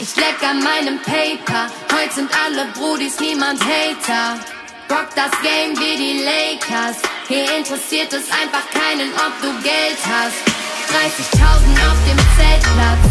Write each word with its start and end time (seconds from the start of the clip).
Ich 0.00 0.14
leck 0.14 0.38
an 0.48 0.62
meinem 0.62 1.02
Paper. 1.02 1.66
Heute 1.92 2.14
sind 2.14 2.30
alle 2.30 2.70
Brudis, 2.70 3.18
niemand 3.18 3.58
Hater. 3.60 4.38
Rock 4.88 5.08
das 5.16 5.32
Game 5.42 5.74
wie 5.74 5.96
die 5.98 6.22
Lakers. 6.22 7.02
Hier 7.26 7.42
interessiert 7.58 8.12
es 8.12 8.30
einfach 8.30 8.62
keinen, 8.70 9.10
ob 9.18 9.34
du 9.42 9.50
Geld 9.60 9.98
hast. 10.06 10.38
30.000 10.94 11.42
auf 11.90 11.98
dem 12.06 12.18
Zeltplatz. 12.38 13.10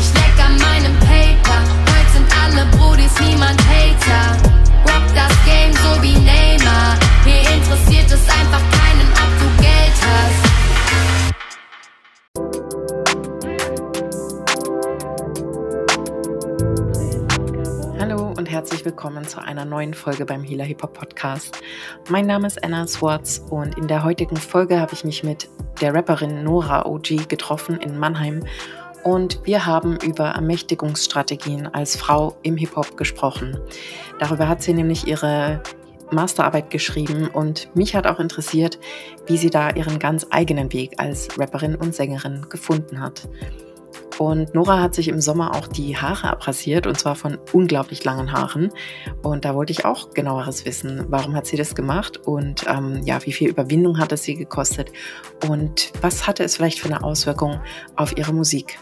Ich 0.00 0.14
leck 0.14 0.36
an 0.40 0.56
meinem 0.56 0.98
Paper. 1.00 1.60
Heute 1.92 2.10
sind 2.14 2.28
alle 2.42 2.64
Brudis, 2.72 3.12
niemand 3.20 3.60
Hater. 3.68 4.40
Rock 4.88 5.06
das 5.14 5.32
Game 5.44 5.74
so 5.74 6.02
wie 6.02 6.16
Neymar. 6.16 6.96
Hier 7.26 7.42
interessiert 7.52 8.10
es 8.10 8.24
einfach 8.32 8.64
keinen, 8.72 9.12
ob 9.12 9.30
du 9.40 9.62
Geld 9.62 9.98
hast. 10.00 10.43
Herzlich 18.54 18.84
willkommen 18.84 19.26
zu 19.26 19.42
einer 19.42 19.64
neuen 19.64 19.94
Folge 19.94 20.24
beim 20.24 20.44
Hila 20.44 20.62
Hip 20.62 20.84
Hop 20.84 20.92
Podcast. 20.92 21.60
Mein 22.08 22.24
Name 22.26 22.46
ist 22.46 22.62
Anna 22.62 22.86
Swartz 22.86 23.44
und 23.50 23.76
in 23.76 23.88
der 23.88 24.04
heutigen 24.04 24.36
Folge 24.36 24.78
habe 24.78 24.92
ich 24.92 25.02
mich 25.02 25.24
mit 25.24 25.48
der 25.80 25.92
Rapperin 25.92 26.44
Nora 26.44 26.86
OG 26.86 27.28
getroffen 27.28 27.80
in 27.80 27.98
Mannheim 27.98 28.44
und 29.02 29.40
wir 29.42 29.66
haben 29.66 29.98
über 30.04 30.26
Ermächtigungsstrategien 30.26 31.66
als 31.66 31.96
Frau 31.96 32.36
im 32.44 32.56
Hip 32.56 32.76
Hop 32.76 32.96
gesprochen. 32.96 33.58
Darüber 34.20 34.46
hat 34.46 34.62
sie 34.62 34.72
nämlich 34.72 35.08
ihre 35.08 35.60
Masterarbeit 36.12 36.70
geschrieben 36.70 37.26
und 37.26 37.74
mich 37.74 37.96
hat 37.96 38.06
auch 38.06 38.20
interessiert, 38.20 38.78
wie 39.26 39.36
sie 39.36 39.50
da 39.50 39.70
ihren 39.70 39.98
ganz 39.98 40.28
eigenen 40.30 40.72
Weg 40.72 40.92
als 40.98 41.40
Rapperin 41.40 41.74
und 41.74 41.92
Sängerin 41.92 42.46
gefunden 42.48 43.00
hat. 43.00 43.28
Und 44.18 44.54
Nora 44.54 44.80
hat 44.80 44.94
sich 44.94 45.08
im 45.08 45.20
Sommer 45.20 45.56
auch 45.56 45.66
die 45.66 45.96
Haare 45.96 46.30
abrasiert 46.30 46.86
und 46.86 46.98
zwar 46.98 47.16
von 47.16 47.38
unglaublich 47.52 48.04
langen 48.04 48.32
Haaren. 48.32 48.70
Und 49.22 49.44
da 49.44 49.54
wollte 49.54 49.72
ich 49.72 49.84
auch 49.84 50.10
genaueres 50.10 50.64
wissen. 50.64 51.06
Warum 51.08 51.34
hat 51.34 51.46
sie 51.46 51.56
das 51.56 51.74
gemacht 51.74 52.18
und 52.26 52.64
ähm, 52.68 53.02
ja, 53.04 53.24
wie 53.24 53.32
viel 53.32 53.48
Überwindung 53.48 53.98
hat 53.98 54.12
es 54.12 54.22
sie 54.22 54.36
gekostet 54.36 54.92
und 55.48 55.92
was 56.00 56.26
hatte 56.26 56.44
es 56.44 56.56
vielleicht 56.56 56.78
für 56.78 56.88
eine 56.88 57.02
Auswirkung 57.02 57.60
auf 57.96 58.16
ihre 58.16 58.32
Musik? 58.32 58.78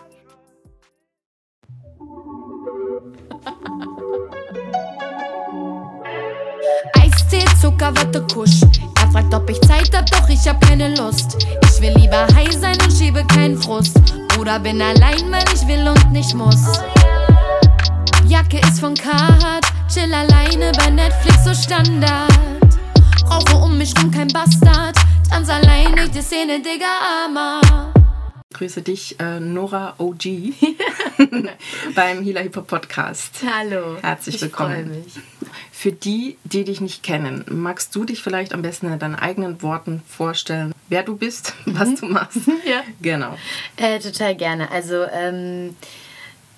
Eistee, 6.94 7.44
Zucker, 7.60 7.94
Watte, 7.96 8.26
Kusch. 8.32 8.62
Er 8.62 8.91
fragt, 9.12 9.34
ob 9.34 9.48
ich 9.50 9.60
Zeit 9.60 9.94
hab, 9.94 10.10
doch 10.10 10.28
ich 10.28 10.48
hab 10.48 10.60
keine 10.66 10.94
Lust. 10.96 11.46
Ich 11.64 11.80
will 11.80 11.92
lieber 11.96 12.26
high 12.34 12.52
sein 12.52 12.76
und 12.82 12.92
schiebe 12.92 13.24
keinen 13.26 13.60
Frust. 13.60 14.14
Oder 14.40 14.58
bin 14.58 14.80
allein, 14.80 15.30
weil 15.30 15.44
ich 15.54 15.66
will 15.68 15.86
und 15.86 16.12
nicht 16.12 16.34
muss. 16.34 16.80
Jacke 18.26 18.58
ist 18.58 18.80
von 18.80 18.94
Carhartt, 18.94 19.66
chill 19.92 20.12
alleine 20.12 20.72
bei 20.78 20.90
Netflix 20.90 21.44
so 21.44 21.54
Standard. 21.54 22.32
Rauche 23.30 23.56
um 23.56 23.76
mich 23.76 23.92
rum 23.98 24.10
kein 24.10 24.28
Bastard, 24.28 24.96
tanz 25.28 25.48
alleine 25.50 26.08
die 26.08 26.22
Szene, 26.22 26.60
Digga, 26.62 26.86
Armer. 27.26 27.91
Grüße 28.52 28.82
dich, 28.82 29.18
äh, 29.20 29.40
Nora 29.40 29.94
OG, 29.98 30.54
beim 31.94 32.22
Hila 32.22 32.40
Hip 32.40 32.56
Hop 32.56 32.66
Podcast. 32.66 33.40
Hallo. 33.46 33.96
Herzlich 34.00 34.40
willkommen. 34.40 35.04
Ich 35.06 35.16
mich. 35.16 35.24
Für 35.70 35.92
die, 35.92 36.36
die 36.44 36.64
dich 36.64 36.80
nicht 36.80 37.02
kennen, 37.02 37.44
magst 37.48 37.94
du 37.96 38.04
dich 38.04 38.22
vielleicht 38.22 38.52
am 38.52 38.62
besten 38.62 38.92
in 38.92 38.98
deinen 38.98 39.14
eigenen 39.14 39.62
Worten 39.62 40.02
vorstellen, 40.06 40.72
wer 40.88 41.02
du 41.02 41.16
bist, 41.16 41.54
was 41.66 41.88
mhm. 41.88 41.96
du 41.96 42.06
machst? 42.06 42.40
ja. 42.64 42.82
Genau. 43.00 43.36
Äh, 43.76 43.98
total 43.98 44.36
gerne. 44.36 44.70
Also, 44.70 45.04
ähm, 45.12 45.74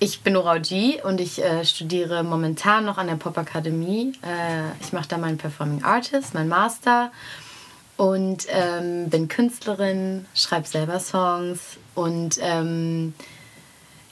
ich 0.00 0.20
bin 0.22 0.34
Nora 0.34 0.59
G 0.59 1.00
und 1.03 1.20
ich 1.20 1.42
äh, 1.42 1.65
studiere 1.65 2.25
momentan 2.25 2.84
noch 2.84 2.98
an 2.98 3.06
der 3.06 3.15
Pop 3.15 3.39
Akademie. 3.39 4.12
Äh, 4.22 4.83
ich 4.83 4.92
mache 4.92 5.09
da 5.09 5.17
meinen 5.17 5.39
Performing 5.39 5.84
Artist, 5.84 6.34
mein 6.34 6.48
Master 6.48 7.12
und 7.97 8.47
ähm, 8.50 9.09
bin 9.09 9.28
Künstlerin, 9.28 10.27
schreibe 10.34 10.66
selber 10.66 10.99
Songs 10.99 11.78
und 11.94 12.38
ähm, 12.41 13.15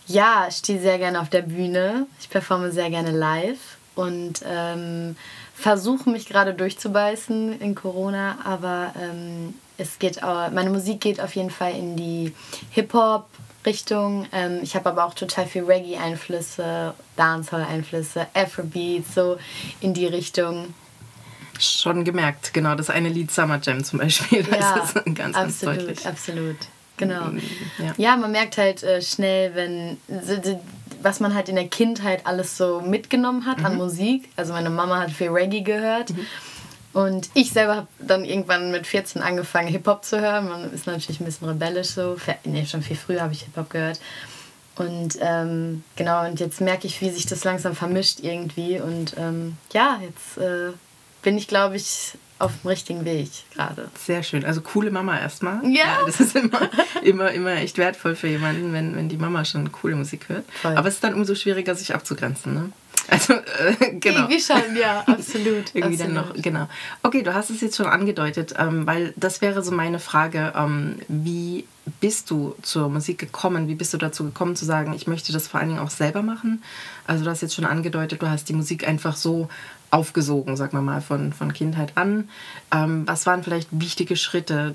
ja, 0.07 0.49
stehe 0.51 0.81
sehr 0.81 0.99
gerne 0.99 1.21
auf 1.21 1.31
der 1.31 1.43
Bühne. 1.43 2.07
Ich 2.21 2.29
performe 2.29 2.73
sehr 2.73 2.91
gerne 2.91 3.13
live 3.13 3.77
und 3.95 4.43
ähm, 4.47 5.17
versuche 5.55 6.11
mich 6.11 6.27
gerade 6.27 6.55
durchzubeißen 6.55 7.61
in 7.61 7.75
Corona, 7.75 8.39
aber 8.45 8.93
ähm, 9.01 9.55
es 9.79 9.99
geht 9.99 10.23
auch, 10.23 10.51
meine 10.51 10.71
Musik 10.71 11.01
geht 11.01 11.21
auf 11.21 11.35
jeden 11.35 11.51
Fall 11.51 11.73
in 11.77 11.97
die 11.97 12.35
Hip-Hop. 12.71 13.27
Richtung. 13.65 14.27
Ähm, 14.33 14.61
ich 14.63 14.75
habe 14.75 14.91
aber 14.91 15.05
auch 15.05 15.15
total 15.15 15.47
viel 15.47 15.65
Reggae-Einflüsse, 15.65 16.95
Dancehall-Einflüsse, 17.17 18.27
Afrobeats, 18.35 19.15
so 19.15 19.39
in 19.81 19.95
die 19.95 20.07
Richtung. 20.07 20.75
Schon 21.59 22.05
gemerkt, 22.05 22.53
genau. 22.53 22.75
Das 22.75 22.91
eine 22.91 23.09
Lied 23.09 23.31
Summer 23.31 23.61
Jam 23.63 23.85
zum 23.85 24.01
Beispiel. 24.01 24.43
Das 24.51 24.59
ja, 24.59 24.83
ist 24.83 24.95
ganz, 25.15 25.37
absolut, 25.37 25.37
ganz 25.37 25.61
deutlich. 25.61 26.07
absolut. 26.07 26.57
Genau. 26.97 27.31
Ja. 27.79 27.95
ja, 27.97 28.17
man 28.17 28.33
merkt 28.33 28.59
halt 28.59 28.83
äh, 28.83 29.03
schnell, 29.03 29.55
wenn 29.55 29.97
was 31.03 31.21
man 31.21 31.35
halt 31.35 31.49
in 31.49 31.57
der 31.57 31.69
Kindheit 31.69 32.27
alles 32.27 32.57
so 32.57 32.81
mitgenommen 32.81 33.47
hat 33.47 33.59
mhm. 33.59 33.67
an 33.67 33.77
Musik. 33.77 34.29
Also 34.37 34.53
meine 34.53 34.71
Mama 34.71 35.01
hat 35.01 35.11
viel 35.11 35.31
Reggae 35.31 35.63
gehört. 35.63 36.11
Mhm. 36.11 36.27
Und 36.93 37.31
ich 37.35 37.53
selber 37.53 37.77
habe 37.77 37.87
dann 38.01 38.25
irgendwann 38.25 38.71
mit 38.71 38.87
14 38.87 39.23
angefangen, 39.23 39.69
Hip-Hop 39.69 40.05
zu 40.05 40.21
hören. 40.21 40.49
Man 40.49 40.73
ist 40.73 40.87
natürlich 40.87 41.21
ein 41.21 41.25
bisschen 41.25 41.49
rebellisch 41.49 41.89
so. 41.89 42.17
Nee, 42.45 42.67
schon 42.67 42.83
viel 42.83 42.97
früher 42.97 43.23
habe 43.23 43.33
ich 43.33 43.43
Hip-Hop 43.43 43.71
gehört. 43.71 43.99
Und 44.77 45.19
ähm, 45.21 45.85
genau, 45.97 46.27
und 46.27 46.41
jetzt 46.41 46.61
merke 46.61 46.87
ich, 46.87 47.01
wie 47.01 47.11
sich 47.11 47.27
das 47.27 47.45
langsam 47.45 47.75
vermischt 47.75 48.21
irgendwie. 48.21 48.79
Und 48.79 49.15
ähm, 49.17 49.57
ja, 49.73 50.01
jetzt 50.03 50.39
äh, 50.39 50.73
bin 51.23 51.39
ich, 51.39 51.49
glaube 51.49 51.77
ich, 51.77 52.13
auf 52.39 52.53
dem 52.63 52.69
richtigen 52.69 53.05
Weg 53.05 53.31
gerade. 53.55 53.89
Sehr 53.99 54.23
schön. 54.23 54.45
Also 54.45 54.61
coole 54.61 54.91
Mama 54.91 55.19
erstmal. 55.19 55.65
Ja. 55.65 55.85
ja. 55.85 55.99
Das 56.07 56.21
ist 56.21 56.35
immer, 56.37 56.69
immer, 57.03 57.31
immer 57.31 57.53
echt 57.53 57.79
wertvoll 57.79 58.17
für 58.17 58.29
jemanden, 58.29 58.73
wenn, 58.73 58.97
wenn 58.97 59.09
die 59.09 59.17
Mama 59.17 59.45
schon 59.45 59.71
coole 59.71 59.95
Musik 59.95 60.29
hört. 60.29 60.45
Voll. 60.61 60.77
Aber 60.77 60.89
es 60.89 60.95
ist 60.95 61.05
dann 61.05 61.15
umso 61.15 61.35
schwieriger, 61.35 61.75
sich 61.75 61.95
abzugrenzen. 61.95 62.55
Ne? 62.55 62.73
Also, 63.09 63.35
äh, 63.35 63.95
genau. 63.95 64.23
Irgendwie 64.23 64.41
schon, 64.41 64.77
ja, 64.77 65.01
absolut. 65.01 65.47
Irgendwie 65.75 65.95
absolut. 65.95 66.01
dann 66.01 66.15
noch, 66.15 66.35
genau. 66.35 66.69
Okay, 67.03 67.23
du 67.23 67.35
hast 67.35 67.51
es 67.51 67.61
jetzt 67.61 67.77
schon 67.77 67.87
angedeutet, 67.87 68.55
ähm, 68.59 68.87
weil 68.87 69.13
das 69.17 69.41
wäre 69.41 69.63
so 69.63 69.73
meine 69.73 69.99
Frage. 69.99 70.53
Ähm, 70.57 70.97
wie 71.09 71.65
bist 72.01 72.31
du 72.31 72.55
zur 72.63 72.89
Musik 72.89 73.19
gekommen? 73.19 73.69
Wie 73.69 73.75
bist 73.75 73.93
du 73.93 73.99
dazu 73.99 74.25
gekommen 74.25 74.55
zu 74.55 74.65
sagen, 74.65 74.93
ich 74.95 75.07
möchte 75.07 75.33
das 75.33 75.49
vor 75.49 75.61
allen 75.61 75.71
Dingen 75.71 75.81
auch 75.81 75.91
selber 75.91 76.23
machen? 76.23 76.63
Also, 77.07 77.25
du 77.25 77.31
hast 77.31 77.43
jetzt 77.43 77.55
schon 77.55 77.65
angedeutet, 77.65 78.23
du 78.23 78.29
hast 78.29 78.49
die 78.49 78.55
Musik 78.55 78.87
einfach 78.87 79.17
so 79.17 79.49
aufgesogen, 79.93 80.57
sagen 80.57 80.77
wir 80.77 80.83
mal, 80.83 81.01
von, 81.01 81.33
von 81.33 81.53
Kindheit 81.53 81.93
an. 81.97 82.29
Ähm, 82.73 83.07
was 83.07 83.27
waren 83.27 83.45
vielleicht 83.45 83.69
wichtige 83.71 84.17
Schritte, 84.17 84.75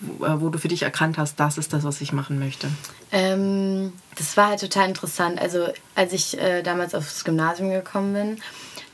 wo, 0.00 0.24
äh, 0.24 0.40
wo, 0.40 0.48
du 0.48 0.58
für 0.58 0.68
dich 0.68 0.82
erkannt 0.82 1.18
hast, 1.18 1.38
das 1.38 1.58
ist 1.58 1.72
das, 1.72 1.84
was 1.84 2.00
ich 2.00 2.12
machen 2.12 2.38
möchte? 2.38 2.68
Ähm, 3.12 3.92
das 4.16 4.36
war 4.36 4.48
halt 4.48 4.60
total 4.60 4.88
interessant. 4.88 5.40
Also 5.40 5.68
als 5.94 6.12
ich 6.12 6.40
äh, 6.40 6.62
damals 6.62 6.94
aufs 6.94 7.24
Gymnasium 7.24 7.70
gekommen 7.70 8.14
bin, 8.14 8.38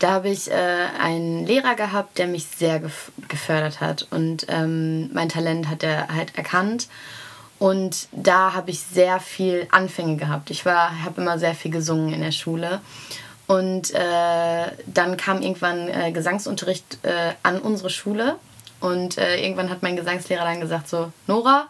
da 0.01 0.11
habe 0.11 0.29
ich 0.29 0.51
äh, 0.51 0.55
einen 1.01 1.47
Lehrer 1.47 1.77
gehabt, 1.77 2.19
der 2.19 2.27
mich 2.27 2.47
sehr 2.47 2.81
gef 2.81 3.13
gefördert 3.29 3.81
hat. 3.81 4.09
Und 4.11 4.47
ähm, 4.49 5.13
mein 5.15 5.29
Talent 5.29 5.69
hat 5.69 5.85
er 5.85 6.09
halt 6.09 6.37
erkannt. 6.37 6.89
Und 7.59 8.09
da 8.13 8.53
habe 8.53 8.71
ich 8.71 8.81
sehr 8.81 9.21
viel 9.21 9.67
Anfänge 9.71 10.17
gehabt. 10.17 10.51
Ich 10.51 10.67
habe 10.67 11.21
immer 11.21 11.39
sehr 11.39 11.55
viel 11.55 11.71
gesungen 11.71 12.13
in 12.13 12.21
der 12.21 12.33
Schule. 12.33 12.81
Und 13.47 13.95
äh, 13.95 14.73
dann 14.87 15.17
kam 15.17 15.41
irgendwann 15.41 15.89
äh, 15.89 16.13
Gesangsunterricht 16.13 16.99
äh, 17.03 17.33
an 17.43 17.61
unsere 17.61 17.91
Schule. 17.91 18.37
Und 18.81 19.19
äh, 19.19 19.41
irgendwann 19.43 19.71
hat 19.71 19.83
mein 19.83 19.97
Gesangslehrer 19.97 20.45
dann 20.45 20.61
gesagt 20.61 20.89
so, 20.89 21.13
Nora, 21.27 21.69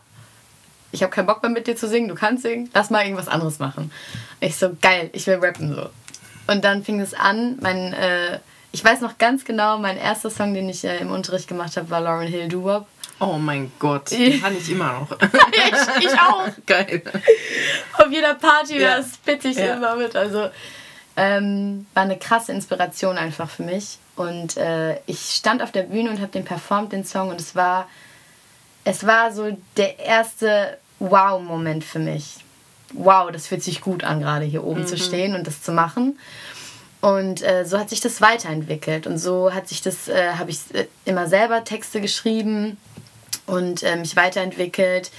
ich 0.92 1.02
habe 1.02 1.12
keinen 1.12 1.26
Bock 1.26 1.42
mehr 1.42 1.50
mit 1.50 1.66
dir 1.66 1.76
zu 1.76 1.88
singen, 1.88 2.08
du 2.08 2.14
kannst 2.14 2.42
singen, 2.42 2.70
lass 2.72 2.90
mal 2.90 3.04
irgendwas 3.04 3.28
anderes 3.28 3.58
machen. 3.58 3.92
Ich 4.40 4.56
so, 4.56 4.76
geil, 4.80 5.10
ich 5.12 5.26
will 5.26 5.36
rappen 5.36 5.74
so. 5.74 5.88
Und 6.46 6.64
dann 6.64 6.84
fing 6.84 7.00
es 7.00 7.12
an, 7.12 7.58
mein, 7.60 7.92
äh, 7.92 8.38
ich 8.72 8.84
weiß 8.84 9.00
noch 9.00 9.18
ganz 9.18 9.44
genau, 9.44 9.78
mein 9.78 9.96
erster 9.96 10.30
Song, 10.30 10.54
den 10.54 10.68
ich 10.68 10.84
äh, 10.84 10.98
im 10.98 11.10
Unterricht 11.10 11.48
gemacht 11.48 11.76
habe, 11.76 11.90
war 11.90 12.00
Lauren 12.00 12.26
Hill 12.26 12.48
Doo-Wop. 12.48 12.86
Oh 13.18 13.38
mein 13.38 13.72
Gott, 13.78 14.10
den 14.10 14.40
kann 14.40 14.56
ich 14.56 14.70
immer 14.70 14.92
noch. 14.92 15.18
ich, 15.20 16.04
ich 16.04 16.20
auch. 16.20 16.48
Geil. 16.66 17.02
Auf 17.94 18.10
jeder 18.10 18.34
Party, 18.34 18.78
ja. 18.78 18.98
das 18.98 19.16
bitte 19.18 19.48
ich 19.48 19.56
ja. 19.56 19.74
immer 19.74 19.96
mit. 19.96 20.14
Also 20.14 20.50
ähm, 21.16 21.86
war 21.94 22.02
eine 22.02 22.18
krasse 22.18 22.52
Inspiration 22.52 23.18
einfach 23.18 23.48
für 23.48 23.62
mich. 23.62 23.98
Und 24.16 24.56
äh, 24.56 24.98
ich 25.06 25.20
stand 25.20 25.62
auf 25.62 25.72
der 25.72 25.82
Bühne 25.84 26.10
und 26.10 26.20
habe 26.20 26.32
den 26.32 26.44
performt, 26.44 26.92
den 26.92 27.04
Song. 27.04 27.30
Und 27.30 27.40
es 27.40 27.54
war, 27.54 27.88
es 28.84 29.06
war 29.06 29.32
so 29.32 29.56
der 29.76 29.98
erste 29.98 30.78
Wow-Moment 30.98 31.84
für 31.84 31.98
mich. 31.98 32.36
Wow, 32.92 33.30
das 33.32 33.46
fühlt 33.46 33.62
sich 33.62 33.80
gut 33.80 34.04
an, 34.04 34.20
gerade 34.20 34.44
hier 34.44 34.64
oben 34.64 34.82
mhm. 34.82 34.86
zu 34.86 34.96
stehen 34.96 35.34
und 35.34 35.46
das 35.46 35.62
zu 35.62 35.72
machen. 35.72 36.18
Und 37.00 37.42
äh, 37.42 37.64
so 37.64 37.78
hat 37.78 37.90
sich 37.90 38.00
das 38.00 38.20
weiterentwickelt. 38.20 39.06
Und 39.06 39.18
so 39.18 39.52
hat 39.52 39.68
sich 39.68 39.82
das, 39.82 40.08
äh, 40.08 40.32
habe 40.34 40.50
ich 40.50 40.60
äh, 40.74 40.86
immer 41.04 41.28
selber 41.28 41.64
Texte 41.64 42.00
geschrieben 42.00 42.78
und 43.46 43.82
äh, 43.82 43.96
mich 43.96 44.16
weiterentwickelt. 44.16 45.10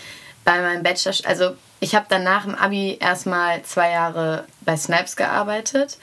Bei 0.44 0.62
meinem 0.62 0.84
Bachelor, 0.84 1.14
also 1.26 1.56
ich 1.80 1.96
habe 1.96 2.06
dann 2.10 2.24
nach 2.24 2.44
dem 2.44 2.56
Abi 2.56 2.98
erstmal 3.00 3.62
zwei 3.64 3.92
Jahre 3.92 4.46
bei 4.62 4.76
Snipes 4.78 5.16
gearbeitet. 5.16 5.98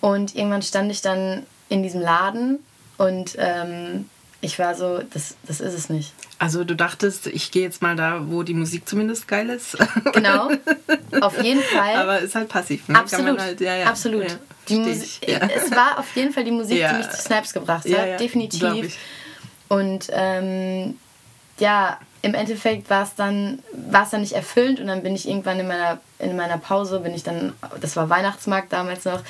Und 0.00 0.34
irgendwann 0.34 0.62
stand 0.62 0.90
ich 0.90 1.00
dann 1.02 1.44
in 1.68 1.82
diesem 1.82 2.00
Laden 2.00 2.60
und 2.98 3.36
ähm, 3.38 4.08
ich 4.40 4.58
war 4.58 4.74
so, 4.76 5.00
das, 5.12 5.34
das 5.44 5.60
ist 5.60 5.74
es 5.74 5.88
nicht. 5.88 6.12
Also 6.38 6.62
du 6.62 6.76
dachtest, 6.76 7.26
ich 7.26 7.50
gehe 7.50 7.62
jetzt 7.62 7.82
mal 7.82 7.96
da, 7.96 8.22
wo 8.28 8.44
die 8.44 8.54
Musik 8.54 8.88
zumindest 8.88 9.26
geil 9.26 9.50
ist. 9.50 9.76
Genau, 10.12 10.50
auf 11.20 11.42
jeden 11.42 11.62
Fall. 11.62 11.96
Aber 11.96 12.20
ist 12.20 12.34
halt 12.34 12.48
passiv. 12.48 12.88
Ne? 12.88 12.98
Absolut, 12.98 13.40
halt, 13.40 13.60
ja, 13.60 13.76
ja. 13.76 13.86
absolut. 13.86 14.28
Ja, 14.28 14.38
die 14.68 14.76
Musik, 14.76 15.20
Es 15.22 15.70
war 15.72 15.98
auf 15.98 16.14
jeden 16.14 16.32
Fall 16.32 16.44
die 16.44 16.52
Musik, 16.52 16.78
die 16.78 16.96
mich 16.96 17.10
zu 17.10 17.20
Snaps 17.20 17.52
gebracht 17.52 17.84
hat, 17.84 18.20
definitiv. 18.20 18.96
Und 19.68 20.08
ähm, 20.12 20.96
ja, 21.58 21.98
im 22.22 22.34
Endeffekt 22.34 22.90
war 22.90 23.04
es 23.04 23.14
dann, 23.14 23.62
war 23.72 24.04
es 24.04 24.10
dann 24.10 24.22
nicht 24.22 24.32
erfüllend 24.32 24.80
und 24.80 24.86
dann 24.86 25.02
bin 25.02 25.14
ich 25.14 25.28
irgendwann 25.28 25.60
in 25.60 25.68
meiner, 25.68 26.00
in 26.18 26.36
meiner 26.36 26.58
Pause, 26.58 27.00
bin 27.00 27.14
ich 27.14 27.22
dann, 27.22 27.52
das 27.80 27.96
war 27.96 28.08
Weihnachtsmarkt 28.08 28.72
damals 28.72 29.04
noch, 29.04 29.22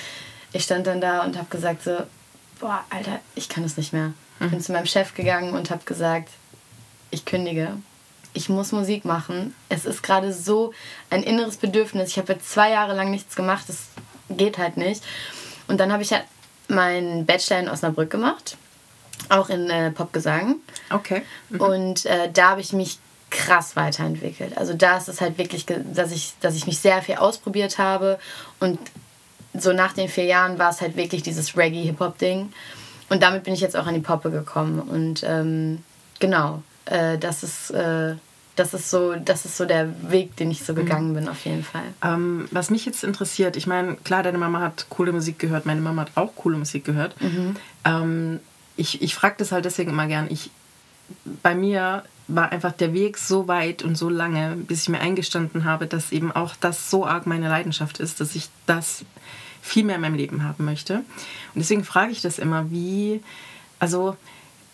ich 0.53 0.65
stand 0.65 0.87
dann 0.87 1.01
da 1.01 1.23
und 1.25 1.37
habe 1.37 1.49
gesagt 1.51 1.83
so, 1.83 1.99
boah, 2.61 2.85
Alter, 2.91 3.21
ich 3.35 3.49
kann 3.49 3.65
es 3.65 3.77
nicht 3.77 3.93
mehr. 3.93 4.13
Mhm. 4.39 4.51
Bin 4.51 4.61
zu 4.61 4.73
meinem 4.73 4.87
Chef 4.87 5.15
gegangen 5.15 5.55
und 5.55 5.71
habe 5.71 5.85
gesagt, 5.85 6.31
ich 7.11 7.25
kündige. 7.25 7.73
Ich 8.35 8.49
muss 8.49 8.73
Musik 8.73 9.05
machen. 9.05 9.55
Es 9.69 9.85
ist 9.85 10.03
gerade 10.03 10.33
so 10.33 10.73
ein 11.11 11.23
inneres 11.23 11.57
Bedürfnis. 11.57 12.11
Ich 12.11 12.19
habe 12.19 12.35
jetzt 12.35 12.51
zwei 12.51 12.71
Jahre 12.71 12.95
lang 12.95 13.11
nichts 13.11 13.37
gemacht. 13.37 13.65
Das 13.69 13.89
geht 14.31 14.59
halt 14.59 14.77
nicht. 14.77 15.03
Und 15.67 15.79
dann 15.79 15.93
habe 15.93 16.03
ich 16.03 16.13
halt 16.13 16.25
meinen 16.69 17.27
Bachelor 17.27 17.61
in 17.61 17.69
Osnabrück 17.69 18.11
gemacht. 18.11 18.57
Auch 19.29 19.49
in 19.49 19.69
äh, 19.71 19.91
Popgesang. 19.91 20.57
Okay. 20.91 21.23
Mhm. 21.51 21.61
Und 21.61 22.07
äh, 22.07 22.31
da 22.33 22.51
habe 22.51 22.61
ich 22.61 22.73
mich 22.73 22.99
krass 23.31 23.77
weiterentwickelt. 23.77 24.57
Also 24.57 24.73
da 24.73 24.97
ist 24.97 25.09
es 25.09 25.21
halt 25.21 25.37
wirklich, 25.37 25.67
dass 25.67 26.13
ich, 26.13 26.35
dass 26.41 26.55
ich 26.55 26.67
mich 26.67 26.79
sehr 26.79 27.03
viel 27.03 27.17
ausprobiert 27.17 27.79
habe 27.79 28.19
und 28.59 28.79
so 29.55 29.73
nach 29.73 29.93
den 29.93 30.09
vier 30.09 30.25
Jahren 30.25 30.59
war 30.59 30.71
es 30.71 30.81
halt 30.81 30.97
wirklich 30.97 31.23
dieses 31.23 31.57
Reggae-Hip-Hop-Ding. 31.57 32.53
Und 33.09 33.23
damit 33.23 33.45
bin 33.45 33.55
ich 33.55 33.61
jetzt 33.61 33.77
auch 33.77 33.87
an 33.87 33.95
die 33.95 34.01
Poppe 34.01 34.31
gekommen. 34.31 34.81
Und 34.81 35.25
ähm, 35.27 35.83
genau, 36.19 36.63
äh, 36.87 37.19
das 37.19 37.43
ist. 37.43 37.71
Äh, 37.71 38.15
das 38.57 38.75
ist, 38.75 38.91
so, 38.91 39.15
das 39.15 39.45
ist 39.45 39.57
so 39.57 39.67
der 39.67 39.89
Weg, 40.11 40.35
den 40.35 40.51
ich 40.51 40.65
so 40.65 40.73
mhm. 40.73 40.79
gegangen 40.79 41.15
bin, 41.15 41.29
auf 41.29 41.45
jeden 41.45 41.63
Fall. 41.63 41.85
Ähm, 42.03 42.49
was 42.51 42.71
mich 42.71 42.85
jetzt 42.87 43.05
interessiert, 43.05 43.57
ich 43.57 43.69
meine, 43.69 43.95
klar, 43.99 44.25
deine 44.25 44.37
Mama 44.37 44.59
hat 44.59 44.87
coole 44.89 45.13
Musik 45.13 45.39
gehört, 45.39 45.65
meine 45.65 45.81
Mama 45.81 46.01
hat 46.01 46.11
auch 46.17 46.35
coole 46.35 46.59
Musik 46.59 46.85
gehört. 46.85 47.15
Mhm. 47.23 47.55
Ähm, 47.85 48.41
ich 48.79 49.03
ich 49.03 49.15
frage 49.15 49.37
das 49.39 49.53
halt 49.53 49.65
deswegen 49.65 49.91
immer 49.91 50.07
gern. 50.07 50.29
Ich, 50.31 50.51
bei 51.43 51.55
mir 51.55 52.05
war 52.29 52.53
einfach 52.53 52.73
der 52.73 52.93
Weg 52.93 53.17
so 53.19 53.49
weit 53.49 53.83
und 53.83 53.97
so 53.97 54.09
lange, 54.09 54.55
bis 54.57 54.83
ich 54.83 54.89
mir 54.89 55.01
eingestanden 55.01 55.65
habe, 55.65 55.87
dass 55.87 56.13
eben 56.13 56.31
auch 56.31 56.55
das 56.57 56.91
so 56.91 57.07
arg 57.07 57.27
meine 57.27 57.49
Leidenschaft 57.49 58.01
ist, 58.01 58.21
dass 58.21 58.35
ich 58.35 58.49
das 58.67 59.05
viel 59.63 59.85
mehr 59.85 59.97
in 59.97 60.03
meinem 60.03 60.15
Leben 60.15 60.45
haben 60.45 60.65
möchte. 60.65 60.97
Und 60.97 61.05
deswegen 61.57 61.85
frage 61.85 62.13
ich 62.13 62.21
das 62.21 62.39
immer, 62.39 62.71
wie, 62.71 63.23
also, 63.79 64.17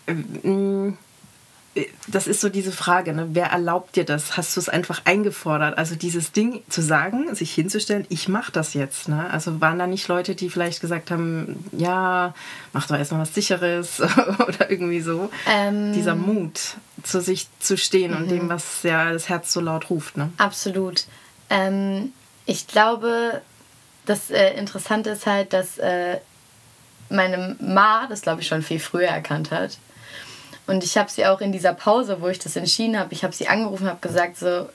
äh, 0.05 0.91
das 2.07 2.27
ist 2.27 2.39
so 2.39 2.47
diese 2.47 2.71
Frage, 2.71 3.13
ne? 3.13 3.29
wer 3.31 3.47
erlaubt 3.47 3.97
dir 3.97 4.05
das? 4.05 4.37
Hast 4.37 4.55
du 4.55 4.61
es 4.61 4.69
einfach 4.69 5.01
eingefordert? 5.03 5.77
Also 5.77 5.95
dieses 5.95 6.31
Ding 6.31 6.63
zu 6.69 6.81
sagen, 6.81 7.35
sich 7.35 7.53
hinzustellen, 7.53 8.05
ich 8.09 8.29
mache 8.29 8.51
das 8.51 8.73
jetzt. 8.73 9.09
Ne? 9.09 9.29
Also 9.29 9.59
waren 9.59 9.77
da 9.77 9.85
nicht 9.85 10.07
Leute, 10.07 10.35
die 10.35 10.49
vielleicht 10.49 10.79
gesagt 10.79 11.11
haben, 11.11 11.65
ja, 11.73 12.33
mach 12.71 12.87
doch 12.87 12.97
erstmal 12.97 13.21
was 13.21 13.35
Sicheres 13.35 13.99
oder 14.47 14.71
irgendwie 14.71 15.01
so. 15.01 15.29
Ähm, 15.49 15.91
Dieser 15.93 16.15
Mut, 16.15 16.77
zu 17.03 17.19
sich 17.19 17.47
zu 17.59 17.77
stehen 17.77 18.13
und 18.13 18.31
dem, 18.31 18.45
mhm. 18.45 18.49
was 18.49 18.83
ja 18.83 19.11
das 19.11 19.27
Herz 19.27 19.51
so 19.51 19.59
laut 19.59 19.89
ruft. 19.89 20.15
Ne? 20.15 20.31
Absolut. 20.37 21.05
Ähm, 21.49 22.13
ich 22.45 22.67
glaube, 22.67 23.41
das 24.05 24.29
äh, 24.29 24.51
Interessante 24.53 25.09
ist 25.09 25.25
halt, 25.25 25.51
dass 25.51 25.77
äh, 25.77 26.19
meine 27.09 27.57
Ma 27.59 28.07
das, 28.07 28.21
glaube 28.21 28.41
ich, 28.41 28.47
schon 28.47 28.61
viel 28.61 28.79
früher 28.79 29.07
erkannt 29.07 29.51
hat. 29.51 29.77
Und 30.67 30.83
ich 30.83 30.97
habe 30.97 31.09
sie 31.09 31.25
auch 31.25 31.41
in 31.41 31.51
dieser 31.51 31.73
Pause, 31.73 32.21
wo 32.21 32.27
ich 32.27 32.39
das 32.39 32.55
entschieden 32.55 32.97
habe, 32.97 33.13
ich 33.13 33.23
habe 33.23 33.33
sie 33.33 33.47
angerufen 33.47 33.83
und 33.83 33.89
habe 33.89 34.07
gesagt, 34.07 34.37
so, 34.37 34.67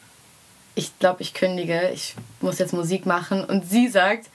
ich 0.74 0.96
glaube, 0.98 1.22
ich 1.22 1.34
kündige, 1.34 1.90
ich 1.90 2.14
muss 2.40 2.58
jetzt 2.58 2.72
Musik 2.72 3.06
machen. 3.06 3.44
Und 3.44 3.68
sie 3.68 3.88
sagt, 3.88 4.26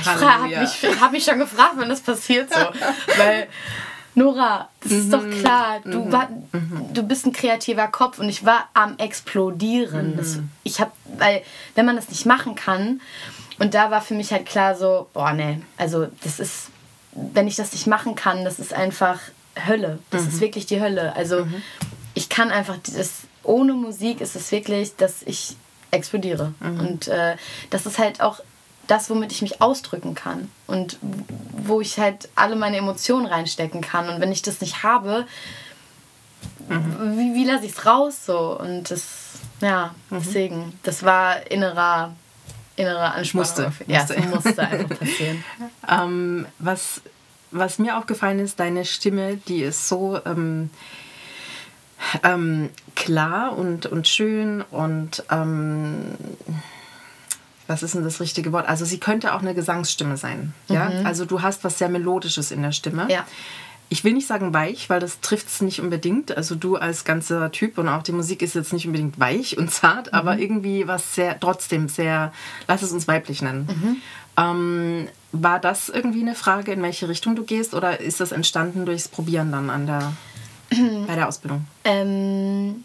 ich 0.00 0.08
habe 0.08 0.48
mich, 0.48 1.00
hab 1.00 1.12
mich 1.12 1.24
schon 1.24 1.38
gefragt, 1.38 1.74
wann 1.76 1.88
das 1.88 2.00
passiert 2.00 2.52
so. 2.52 2.60
Weil 3.18 3.48
Nora, 4.14 4.68
das 4.80 4.92
mhm. 4.92 4.98
ist 4.98 5.12
doch 5.12 5.22
mhm. 5.22 5.40
klar, 5.40 5.80
du, 5.84 6.04
mhm. 6.04 6.12
war, 6.12 6.28
mhm. 6.52 6.92
du 6.92 7.02
bist 7.02 7.26
ein 7.26 7.32
kreativer 7.32 7.88
Kopf 7.88 8.18
und 8.18 8.28
ich 8.28 8.44
war 8.44 8.68
am 8.74 8.96
explodieren. 8.98 10.16
Das, 10.16 10.36
mhm. 10.36 10.50
ich 10.64 10.80
habe, 10.80 10.90
weil 11.18 11.42
wenn 11.74 11.86
man 11.86 11.96
das 11.96 12.08
nicht 12.08 12.26
machen 12.26 12.54
kann, 12.54 13.00
und 13.58 13.74
da 13.74 13.90
war 13.90 14.00
für 14.00 14.14
mich 14.14 14.32
halt 14.32 14.46
klar 14.46 14.76
so, 14.76 15.08
boah, 15.12 15.32
nee, 15.32 15.60
also 15.76 16.06
das 16.22 16.38
ist, 16.38 16.68
wenn 17.12 17.48
ich 17.48 17.56
das 17.56 17.72
nicht 17.72 17.86
machen 17.86 18.14
kann, 18.14 18.44
das 18.44 18.58
ist 18.58 18.72
einfach 18.72 19.18
Hölle. 19.66 19.98
Das 20.10 20.22
mhm. 20.22 20.28
ist 20.28 20.40
wirklich 20.40 20.66
die 20.66 20.80
Hölle. 20.80 21.14
Also 21.16 21.44
mhm. 21.44 21.62
ich 22.14 22.28
kann 22.28 22.50
einfach, 22.50 22.76
das, 22.94 23.22
ohne 23.42 23.74
Musik 23.74 24.20
ist 24.20 24.36
es 24.36 24.50
wirklich, 24.52 24.96
dass 24.96 25.22
ich 25.22 25.56
explodiere. 25.90 26.52
Mhm. 26.60 26.80
Und 26.80 27.08
äh, 27.08 27.36
das 27.70 27.86
ist 27.86 27.98
halt 27.98 28.20
auch 28.20 28.40
das, 28.86 29.10
womit 29.10 29.32
ich 29.32 29.42
mich 29.42 29.60
ausdrücken 29.60 30.14
kann 30.14 30.50
und 30.66 30.98
wo 31.00 31.80
ich 31.80 31.98
halt 31.98 32.28
alle 32.34 32.56
meine 32.56 32.78
Emotionen 32.78 33.26
reinstecken 33.26 33.82
kann. 33.82 34.08
Und 34.08 34.20
wenn 34.20 34.32
ich 34.32 34.42
das 34.42 34.60
nicht 34.60 34.82
habe, 34.82 35.26
mhm. 36.68 37.18
wie, 37.18 37.34
wie 37.34 37.44
lasse 37.44 37.66
ich 37.66 37.72
es 37.72 37.86
raus 37.86 38.24
so? 38.26 38.58
Und 38.58 38.90
das, 38.90 39.04
ja, 39.60 39.94
mhm. 40.10 40.16
deswegen, 40.18 40.78
das 40.82 41.02
war 41.02 41.50
innerer 41.50 42.14
innere 42.78 43.12
Anspannung. 43.12 43.46
Musste. 43.46 43.72
Ja, 43.86 44.00
musste. 44.00 44.16
es 44.16 44.26
musste 44.26 44.62
einfach 44.62 44.88
passieren. 44.98 45.44
ähm, 45.88 46.46
was, 46.58 47.02
was 47.50 47.78
mir 47.78 47.96
aufgefallen 47.96 48.38
ist, 48.38 48.60
deine 48.60 48.84
Stimme, 48.84 49.36
die 49.36 49.62
ist 49.62 49.88
so 49.88 50.20
ähm, 50.24 50.70
ähm, 52.22 52.70
klar 52.94 53.56
und, 53.56 53.86
und 53.86 54.06
schön 54.06 54.62
und 54.70 55.24
ähm, 55.30 56.14
was 57.66 57.82
ist 57.82 57.94
denn 57.94 58.04
das 58.04 58.20
richtige 58.20 58.52
Wort? 58.52 58.66
Also 58.66 58.84
sie 58.84 58.98
könnte 58.98 59.34
auch 59.34 59.40
eine 59.40 59.54
Gesangsstimme 59.54 60.16
sein. 60.16 60.54
Ja? 60.68 60.88
Mhm. 60.88 61.06
Also 61.06 61.24
du 61.24 61.42
hast 61.42 61.64
was 61.64 61.78
sehr 61.78 61.88
Melodisches 61.88 62.50
in 62.50 62.62
der 62.62 62.72
Stimme. 62.72 63.06
Ja 63.10 63.26
ich 63.90 64.04
will 64.04 64.12
nicht 64.12 64.26
sagen 64.26 64.52
weich, 64.52 64.90
weil 64.90 65.00
das 65.00 65.20
trifft 65.20 65.48
es 65.48 65.62
nicht 65.62 65.80
unbedingt. 65.80 66.36
Also 66.36 66.54
du 66.54 66.76
als 66.76 67.04
ganzer 67.04 67.50
Typ 67.50 67.78
und 67.78 67.88
auch 67.88 68.02
die 68.02 68.12
Musik 68.12 68.42
ist 68.42 68.54
jetzt 68.54 68.72
nicht 68.72 68.86
unbedingt 68.86 69.18
weich 69.18 69.56
und 69.56 69.70
zart, 69.70 70.12
mhm. 70.12 70.18
aber 70.18 70.38
irgendwie 70.38 70.86
was 70.86 71.14
sehr, 71.14 71.38
trotzdem 71.40 71.88
sehr, 71.88 72.32
lass 72.66 72.82
es 72.82 72.92
uns 72.92 73.08
weiblich 73.08 73.40
nennen. 73.40 73.66
Mhm. 73.66 73.96
Ähm, 74.38 75.08
war 75.32 75.58
das 75.58 75.88
irgendwie 75.88 76.22
eine 76.22 76.34
Frage, 76.34 76.72
in 76.72 76.82
welche 76.82 77.08
Richtung 77.08 77.36
du 77.36 77.44
gehst 77.44 77.74
oder 77.74 78.00
ist 78.00 78.20
das 78.20 78.32
entstanden 78.32 78.86
durchs 78.86 79.08
Probieren 79.08 79.52
dann 79.52 79.68
an 79.68 79.86
der, 79.86 80.12
bei 81.06 81.14
der 81.14 81.28
Ausbildung? 81.28 81.66
Ähm, 81.84 82.84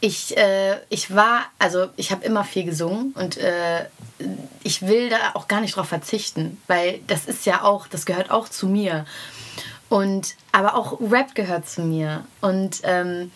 ich, 0.00 0.36
äh, 0.36 0.76
ich 0.90 1.14
war, 1.14 1.46
also 1.58 1.88
ich 1.96 2.12
habe 2.12 2.24
immer 2.24 2.44
viel 2.44 2.64
gesungen 2.64 3.12
und 3.12 3.36
äh, 3.38 3.86
ich 4.62 4.82
will 4.82 5.08
da 5.08 5.16
auch 5.34 5.48
gar 5.48 5.60
nicht 5.60 5.76
drauf 5.76 5.88
verzichten, 5.88 6.60
weil 6.66 7.00
das 7.06 7.24
ist 7.26 7.46
ja 7.46 7.62
auch, 7.62 7.86
das 7.86 8.04
gehört 8.04 8.30
auch 8.30 8.48
zu 8.48 8.66
mir. 8.68 9.06
Und, 9.88 10.34
aber 10.52 10.74
auch 10.74 11.00
Rap 11.00 11.34
gehört 11.34 11.68
zu 11.68 11.82
mir. 11.82 12.24
Und 12.42 12.80
ähm, 12.82 13.30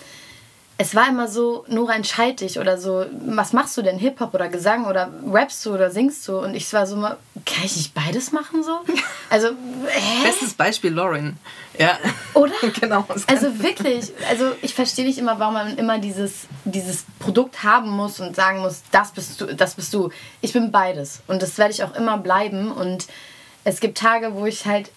es 0.83 0.97
war 0.97 1.09
immer 1.09 1.29
so, 1.29 1.65
Nora, 1.69 1.95
entscheid 1.95 2.41
dich 2.41 2.59
oder 2.59 2.77
so, 2.77 3.07
was 3.25 3.53
machst 3.53 3.77
du 3.77 3.83
denn? 3.83 3.99
Hip-Hop 3.99 4.35
oder 4.35 4.49
Gesang 4.49 4.87
oder 4.87 5.13
rappst 5.31 5.65
du 5.65 5.75
oder 5.75 5.93
singst 5.93 6.27
du? 6.27 6.41
Und 6.41 6.57
ich 6.57 6.73
war 6.73 6.89
so 6.89 6.97
mal, 6.97 7.19
kann 7.47 7.65
ich 7.65 7.77
nicht 7.77 7.95
beides 7.95 8.33
machen 8.33 8.65
so? 8.65 8.81
Also, 9.31 9.49
hä? 9.87 10.27
Bestes 10.27 10.53
Beispiel 10.53 10.93
Lauren. 10.93 11.39
Ja. 11.79 11.97
Oder? 12.35 12.53
genau. 12.81 13.07
Also 13.29 13.63
wirklich, 13.63 14.13
also 14.29 14.53
ich 14.61 14.75
verstehe 14.75 15.07
nicht 15.07 15.19
immer, 15.19 15.39
warum 15.39 15.55
man 15.55 15.79
immer 15.79 15.99
dieses, 15.99 16.47
dieses 16.67 17.07
Produkt 17.19 17.63
haben 17.63 17.89
muss 17.89 18.21
und 18.21 18.37
sagen 18.37 18.59
muss, 18.59 18.83
das 18.91 19.13
bist 19.13 19.41
du, 19.41 19.47
das 19.55 19.77
bist 19.77 19.95
du. 19.95 20.11
Ich 20.43 20.53
bin 20.53 20.71
beides. 20.71 21.23
Und 21.29 21.41
das 21.41 21.57
werde 21.57 21.73
ich 21.73 21.83
auch 21.83 21.95
immer 21.95 22.19
bleiben. 22.19 22.73
Und 22.73 23.07
es 23.65 23.81
gibt 23.81 23.97
Tage, 23.97 24.35
wo 24.35 24.45
ich 24.45 24.67
halt 24.67 24.91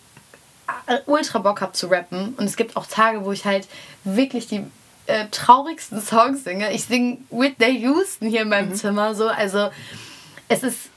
äh, 0.87 0.97
ultra 1.05 1.39
Bock 1.39 1.61
habe 1.61 1.71
zu 1.71 1.87
rappen. 1.87 2.33
Und 2.35 2.43
es 2.43 2.57
gibt 2.57 2.75
auch 2.75 2.87
Tage, 2.87 3.23
wo 3.23 3.31
ich 3.31 3.45
halt 3.45 3.67
wirklich 4.03 4.47
die 4.47 4.65
äh, 5.07 5.25
traurigsten 5.31 6.01
Songs 6.01 6.43
singe. 6.43 6.71
Ich 6.73 6.85
singe 6.85 7.17
Whitney 7.29 7.79
Houston 7.81 8.29
hier 8.29 8.41
in 8.41 8.49
meinem 8.49 8.69
mhm. 8.69 8.75
Zimmer. 8.75 9.15
So. 9.15 9.27
Also 9.27 9.69
es 10.47 10.63
ist, 10.63 10.89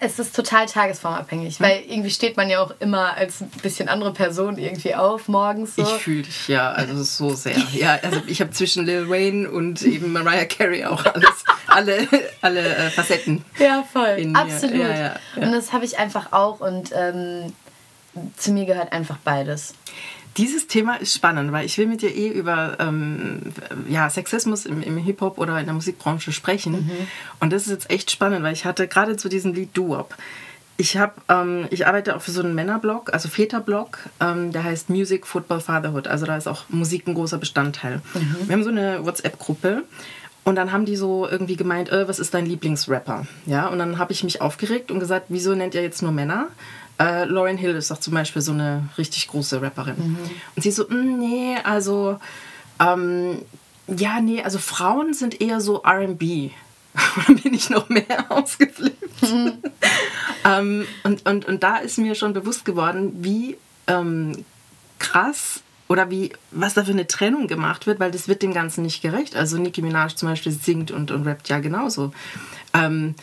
es 0.00 0.18
ist 0.18 0.34
total 0.34 0.66
tagesformabhängig, 0.66 1.60
mhm. 1.60 1.64
weil 1.64 1.82
irgendwie 1.86 2.10
steht 2.10 2.36
man 2.36 2.48
ja 2.48 2.60
auch 2.62 2.72
immer 2.80 3.16
als 3.16 3.40
ein 3.40 3.50
bisschen 3.62 3.88
andere 3.88 4.12
Person 4.12 4.58
irgendwie 4.58 4.94
auf 4.94 5.28
morgens. 5.28 5.76
So. 5.76 5.82
Ich 5.82 5.88
fühle 6.02 6.22
dich 6.22 6.48
ja, 6.48 6.70
also 6.70 7.02
so 7.02 7.34
sehr. 7.34 7.56
Ja, 7.72 7.98
also 8.02 8.22
ich 8.26 8.40
habe 8.40 8.50
zwischen 8.52 8.86
Lil 8.86 9.08
Wayne 9.08 9.50
und 9.50 9.82
eben 9.82 10.12
Mariah 10.12 10.46
Carey 10.46 10.84
auch 10.84 11.04
alles, 11.04 11.44
alle, 11.66 12.08
alle 12.40 12.76
äh, 12.76 12.90
Facetten. 12.90 13.44
Ja, 13.58 13.84
voll. 13.92 14.32
Absolut. 14.34 14.76
Ja, 14.76 14.88
ja, 14.88 14.98
ja. 14.98 15.16
Und 15.42 15.52
das 15.52 15.72
habe 15.72 15.84
ich 15.84 15.98
einfach 15.98 16.32
auch 16.32 16.60
und 16.60 16.92
ähm, 16.94 17.52
zu 18.36 18.52
mir 18.52 18.64
gehört 18.64 18.92
einfach 18.92 19.18
beides. 19.18 19.74
Dieses 20.36 20.66
Thema 20.66 20.96
ist 20.96 21.14
spannend, 21.14 21.52
weil 21.52 21.64
ich 21.64 21.78
will 21.78 21.86
mit 21.86 22.02
dir 22.02 22.14
eh 22.14 22.28
über 22.28 22.76
ähm, 22.78 23.40
ja, 23.88 24.08
Sexismus 24.10 24.66
im, 24.66 24.82
im 24.82 24.96
Hip-Hop 24.98 25.38
oder 25.38 25.58
in 25.58 25.66
der 25.66 25.74
Musikbranche 25.74 26.32
sprechen. 26.32 26.72
Mhm. 26.72 27.08
Und 27.40 27.52
das 27.52 27.62
ist 27.62 27.70
jetzt 27.70 27.90
echt 27.90 28.10
spannend, 28.10 28.42
weil 28.42 28.52
ich 28.52 28.64
hatte 28.64 28.86
gerade 28.88 29.16
zu 29.16 29.28
diesem 29.28 29.54
Lied 29.54 29.76
Doo-Wop. 29.76 30.14
Ich, 30.78 30.98
hab, 30.98 31.22
ähm, 31.30 31.66
ich 31.70 31.86
arbeite 31.86 32.14
auch 32.16 32.20
für 32.20 32.32
so 32.32 32.42
einen 32.42 32.54
Männerblog, 32.54 33.12
also 33.14 33.30
Väterblog, 33.30 33.98
ähm, 34.20 34.52
der 34.52 34.64
heißt 34.64 34.90
Music, 34.90 35.26
Football, 35.26 35.60
Fatherhood. 35.60 36.06
Also 36.06 36.26
da 36.26 36.36
ist 36.36 36.46
auch 36.46 36.68
Musik 36.68 37.06
ein 37.06 37.14
großer 37.14 37.38
Bestandteil. 37.38 38.02
Mhm. 38.12 38.36
Wir 38.46 38.52
haben 38.52 38.64
so 38.64 38.70
eine 38.70 39.04
WhatsApp-Gruppe 39.06 39.84
und 40.44 40.54
dann 40.54 40.72
haben 40.72 40.84
die 40.84 40.96
so 40.96 41.26
irgendwie 41.26 41.56
gemeint, 41.56 41.88
äh, 41.88 42.06
was 42.06 42.18
ist 42.18 42.34
dein 42.34 42.44
Lieblingsrapper? 42.44 43.26
Ja, 43.46 43.68
und 43.68 43.78
dann 43.78 43.98
habe 43.98 44.12
ich 44.12 44.22
mich 44.22 44.42
aufgeregt 44.42 44.90
und 44.90 45.00
gesagt, 45.00 45.26
wieso 45.28 45.54
nennt 45.54 45.74
ihr 45.74 45.82
jetzt 45.82 46.02
nur 46.02 46.12
Männer? 46.12 46.48
Äh, 46.98 47.24
Lauren 47.24 47.58
Hill 47.58 47.74
ist 47.74 47.90
doch 47.90 48.00
zum 48.00 48.14
Beispiel 48.14 48.42
so 48.42 48.52
eine 48.52 48.88
richtig 48.96 49.28
große 49.28 49.60
Rapperin. 49.60 49.96
Mhm. 49.98 50.18
Und 50.54 50.62
sie 50.62 50.70
so, 50.70 50.84
mm, 50.88 51.18
nee, 51.18 51.56
also, 51.62 52.18
ähm, 52.80 53.42
ja, 53.86 54.20
nee, 54.20 54.42
also 54.42 54.58
Frauen 54.58 55.14
sind 55.14 55.40
eher 55.40 55.60
so 55.60 55.82
RB. 55.84 56.52
dann 57.26 57.36
bin 57.36 57.54
ich 57.54 57.70
noch 57.70 57.88
mehr 57.88 58.26
ausgeflippt. 58.30 59.22
Mhm. 59.22 59.52
ähm, 60.44 60.86
und, 61.04 61.26
und, 61.28 61.44
und 61.44 61.62
da 61.62 61.76
ist 61.76 61.98
mir 61.98 62.14
schon 62.14 62.32
bewusst 62.32 62.64
geworden, 62.64 63.12
wie 63.22 63.56
ähm, 63.86 64.44
krass 64.98 65.60
oder 65.88 66.10
wie, 66.10 66.32
was 66.50 66.74
da 66.74 66.84
für 66.84 66.92
eine 66.92 67.06
Trennung 67.06 67.46
gemacht 67.46 67.86
wird, 67.86 68.00
weil 68.00 68.10
das 68.10 68.26
wird 68.26 68.42
dem 68.42 68.52
Ganzen 68.52 68.82
nicht 68.82 69.02
gerecht. 69.02 69.36
Also 69.36 69.56
Nicki 69.58 69.82
Minaj 69.82 70.14
zum 70.14 70.28
Beispiel 70.28 70.52
singt 70.52 70.90
und, 70.90 71.10
und 71.10 71.26
rappt 71.26 71.48
ja 71.48 71.60
genauso. 71.60 72.12
Ähm, 72.74 73.14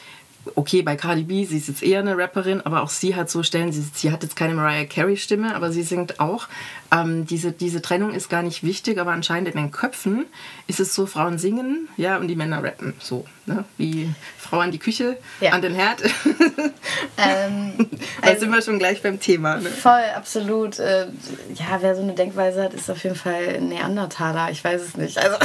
okay, 0.55 0.81
bei 0.81 0.95
Cardi 0.95 1.23
B, 1.23 1.45
sie 1.45 1.57
ist 1.57 1.69
jetzt 1.69 1.83
eher 1.83 1.99
eine 1.99 2.17
Rapperin, 2.17 2.61
aber 2.61 2.83
auch 2.83 2.89
sie 2.89 3.15
hat 3.15 3.29
so 3.29 3.43
Stellen, 3.43 3.71
sie, 3.71 3.83
sie 3.93 4.11
hat 4.11 4.23
jetzt 4.23 4.35
keine 4.35 4.53
Mariah 4.53 4.85
Carey 4.85 5.15
Stimme, 5.15 5.55
aber 5.55 5.71
sie 5.71 5.83
singt 5.83 6.19
auch. 6.19 6.47
Ähm, 6.91 7.25
diese, 7.25 7.51
diese 7.51 7.81
Trennung 7.81 8.13
ist 8.13 8.29
gar 8.29 8.43
nicht 8.43 8.63
wichtig, 8.63 8.99
aber 8.99 9.11
anscheinend 9.11 9.47
in 9.49 9.57
den 9.57 9.71
Köpfen 9.71 10.25
ist 10.67 10.79
es 10.79 10.93
so, 10.93 11.05
Frauen 11.05 11.39
singen, 11.39 11.87
ja, 11.97 12.17
und 12.17 12.27
die 12.27 12.35
Männer 12.35 12.61
rappen, 12.61 12.93
so, 12.99 13.25
ne? 13.45 13.63
wie 13.77 14.13
Frau 14.37 14.59
an 14.59 14.71
die 14.71 14.79
Küche, 14.79 15.17
ja. 15.39 15.51
an 15.51 15.61
den 15.61 15.73
Herd. 15.73 16.03
ähm, 17.17 17.73
da 18.21 18.27
also, 18.27 18.41
sind 18.41 18.51
wir 18.51 18.61
schon 18.61 18.79
gleich 18.79 19.01
beim 19.01 19.19
Thema. 19.19 19.57
Ne? 19.57 19.69
Voll, 19.69 20.03
absolut. 20.15 20.79
Äh, 20.79 21.07
ja, 21.55 21.77
wer 21.79 21.95
so 21.95 22.01
eine 22.01 22.13
Denkweise 22.13 22.63
hat, 22.63 22.73
ist 22.73 22.91
auf 22.91 23.01
jeden 23.03 23.15
Fall 23.15 23.55
ein 23.55 23.69
Neandertaler, 23.69 24.51
ich 24.51 24.63
weiß 24.63 24.81
es 24.81 24.97
nicht. 24.97 25.17
Also, 25.17 25.37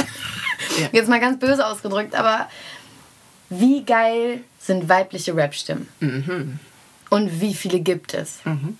ja. 0.77 0.89
jetzt 0.91 1.09
mal 1.09 1.21
ganz 1.21 1.39
böse 1.39 1.65
ausgedrückt, 1.65 2.15
aber 2.15 2.47
wie 3.49 3.83
geil 3.83 4.41
sind 4.69 4.87
weibliche 4.87 5.35
Rapstimmen? 5.35 5.87
Mhm. 5.99 6.59
Und 7.09 7.41
wie 7.41 7.55
viele 7.55 7.79
gibt 7.79 8.13
es? 8.13 8.37
Mhm. 8.45 8.77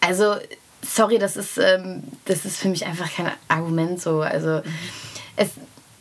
Also, 0.00 0.36
sorry, 0.80 1.18
das 1.18 1.36
ist, 1.36 1.58
ähm, 1.58 2.04
das 2.26 2.44
ist 2.44 2.58
für 2.58 2.68
mich 2.68 2.86
einfach 2.86 3.12
kein 3.12 3.32
Argument 3.48 4.00
so. 4.00 4.20
Also, 4.20 4.62
es, 5.34 5.50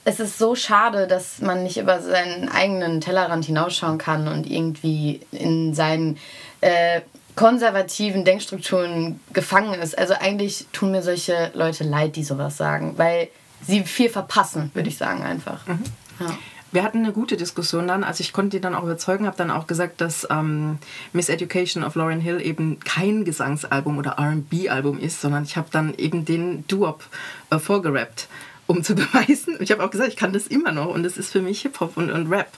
es 0.06 0.20
ist 0.20 0.38
so 0.38 0.54
schade, 0.54 1.08
dass 1.08 1.42
man 1.42 1.64
nicht 1.64 1.78
über 1.78 2.00
seinen 2.00 2.48
eigenen 2.48 3.02
Tellerrand 3.02 3.46
hinausschauen 3.46 3.98
kann 3.98 4.28
und 4.28 4.46
irgendwie 4.46 5.22
in 5.32 5.74
seinen 5.74 6.20
äh, 6.62 7.02
konservativen 7.36 8.26
Denkstrukturen 8.26 9.20
gefangen 9.34 9.82
ist. 9.82 9.98
Also 9.98 10.14
eigentlich 10.14 10.68
tun 10.74 10.92
mir 10.92 11.02
solche 11.02 11.50
Leute 11.56 11.84
leid, 11.84 12.16
die 12.16 12.24
sowas 12.24 12.58
sagen, 12.58 12.94
weil 12.98 13.30
sie 13.66 13.82
viel 13.84 14.10
verpassen, 14.10 14.70
würde 14.76 14.90
ich 14.90 14.98
sagen 15.00 15.24
einfach. 15.24 15.66
Mhm. 15.66 15.84
Ja 16.20 16.38
wir 16.74 16.84
hatten 16.84 17.00
eine 17.00 17.14
gute 17.14 17.38
Diskussion 17.38 17.88
dann. 17.88 18.04
Also 18.04 18.22
ich 18.22 18.34
konnte 18.34 18.58
die 18.58 18.62
dann 18.62 18.76
auch 18.76 18.84
überzeugen, 18.84 19.28
habe 19.28 19.38
dann 19.38 19.52
auch 19.52 19.68
gesagt, 19.68 20.02
dass 20.02 20.28
ähm, 20.30 20.80
Miss 21.14 21.30
Education 21.30 21.84
of 21.84 21.96
Lauren 21.96 22.20
Hill 22.20 22.42
eben 22.42 22.80
kein 22.80 23.26
Gesangsalbum 23.26 23.98
oder 23.98 24.12
R&B-Album 24.18 25.00
ist, 25.00 25.22
sondern 25.22 25.44
ich 25.44 25.56
habe 25.56 25.68
dann 25.72 25.94
eben 25.96 26.26
den 26.26 26.66
Duop 26.68 27.04
äh, 27.52 27.60
vorgerappt, 27.60 28.28
um 28.66 28.84
zu 28.84 28.96
beweisen. 28.96 29.58
Ich 29.60 29.72
habe 29.72 29.84
auch 29.84 29.92
gesagt, 29.92 30.10
ich 30.10 30.18
kann 30.18 30.34
das 30.34 30.48
immer 30.48 30.72
noch 30.72 30.88
und 30.88 31.06
es 31.06 31.18
ist 31.18 31.32
für 31.32 31.42
mich 31.42 31.62
Hip-Hop 31.62 31.96
und, 31.96 32.12
und 32.12 32.32
Rap 32.32 32.52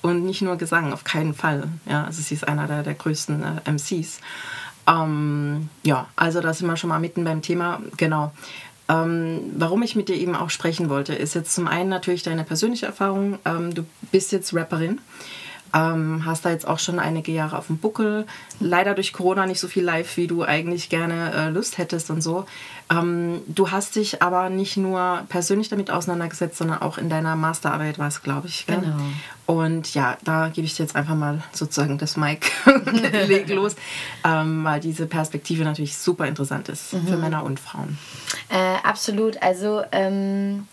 und 0.00 0.24
nicht 0.24 0.42
nur 0.42 0.56
Gesang, 0.56 0.92
auf 0.92 1.02
keinen 1.02 1.34
Fall. 1.34 1.68
Ja, 1.86 2.04
also 2.04 2.22
sie 2.22 2.34
ist 2.34 2.46
einer 2.46 2.68
der, 2.68 2.84
der 2.84 2.94
größten 2.94 3.42
äh, 3.42 3.70
MCs. 3.70 4.20
Ähm, 4.88 5.68
ja, 5.82 6.06
also 6.14 6.40
da 6.40 6.54
sind 6.54 6.68
wir 6.68 6.76
schon 6.76 6.88
mal 6.88 7.00
mitten 7.00 7.24
beim 7.24 7.42
Thema. 7.42 7.80
Genau. 7.96 8.32
Ähm, 8.88 9.52
warum 9.56 9.82
ich 9.82 9.96
mit 9.96 10.08
dir 10.08 10.16
eben 10.16 10.36
auch 10.36 10.50
sprechen 10.50 10.88
wollte, 10.88 11.14
ist 11.14 11.34
jetzt 11.34 11.54
zum 11.54 11.66
einen 11.66 11.88
natürlich 11.88 12.22
deine 12.22 12.44
persönliche 12.44 12.86
Erfahrung. 12.86 13.38
Ähm, 13.44 13.74
du 13.74 13.84
bist 14.12 14.32
jetzt 14.32 14.54
Rapperin, 14.54 15.00
ähm, 15.76 16.24
hast 16.24 16.46
da 16.46 16.50
jetzt 16.50 16.66
auch 16.66 16.78
schon 16.78 16.98
einige 16.98 17.32
Jahre 17.32 17.58
auf 17.58 17.66
dem 17.66 17.76
Buckel. 17.76 18.26
Leider 18.60 18.94
durch 18.94 19.12
Corona 19.12 19.44
nicht 19.44 19.60
so 19.60 19.68
viel 19.68 19.84
live, 19.84 20.16
wie 20.16 20.26
du 20.26 20.42
eigentlich 20.42 20.88
gerne 20.88 21.32
äh, 21.34 21.50
Lust 21.50 21.76
hättest 21.76 22.08
und 22.10 22.22
so. 22.22 22.46
Ähm, 22.88 23.42
du 23.46 23.70
hast 23.70 23.96
dich 23.96 24.22
aber 24.22 24.48
nicht 24.48 24.78
nur 24.78 25.24
persönlich 25.28 25.68
damit 25.68 25.90
auseinandergesetzt, 25.90 26.56
sondern 26.56 26.80
auch 26.80 26.96
in 26.96 27.10
deiner 27.10 27.36
Masterarbeit 27.36 27.98
war 27.98 28.08
es, 28.08 28.22
glaube 28.22 28.48
ich. 28.48 28.66
Gell? 28.66 28.80
Genau. 28.80 28.96
Und 29.44 29.92
ja, 29.94 30.16
da 30.24 30.48
gebe 30.48 30.66
ich 30.66 30.74
dir 30.74 30.84
jetzt 30.84 30.96
einfach 30.96 31.14
mal 31.14 31.42
sozusagen 31.52 31.98
das 31.98 32.16
Mic 32.16 32.50
leg 33.26 33.48
los, 33.50 33.76
ähm, 34.24 34.64
weil 34.64 34.80
diese 34.80 35.06
Perspektive 35.06 35.64
natürlich 35.64 35.98
super 35.98 36.26
interessant 36.26 36.68
ist 36.68 36.94
mhm. 36.94 37.06
für 37.06 37.16
Männer 37.16 37.44
und 37.44 37.60
Frauen. 37.60 37.98
Äh, 38.48 38.76
absolut. 38.82 39.42
Also 39.42 39.82
ähm, 39.92 40.66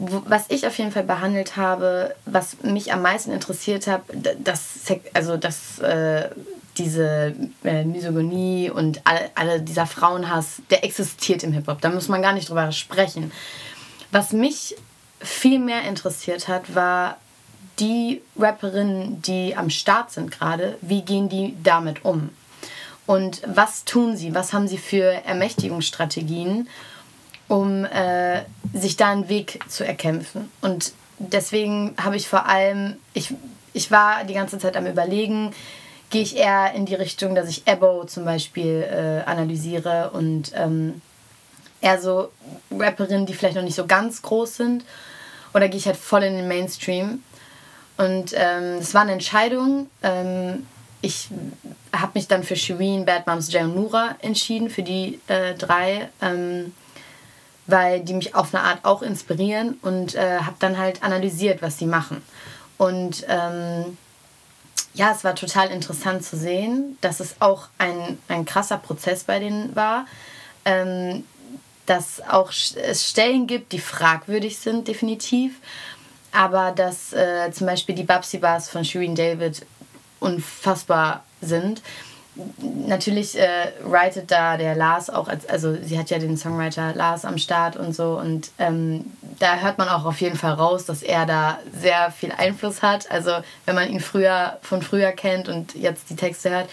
was 0.00 0.46
ich 0.48 0.66
auf 0.66 0.78
jeden 0.78 0.92
Fall 0.92 1.02
behandelt 1.02 1.56
habe, 1.56 2.14
was 2.24 2.62
mich 2.62 2.92
am 2.92 3.02
meisten 3.02 3.32
interessiert 3.32 3.86
hat, 3.86 4.02
dass 4.38 4.80
also 5.12 5.36
dass 5.36 5.78
äh, 5.80 6.30
diese 6.78 7.34
äh, 7.64 7.84
Misogynie 7.84 8.70
und 8.70 9.02
all, 9.04 9.30
alle 9.34 9.60
dieser 9.60 9.86
Frauenhass, 9.86 10.62
der 10.70 10.84
existiert 10.84 11.42
im 11.42 11.52
Hip-Hop. 11.52 11.80
Da 11.80 11.90
muss 11.90 12.08
man 12.08 12.22
gar 12.22 12.32
nicht 12.32 12.48
drüber 12.48 12.72
sprechen. 12.72 13.32
Was 14.10 14.32
mich 14.32 14.76
viel 15.20 15.58
mehr 15.58 15.82
interessiert 15.82 16.48
hat, 16.48 16.74
war 16.74 17.18
die 17.78 18.22
Rapperinnen, 18.38 19.20
die 19.22 19.54
am 19.56 19.70
Start 19.70 20.10
sind 20.10 20.30
gerade, 20.30 20.78
wie 20.80 21.02
gehen 21.02 21.28
die 21.28 21.56
damit 21.62 22.04
um? 22.04 22.30
Und 23.06 23.42
was 23.46 23.84
tun 23.84 24.16
sie? 24.16 24.34
Was 24.34 24.52
haben 24.52 24.68
sie 24.68 24.78
für 24.78 25.24
Ermächtigungsstrategien, 25.24 26.68
um 27.50 27.84
äh, 27.84 28.44
sich 28.72 28.96
da 28.96 29.10
einen 29.10 29.28
Weg 29.28 29.58
zu 29.68 29.84
erkämpfen? 29.84 30.50
Und 30.60 30.92
deswegen 31.18 31.94
habe 32.00 32.16
ich 32.16 32.28
vor 32.28 32.46
allem, 32.46 32.96
ich, 33.12 33.34
ich 33.72 33.90
war 33.90 34.22
die 34.24 34.34
ganze 34.34 34.58
Zeit 34.58 34.76
am 34.76 34.86
Überlegen, 34.86 35.52
gehe 36.10 36.22
ich 36.22 36.36
eher 36.36 36.72
in 36.74 36.86
die 36.86 36.94
Richtung, 36.94 37.34
dass 37.34 37.48
ich 37.48 37.66
Ebo 37.66 38.04
zum 38.04 38.24
Beispiel 38.24 38.86
äh, 38.88 39.28
analysiere 39.28 40.10
und 40.12 40.52
ähm, 40.54 41.02
eher 41.80 42.00
so 42.00 42.30
Rapperinnen, 42.70 43.26
die 43.26 43.34
vielleicht 43.34 43.56
noch 43.56 43.64
nicht 43.64 43.76
so 43.76 43.86
ganz 43.86 44.22
groß 44.22 44.56
sind. 44.56 44.84
Oder 45.52 45.68
gehe 45.68 45.78
ich 45.78 45.86
halt 45.86 45.96
voll 45.96 46.22
in 46.22 46.36
den 46.36 46.46
Mainstream. 46.46 47.24
Und 47.96 48.32
ähm, 48.34 48.78
es 48.78 48.90
ähm, 48.90 48.94
war 48.94 49.02
eine 49.02 49.12
Entscheidung. 49.12 49.90
Ähm, 50.02 50.66
ich 51.02 51.28
habe 51.92 52.12
mich 52.14 52.28
dann 52.28 52.44
für 52.44 52.54
Shireen, 52.54 53.04
Bad 53.04 53.26
Moms, 53.26 53.52
Jay 53.52 53.64
und 53.64 53.74
Nura 53.74 54.14
entschieden, 54.20 54.70
für 54.70 54.84
die 54.84 55.18
äh, 55.26 55.54
drei, 55.54 56.10
ähm, 56.22 56.74
weil 57.70 58.00
die 58.00 58.14
mich 58.14 58.34
auf 58.34 58.54
eine 58.54 58.64
Art 58.64 58.80
auch 58.84 59.02
inspirieren 59.02 59.78
und 59.82 60.14
äh, 60.14 60.38
habe 60.38 60.56
dann 60.58 60.78
halt 60.78 61.02
analysiert, 61.02 61.62
was 61.62 61.78
sie 61.78 61.86
machen. 61.86 62.22
Und 62.78 63.24
ähm, 63.28 63.96
ja, 64.94 65.12
es 65.12 65.24
war 65.24 65.34
total 65.34 65.70
interessant 65.70 66.24
zu 66.24 66.36
sehen, 66.36 66.98
dass 67.00 67.20
es 67.20 67.36
auch 67.40 67.68
ein, 67.78 68.18
ein 68.28 68.44
krasser 68.44 68.78
Prozess 68.78 69.24
bei 69.24 69.38
denen 69.38 69.74
war. 69.76 70.06
Ähm, 70.64 71.24
dass 71.90 72.22
auch 72.22 72.52
es 72.52 73.08
Stellen 73.08 73.48
gibt, 73.48 73.72
die 73.72 73.80
fragwürdig 73.80 74.58
sind, 74.58 74.86
definitiv. 74.86 75.56
Aber 76.30 76.70
dass 76.70 77.12
äh, 77.12 77.50
zum 77.50 77.66
Beispiel 77.66 77.96
die 77.96 78.04
Babsy 78.04 78.38
Bars 78.38 78.68
von 78.68 78.84
Shireen 78.84 79.16
David 79.16 79.66
unfassbar 80.20 81.24
sind. 81.40 81.82
Natürlich 82.86 83.38
äh, 83.38 83.72
writet 83.84 84.30
da 84.30 84.56
der 84.56 84.74
Lars 84.74 85.10
auch, 85.10 85.28
als, 85.28 85.48
also 85.48 85.76
sie 85.82 85.98
hat 85.98 86.10
ja 86.10 86.18
den 86.18 86.36
Songwriter 86.36 86.94
Lars 86.94 87.24
am 87.24 87.38
Start 87.38 87.76
und 87.76 87.94
so 87.94 88.18
und 88.18 88.50
ähm, 88.58 89.04
da 89.38 89.56
hört 89.56 89.78
man 89.78 89.88
auch 89.88 90.04
auf 90.04 90.20
jeden 90.20 90.36
Fall 90.36 90.52
raus, 90.52 90.84
dass 90.84 91.02
er 91.02 91.26
da 91.26 91.58
sehr 91.72 92.10
viel 92.10 92.32
Einfluss 92.32 92.82
hat. 92.82 93.10
Also 93.10 93.32
wenn 93.64 93.74
man 93.74 93.88
ihn 93.88 94.00
früher 94.00 94.58
von 94.62 94.82
früher 94.82 95.12
kennt 95.12 95.48
und 95.48 95.74
jetzt 95.74 96.10
die 96.10 96.16
Texte 96.16 96.50
hört. 96.50 96.68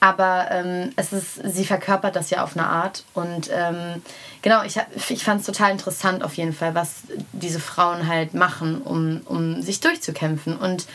Aber 0.00 0.48
ähm, 0.50 0.92
es 0.96 1.12
ist, 1.12 1.34
sie 1.44 1.64
verkörpert 1.64 2.16
das 2.16 2.30
ja 2.30 2.42
auf 2.42 2.56
eine 2.56 2.66
Art 2.66 3.04
und 3.14 3.50
ähm, 3.52 4.02
genau, 4.42 4.64
ich, 4.64 4.76
ich 5.10 5.22
fand 5.22 5.40
es 5.40 5.46
total 5.46 5.70
interessant 5.70 6.24
auf 6.24 6.34
jeden 6.34 6.52
Fall, 6.52 6.74
was 6.74 7.02
diese 7.32 7.60
Frauen 7.60 8.08
halt 8.08 8.34
machen, 8.34 8.82
um, 8.82 9.20
um 9.26 9.62
sich 9.62 9.78
durchzukämpfen 9.78 10.56
und 10.56 10.86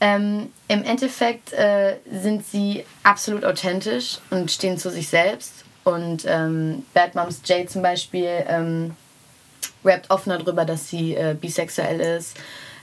ähm, 0.00 0.52
Im 0.68 0.84
Endeffekt 0.84 1.52
äh, 1.52 1.96
sind 2.10 2.46
sie 2.46 2.84
absolut 3.02 3.44
authentisch 3.44 4.18
und 4.30 4.50
stehen 4.50 4.78
zu 4.78 4.90
sich 4.90 5.08
selbst. 5.08 5.64
Und 5.84 6.24
ähm, 6.26 6.84
Bad 6.94 7.14
Moms 7.14 7.40
Jay 7.44 7.66
zum 7.66 7.82
Beispiel 7.82 8.44
ähm, 8.46 8.94
rappt 9.84 10.10
offener 10.10 10.38
darüber, 10.38 10.64
dass 10.64 10.88
sie 10.88 11.14
äh, 11.14 11.34
bisexuell 11.38 12.00
ist. 12.00 12.36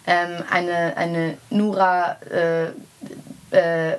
Ähm, 0.07 0.43
eine, 0.49 0.97
eine 0.97 1.37
Nura 1.49 2.17
äh, 2.31 2.65
äh 3.51 3.97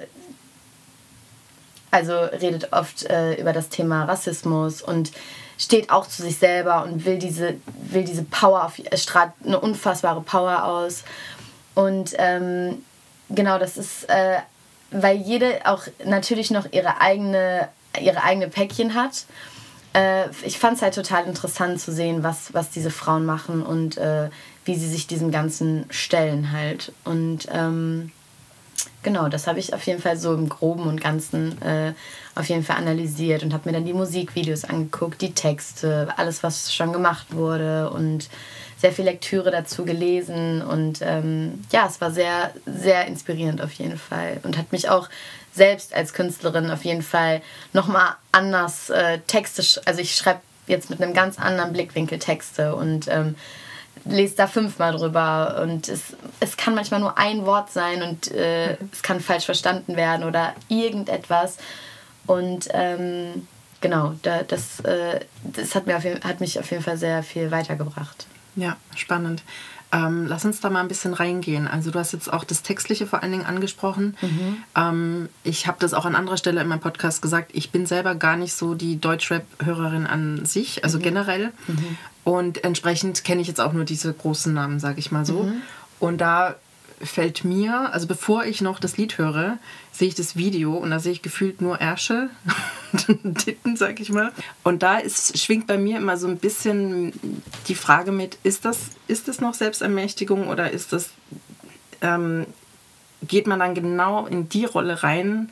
also 1.93 2.13
redet 2.19 2.73
oft 2.73 3.05
äh, 3.05 3.35
über 3.41 3.55
das 3.55 3.71
Thema 3.71 4.05
Rassismus 4.05 4.83
und 4.83 5.13
steht 5.57 5.89
auch 5.89 6.07
zu 6.07 6.23
sich 6.23 6.37
selber 6.37 6.83
und 6.83 7.07
will 7.07 7.19
diese, 7.19 7.55
will 7.89 8.05
diese 8.05 8.25
Power, 8.25 8.65
auf, 8.65 8.75
strahlt 8.95 9.33
eine 9.43 9.59
unfassbare 9.59 10.21
Power 10.21 10.65
aus. 10.65 11.05
Und 11.75 12.13
ähm, 12.19 12.83
genau, 13.31 13.59
das 13.59 13.77
ist, 13.77 14.09
äh, 14.09 14.39
weil 14.91 15.17
jede 15.17 15.61
auch 15.65 15.85
natürlich 16.05 16.51
noch 16.51 16.73
ihre 16.73 17.01
eigene, 17.01 17.69
ihre 18.01 18.23
eigene 18.23 18.49
Päckchen 18.49 18.95
hat. 18.95 19.27
Äh, 19.95 20.29
ich 20.45 20.59
fand 20.59 20.77
es 20.77 20.83
halt 20.83 20.95
total 20.95 21.25
interessant 21.25 21.81
zu 21.81 21.93
sehen, 21.93 22.23
was, 22.23 22.53
was 22.53 22.71
diese 22.71 22.91
Frauen 22.91 23.25
machen 23.25 23.63
und 23.63 23.97
äh, 23.97 24.29
wie 24.65 24.75
sie 24.75 24.89
sich 24.89 25.07
diesem 25.07 25.31
Ganzen 25.31 25.87
stellen 25.91 26.53
halt. 26.53 26.93
Und 27.05 27.47
ähm, 27.53 28.13
genau, 29.03 29.29
das 29.29 29.47
habe 29.47 29.59
ich 29.59 29.73
auf 29.73 29.87
jeden 29.87 30.03
Fall 30.03 30.19
so 30.19 30.35
im 30.35 30.49
Groben 30.49 30.83
und 30.83 31.01
Ganzen 31.01 31.61
äh, 31.63 31.95
auf 32.35 32.47
jeden 32.49 32.65
Fall 32.65 32.77
analysiert 32.77 33.43
und 33.43 33.55
habe 33.55 33.69
mir 33.69 33.73
dann 33.73 33.87
die 33.87 33.95
Musikvideos 33.95 34.65
angeguckt, 34.65 35.23
die 35.23 35.33
Texte, 35.33 36.09
alles, 36.17 36.43
was 36.43 36.75
schon 36.75 36.93
gemacht 36.93 37.29
wurde 37.35 37.91
und 37.91 38.29
sehr 38.87 38.93
viel 38.93 39.05
Lektüre 39.05 39.51
dazu 39.51 39.85
gelesen. 39.85 40.63
Und 40.63 41.01
ähm, 41.03 41.65
ja, 41.73 41.89
es 41.89 42.01
war 42.01 42.13
sehr, 42.13 42.53
sehr 42.67 43.07
inspirierend 43.07 43.61
auf 43.61 43.73
jeden 43.73 43.99
Fall 43.99 44.39
und 44.45 44.57
hat 44.57 44.71
mich 44.71 44.89
auch 44.89 45.09
selbst 45.53 45.93
als 45.93 46.13
Künstlerin 46.13 46.71
auf 46.71 46.85
jeden 46.85 47.03
Fall 47.03 47.43
nochmal 47.73 48.15
anders 48.31 48.91
äh, 48.91 49.19
Texte, 49.27 49.81
also 49.87 50.01
ich 50.01 50.15
schreibe 50.15 50.41
jetzt 50.69 50.89
mit 50.89 51.03
einem 51.03 51.15
ganz 51.15 51.39
anderen 51.39 51.73
Blickwinkel 51.73 52.21
Texte 52.21 52.77
und 52.77 53.09
ähm, 53.09 53.35
lese 54.05 54.37
da 54.37 54.47
fünfmal 54.47 54.93
drüber 54.93 55.61
und 55.63 55.89
es, 55.89 56.15
es 56.39 56.57
kann 56.57 56.77
manchmal 56.77 57.01
nur 57.01 57.19
ein 57.19 57.45
Wort 57.45 57.73
sein 57.73 58.03
und 58.03 58.31
äh, 58.33 58.77
mhm. 58.79 58.91
es 58.93 59.03
kann 59.03 59.21
falsch 59.21 59.47
verstanden 59.47 59.97
werden 59.97 60.25
oder 60.25 60.55
irgendetwas. 60.69 61.57
Und 62.27 62.69
ähm, 62.73 63.49
genau, 63.81 64.13
da, 64.23 64.45
das, 64.45 64.79
äh, 64.81 65.21
das 65.43 65.75
hat, 65.75 65.87
mir 65.87 65.97
auf 65.97 66.05
hat 66.05 66.39
mich 66.39 66.61
auf 66.61 66.71
jeden 66.71 66.85
Fall 66.85 66.99
sehr 66.99 67.25
viel 67.25 67.51
weitergebracht. 67.51 68.27
Ja, 68.57 68.77
spannend. 68.95 69.43
Ähm, 69.93 70.27
lass 70.27 70.45
uns 70.45 70.61
da 70.61 70.69
mal 70.69 70.81
ein 70.81 70.89
bisschen 70.89 71.15
reingehen. 71.15 71.69
Also 71.69 71.91
du 71.93 71.99
hast 71.99 72.13
jetzt 72.13 72.33
auch 72.33 72.43
das 72.43 72.63
Textliche 72.63 73.07
vor 73.07 73.23
allen 73.23 73.31
Dingen 73.31 73.47
angesprochen. 73.47 74.17
Mhm. 74.21 74.57
Ähm, 74.75 75.29
ich 75.45 75.69
habe 75.69 75.77
das 75.79 75.95
auch 75.95 76.05
an 76.05 76.17
anderer 76.17 76.37
Stelle 76.37 76.61
in 76.61 76.67
meinem 76.67 76.81
Podcast 76.81 77.23
gesagt. 77.23 77.53
Ich 77.55 77.71
bin 77.71 77.87
selber 77.87 78.17
gar 78.17 78.37
nicht 78.37 78.55
so 78.55 78.75
die 78.75 79.01
Deutschrap-Hörerin 79.01 80.07
an 80.07 80.45
sich, 80.45 80.83
also 80.83 80.99
mhm. 80.99 81.03
generell. 81.03 81.53
Mhm. 81.69 81.99
Und 82.25 82.65
entsprechend 82.65 83.23
kenne 83.23 83.41
ich 83.41 83.47
jetzt 83.47 83.61
auch 83.61 83.73
nur 83.73 83.85
diese 83.85 84.13
großen 84.13 84.53
Namen, 84.53 84.81
sage 84.81 84.99
ich 84.99 85.13
mal 85.13 85.25
so. 85.25 85.45
Mhm. 85.45 85.63
Und 86.01 86.21
da 86.21 86.57
fällt 87.03 87.45
mir, 87.45 87.93
also 87.93 88.07
bevor 88.07 88.45
ich 88.45 88.61
noch 88.61 88.79
das 88.79 88.97
Lied 88.97 89.19
höre, 89.19 89.59
sehe 89.93 90.09
ich 90.09 90.15
das 90.15 90.37
Video 90.37 90.75
und 90.75 90.91
da 90.91 90.99
sehe 90.99 91.13
ich 91.13 91.23
gefühlt 91.23 91.61
nur 91.61 91.81
Ärsche 91.81 92.31
und 93.09 93.39
Titten, 93.39 93.77
sag 93.77 94.01
ich 94.01 94.11
mal. 94.11 94.33
Und 94.63 94.83
da 94.83 94.99
ist, 94.99 95.39
schwingt 95.39 95.67
bei 95.67 95.79
mir 95.79 95.99
immer 95.99 96.17
so 96.17 96.27
ein 96.27 96.39
bisschen 96.39 97.13
die 97.69 97.75
Frage 97.75 98.13
mit, 98.13 98.39
ist 98.43 98.65
das, 98.65 98.79
ist 99.09 99.29
das 99.29 99.41
noch 99.41 99.55
Selbstermächtigung 99.55 100.49
oder 100.49 100.71
ist 100.71 100.93
das, 100.93 101.11
ähm, 102.01 102.47
geht 103.23 103.47
man 103.47 103.59
dann 103.59 103.75
genau 103.75 104.27
in 104.27 104.49
die 104.49 104.65
Rolle 104.65 105.03
rein, 105.03 105.51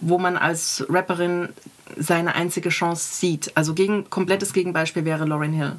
wo 0.00 0.18
man 0.18 0.36
als 0.36 0.84
Rapperin 0.88 1.48
seine 1.96 2.34
einzige 2.34 2.68
Chance 2.68 3.16
sieht? 3.16 3.56
Also 3.56 3.74
gegen, 3.74 4.10
komplettes 4.10 4.52
Gegenbeispiel 4.52 5.04
wäre 5.04 5.24
Lauryn 5.24 5.52
Hill. 5.52 5.76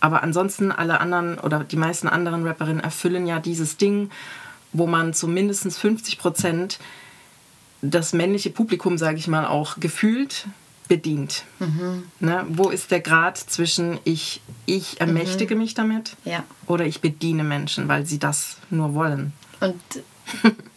Aber 0.00 0.22
ansonsten 0.22 0.70
alle 0.70 1.00
anderen 1.00 1.38
oder 1.38 1.64
die 1.64 1.76
meisten 1.76 2.08
anderen 2.08 2.46
Rapperinnen 2.46 2.82
erfüllen 2.82 3.26
ja 3.26 3.40
dieses 3.40 3.76
Ding, 3.76 4.10
wo 4.72 4.86
man 4.86 5.14
zu 5.14 5.28
mindestens 5.28 5.78
50 5.78 6.18
Prozent 6.18 6.78
das 7.82 8.12
männliche 8.12 8.50
Publikum, 8.50 8.98
sage 8.98 9.18
ich 9.18 9.28
mal, 9.28 9.46
auch 9.46 9.78
gefühlt 9.78 10.46
bedient. 10.88 11.44
Mhm. 11.58 12.04
Ne? 12.18 12.44
Wo 12.48 12.70
ist 12.70 12.90
der 12.90 13.00
Grad 13.00 13.38
zwischen 13.38 13.98
ich, 14.04 14.40
ich 14.66 15.00
ermächtige 15.00 15.54
mhm. 15.54 15.60
mich 15.60 15.74
damit 15.74 16.16
ja. 16.24 16.44
oder 16.66 16.86
ich 16.86 17.00
bediene 17.00 17.44
Menschen, 17.44 17.88
weil 17.88 18.06
sie 18.06 18.18
das 18.18 18.56
nur 18.70 18.94
wollen? 18.94 19.32
Und 19.60 19.80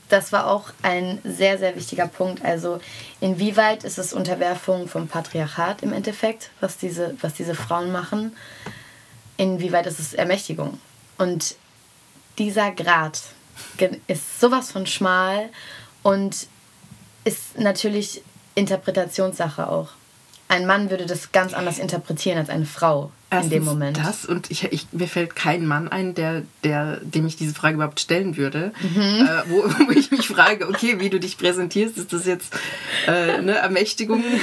das 0.10 0.32
war 0.32 0.48
auch 0.48 0.72
ein 0.82 1.20
sehr, 1.24 1.58
sehr 1.58 1.76
wichtiger 1.76 2.08
Punkt. 2.08 2.44
Also 2.44 2.80
inwieweit 3.22 3.84
ist 3.84 3.98
es 3.98 4.14
Unterwerfung 4.14 4.88
vom 4.88 5.08
Patriarchat 5.08 5.82
im 5.82 5.94
Endeffekt, 5.94 6.52
was 6.60 6.78
diese, 6.78 7.16
was 7.22 7.34
diese 7.34 7.56
Frauen 7.56 7.92
machen? 7.92 8.34
Inwieweit 9.42 9.88
ist 9.88 10.00
es 10.00 10.14
Ermächtigung. 10.14 10.80
Und 11.18 11.56
dieser 12.38 12.72
Grad 12.72 13.22
ist 14.06 14.40
sowas 14.40 14.72
von 14.72 14.86
schmal 14.86 15.50
und 16.04 16.48
ist 17.24 17.58
natürlich 17.58 18.22
Interpretationssache 18.54 19.68
auch. 19.68 19.90
Ein 20.48 20.68
Mann 20.68 20.90
würde 20.92 21.06
das 21.06 21.32
ganz 21.32 21.54
anders 21.54 21.80
interpretieren 21.80 22.38
als 22.38 22.50
eine 22.50 22.66
Frau 22.66 23.12
Erstens 23.32 23.54
in 23.54 23.60
dem 23.60 23.66
Moment. 23.66 23.98
Das 23.98 24.26
und 24.26 24.52
ich, 24.52 24.66
ich, 24.66 24.88
mir 24.92 25.08
fällt 25.08 25.36
kein 25.36 25.66
Mann 25.66 25.88
ein, 25.88 26.14
der, 26.14 26.44
der, 26.64 26.98
dem 26.98 27.26
ich 27.26 27.38
diese 27.38 27.56
Frage 27.56 27.76
überhaupt 27.76 28.02
stellen 28.02 28.36
würde, 28.38 28.74
mhm. 28.82 29.28
äh, 29.28 29.50
wo, 29.50 29.64
wo, 29.88 29.92
ich 29.92 30.12
mich 30.12 30.28
frage, 30.28 30.68
okay, 30.68 31.00
wie 31.00 31.10
du 31.10 31.20
dich 31.20 31.38
präsentierst, 31.38 31.98
ist 31.98 32.14
das 32.14 32.26
jetzt 32.26 32.54
äh, 33.08 33.12
eine 33.12 33.54
Ermächtigung? 33.54 34.24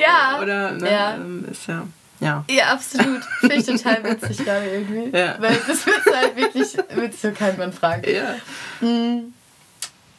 Ja. 0.00 0.40
Oder 0.40 0.72
ne, 0.72 0.90
ja. 0.90 1.14
Ähm, 1.16 1.44
ist 1.50 1.66
ja. 1.68 1.86
Ja. 2.20 2.44
Ja, 2.50 2.72
absolut. 2.72 3.22
Finde 3.40 3.56
ich 3.56 3.66
total 3.66 4.04
witzig 4.04 4.44
gerade 4.44 4.68
irgendwie. 4.68 5.16
Ja. 5.16 5.36
Weil 5.38 5.56
das 5.66 5.86
wird 5.86 6.04
halt 6.14 6.36
wirklich, 6.36 6.76
würdest 6.94 7.22
du 7.22 7.32
keinen 7.32 7.58
Mann 7.58 7.72
fragen. 7.72 8.02
Ja. 8.10 8.86
Mm. 8.86 9.32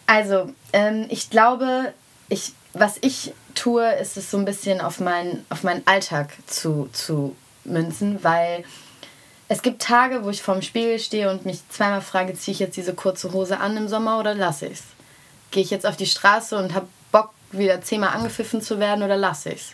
Also, 0.08 0.52
ähm, 0.74 1.06
ich 1.10 1.30
glaube, 1.30 1.94
ich, 2.30 2.54
was 2.74 2.98
ich 3.02 3.34
tue, 3.54 3.86
ist 3.96 4.18
es 4.18 4.32
so 4.32 4.38
ein 4.38 4.46
bisschen 4.46 4.82
auf, 4.82 5.00
mein, 5.00 5.46
auf 5.50 5.64
meinen 5.64 5.86
Alltag 5.86 6.32
zu, 6.48 6.90
zu 6.94 7.36
münzen, 7.66 8.24
weil 8.24 8.64
es 9.50 9.62
gibt 9.62 9.82
Tage, 9.82 10.24
wo 10.24 10.30
ich 10.30 10.42
vorm 10.42 10.62
Spiegel 10.62 11.00
stehe 11.00 11.30
und 11.30 11.46
mich 11.46 11.68
zweimal 11.70 12.02
frage, 12.02 12.36
ziehe 12.36 12.54
ich 12.54 12.60
jetzt 12.60 12.78
diese 12.78 12.94
kurze 12.94 13.34
Hose 13.34 13.60
an 13.60 13.76
im 13.78 13.88
Sommer 13.88 14.20
oder 14.20 14.34
lasse 14.36 14.68
ich 14.68 14.74
es? 14.74 14.84
Gehe 15.52 15.64
ich 15.64 15.72
jetzt 15.72 15.86
auf 15.86 15.98
die 15.98 16.06
Straße 16.06 16.56
und 16.56 16.74
habe 16.74 16.88
Bock, 17.12 17.32
wieder 17.52 17.82
zehnmal 17.82 18.16
angepfiffen 18.16 18.62
zu 18.62 18.80
werden 18.80 19.04
oder 19.04 19.18
lasse 19.18 19.50
ich 19.50 19.62
es? 19.62 19.72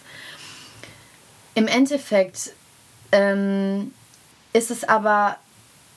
Im 1.56 1.68
Endeffekt 1.68 2.52
ähm, 3.12 3.94
ist 4.54 4.72
es 4.72 4.84
aber 4.84 5.38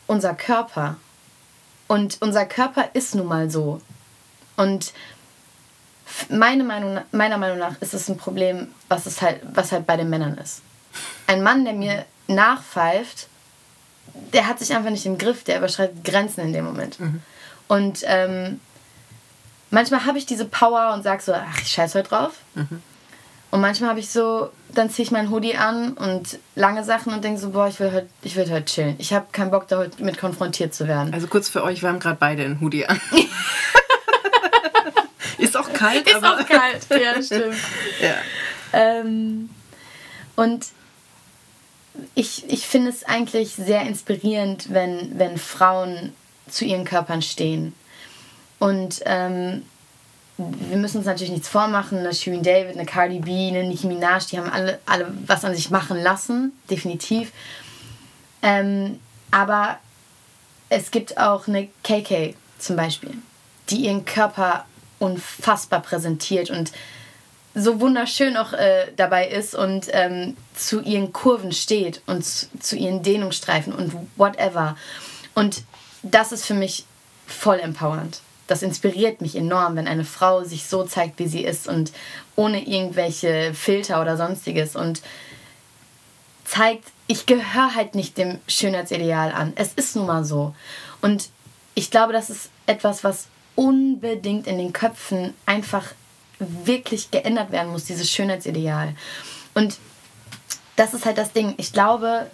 unser 0.07 0.35
Körper. 0.35 0.97
Und 1.87 2.19
unser 2.21 2.47
Körper 2.47 2.91
ist 2.93 3.15
nun 3.15 3.27
mal 3.27 3.51
so. 3.51 3.81
Und 4.57 4.93
meine 6.29 6.65
Meinung, 6.65 7.01
meiner 7.13 7.39
Meinung 7.39 7.59
nach 7.59 7.81
ist 7.81 7.95
es 7.95 8.09
ein 8.09 8.17
Problem, 8.17 8.69
was, 8.89 9.07
es 9.07 9.23
halt, 9.23 9.41
was 9.53 9.73
halt 9.73 9.87
bei 9.87 9.97
den 9.97 10.11
Männern 10.11 10.37
ist. 10.39 10.63
Ein 11.27 11.43
Mann, 11.43 11.65
der 11.65 11.75
mir 11.75 12.05
nachpfeift, 12.27 13.29
der 14.33 14.47
hat 14.47 14.59
sich 14.59 14.75
einfach 14.75 14.91
nicht 14.91 15.07
im 15.07 15.19
Griff, 15.19 15.45
der 15.45 15.59
überschreitet 15.59 16.05
Grenzen 16.05 16.41
in 16.41 16.53
dem 16.53 16.65
Moment. 16.65 16.99
Mhm. 16.99 17.23
Und 17.69 18.01
ähm, 18.05 18.61
manchmal 19.71 20.07
habe 20.07 20.19
ich 20.19 20.27
diese 20.27 20.45
Power 20.45 20.93
und 20.95 21.03
sage 21.03 21.23
so, 21.23 21.33
ach, 21.35 21.61
ich 21.61 21.71
scheiß 21.71 21.95
heute 21.95 22.09
drauf. 22.09 22.33
Mhm. 22.55 22.83
Und 23.51 23.61
manchmal 23.63 23.91
habe 23.91 24.01
ich 24.01 24.11
so, 24.11 24.51
dann 24.75 24.91
ziehe 24.91 25.05
ich 25.05 25.11
meinen 25.11 25.31
Hoodie 25.31 25.57
an 25.57 25.95
und 25.95 26.39
lange 26.55 26.85
Sachen 26.85 27.15
und 27.15 27.25
denke 27.25 27.41
so, 27.41 27.49
boah, 27.51 27.67
ich 27.69 27.81
will 27.81 27.93
heute, 27.93 28.09
ich 28.23 28.37
will 28.37 28.51
heute 28.51 28.67
chillen. 28.67 28.97
Ich 28.99 29.15
habe 29.15 29.27
keinen 29.33 29.51
Bock, 29.51 29.69
damit 29.69 30.19
konfrontiert 30.19 30.75
zu 30.75 30.87
werden. 30.87 31.15
Also 31.15 31.29
kurz 31.29 31.49
für 31.49 31.63
euch, 31.63 31.81
wir 31.81 31.89
haben 31.89 31.99
gerade 31.99 32.19
beide 32.21 32.45
einen 32.45 32.61
Hoodie 32.61 32.87
an. 32.87 33.01
Ist 35.39 35.57
auch 35.57 35.73
kalt, 35.73 36.07
Ist 36.07 36.23
auch 36.25 36.47
kalt, 36.47 36.87
ja, 36.91 37.23
stimmt. 37.23 37.57
ja. 38.03 38.17
Ähm, 38.73 39.49
und 40.37 40.67
ich, 42.15 42.51
ich 42.51 42.67
finde 42.67 42.91
es 42.91 43.05
eigentlich 43.05 43.55
sehr 43.55 43.83
inspirierend, 43.83 44.73
wenn, 44.73 45.19
wenn 45.19 45.39
Frauen 45.39 46.13
zu 46.49 46.65
ihren 46.65 46.85
Körpern 46.85 47.23
stehen. 47.23 47.75
Und 48.59 49.01
ähm, 49.07 49.63
wir 50.39 50.77
müssen 50.77 50.99
uns 50.99 51.07
natürlich 51.07 51.33
nichts 51.33 51.49
vormachen. 51.49 51.99
Eine 51.99 52.15
Shirin 52.15 52.43
David, 52.43 52.77
eine 52.77 52.87
Cardi 52.87 53.19
B, 53.19 53.49
eine 53.49 53.65
Nicki 53.65 53.89
Minaj, 53.89 54.27
die 54.31 54.39
haben 54.39 54.51
alle, 54.51 54.79
alle 54.87 55.13
was 55.27 55.45
an 55.45 55.55
sich 55.55 55.71
machen 55.71 56.01
lassen, 56.01 56.53
definitiv. 56.71 57.33
Ähm, 58.43 59.01
aber 59.33 59.79
es 60.69 60.91
gibt 60.93 61.19
auch 61.19 61.49
eine 61.49 61.69
KK 61.83 62.35
zum 62.59 62.77
Beispiel, 62.77 63.15
die 63.69 63.87
ihren 63.87 64.05
Körper 64.05 64.65
unfassbar 65.01 65.81
präsentiert 65.81 66.51
und 66.51 66.73
so 67.55 67.81
wunderschön 67.81 68.37
auch 68.37 68.53
äh, 68.53 68.93
dabei 68.95 69.27
ist 69.29 69.57
und 69.57 69.89
ähm, 69.91 70.37
zu 70.55 70.81
ihren 70.81 71.13
Kurven 71.13 71.51
steht 71.51 72.03
und 72.07 72.25
zu, 72.25 72.47
zu 72.61 72.77
ihren 72.77 73.03
Dehnungsstreifen 73.03 73.73
und 73.73 73.93
whatever. 74.17 74.77
Und 75.35 75.65
das 76.03 76.31
ist 76.31 76.47
für 76.47 76.55
mich 76.55 76.85
voll 77.27 77.59
empowernd 77.59 78.21
das 78.49 78.63
inspiriert 78.63 79.21
mich 79.21 79.37
enorm, 79.37 79.77
wenn 79.77 79.87
eine 79.87 80.05
Frau 80.05 80.43
sich 80.43 80.67
so 80.67 80.83
zeigt, 80.83 81.19
wie 81.21 81.29
sie 81.29 81.45
ist 81.45 81.69
und 81.69 81.93
ohne 82.35 82.67
irgendwelche 82.67 83.55
Filter 83.55 84.01
oder 84.01 84.17
sonstiges 84.17 84.75
und 84.75 85.03
zeigt, 86.45 86.85
ich 87.07 87.27
gehöre 87.27 87.75
halt 87.75 87.95
nicht 87.95 88.17
dem 88.17 88.39
Schönheitsideal 88.49 89.33
an. 89.33 89.53
Es 89.55 89.75
ist 89.75 89.95
nun 89.97 90.07
mal 90.07 90.25
so. 90.25 90.55
Und 91.03 91.29
ich 91.75 91.91
glaube, 91.91 92.13
das 92.13 92.31
ist 92.31 92.49
etwas, 92.67 93.05
was 93.05 93.29
unbedingt 93.55 94.47
in 94.47 94.59
den 94.59 94.73
Köpfen 94.73 95.35
einfach 95.45 95.85
wirklich 96.39 97.11
geändert 97.11 97.53
werden 97.53 97.71
muss, 97.71 97.85
dieses 97.85 98.11
Schönheitsideal. 98.11 98.95
Und 99.55 99.77
das 100.77 100.95
ist 100.95 101.05
halt 101.05 101.19
das 101.19 101.33
Ding. 101.33 101.55
Ich 101.59 101.73
glaube, 101.73 102.31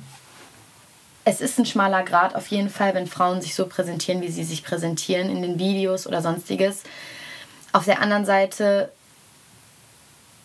es 1.24 1.40
ist 1.40 1.58
ein 1.58 1.66
schmaler 1.66 2.02
Grad 2.02 2.34
auf 2.34 2.48
jeden 2.48 2.68
Fall, 2.68 2.94
wenn 2.94 3.06
Frauen 3.06 3.40
sich 3.40 3.54
so 3.54 3.66
präsentieren, 3.66 4.20
wie 4.20 4.30
sie 4.30 4.44
sich 4.44 4.62
präsentieren 4.62 5.30
in 5.30 5.42
den 5.42 5.58
Videos 5.58 6.06
oder 6.06 6.20
sonstiges. 6.20 6.82
Auf 7.72 7.87
der 7.87 8.00
anderen 8.00 8.26
Seite 8.26 8.90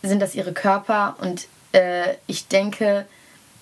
sind 0.02 0.20
das 0.20 0.34
ihre 0.34 0.52
Körper 0.52 1.16
und 1.20 1.46
äh, 1.72 2.14
ich 2.26 2.48
denke, 2.48 3.06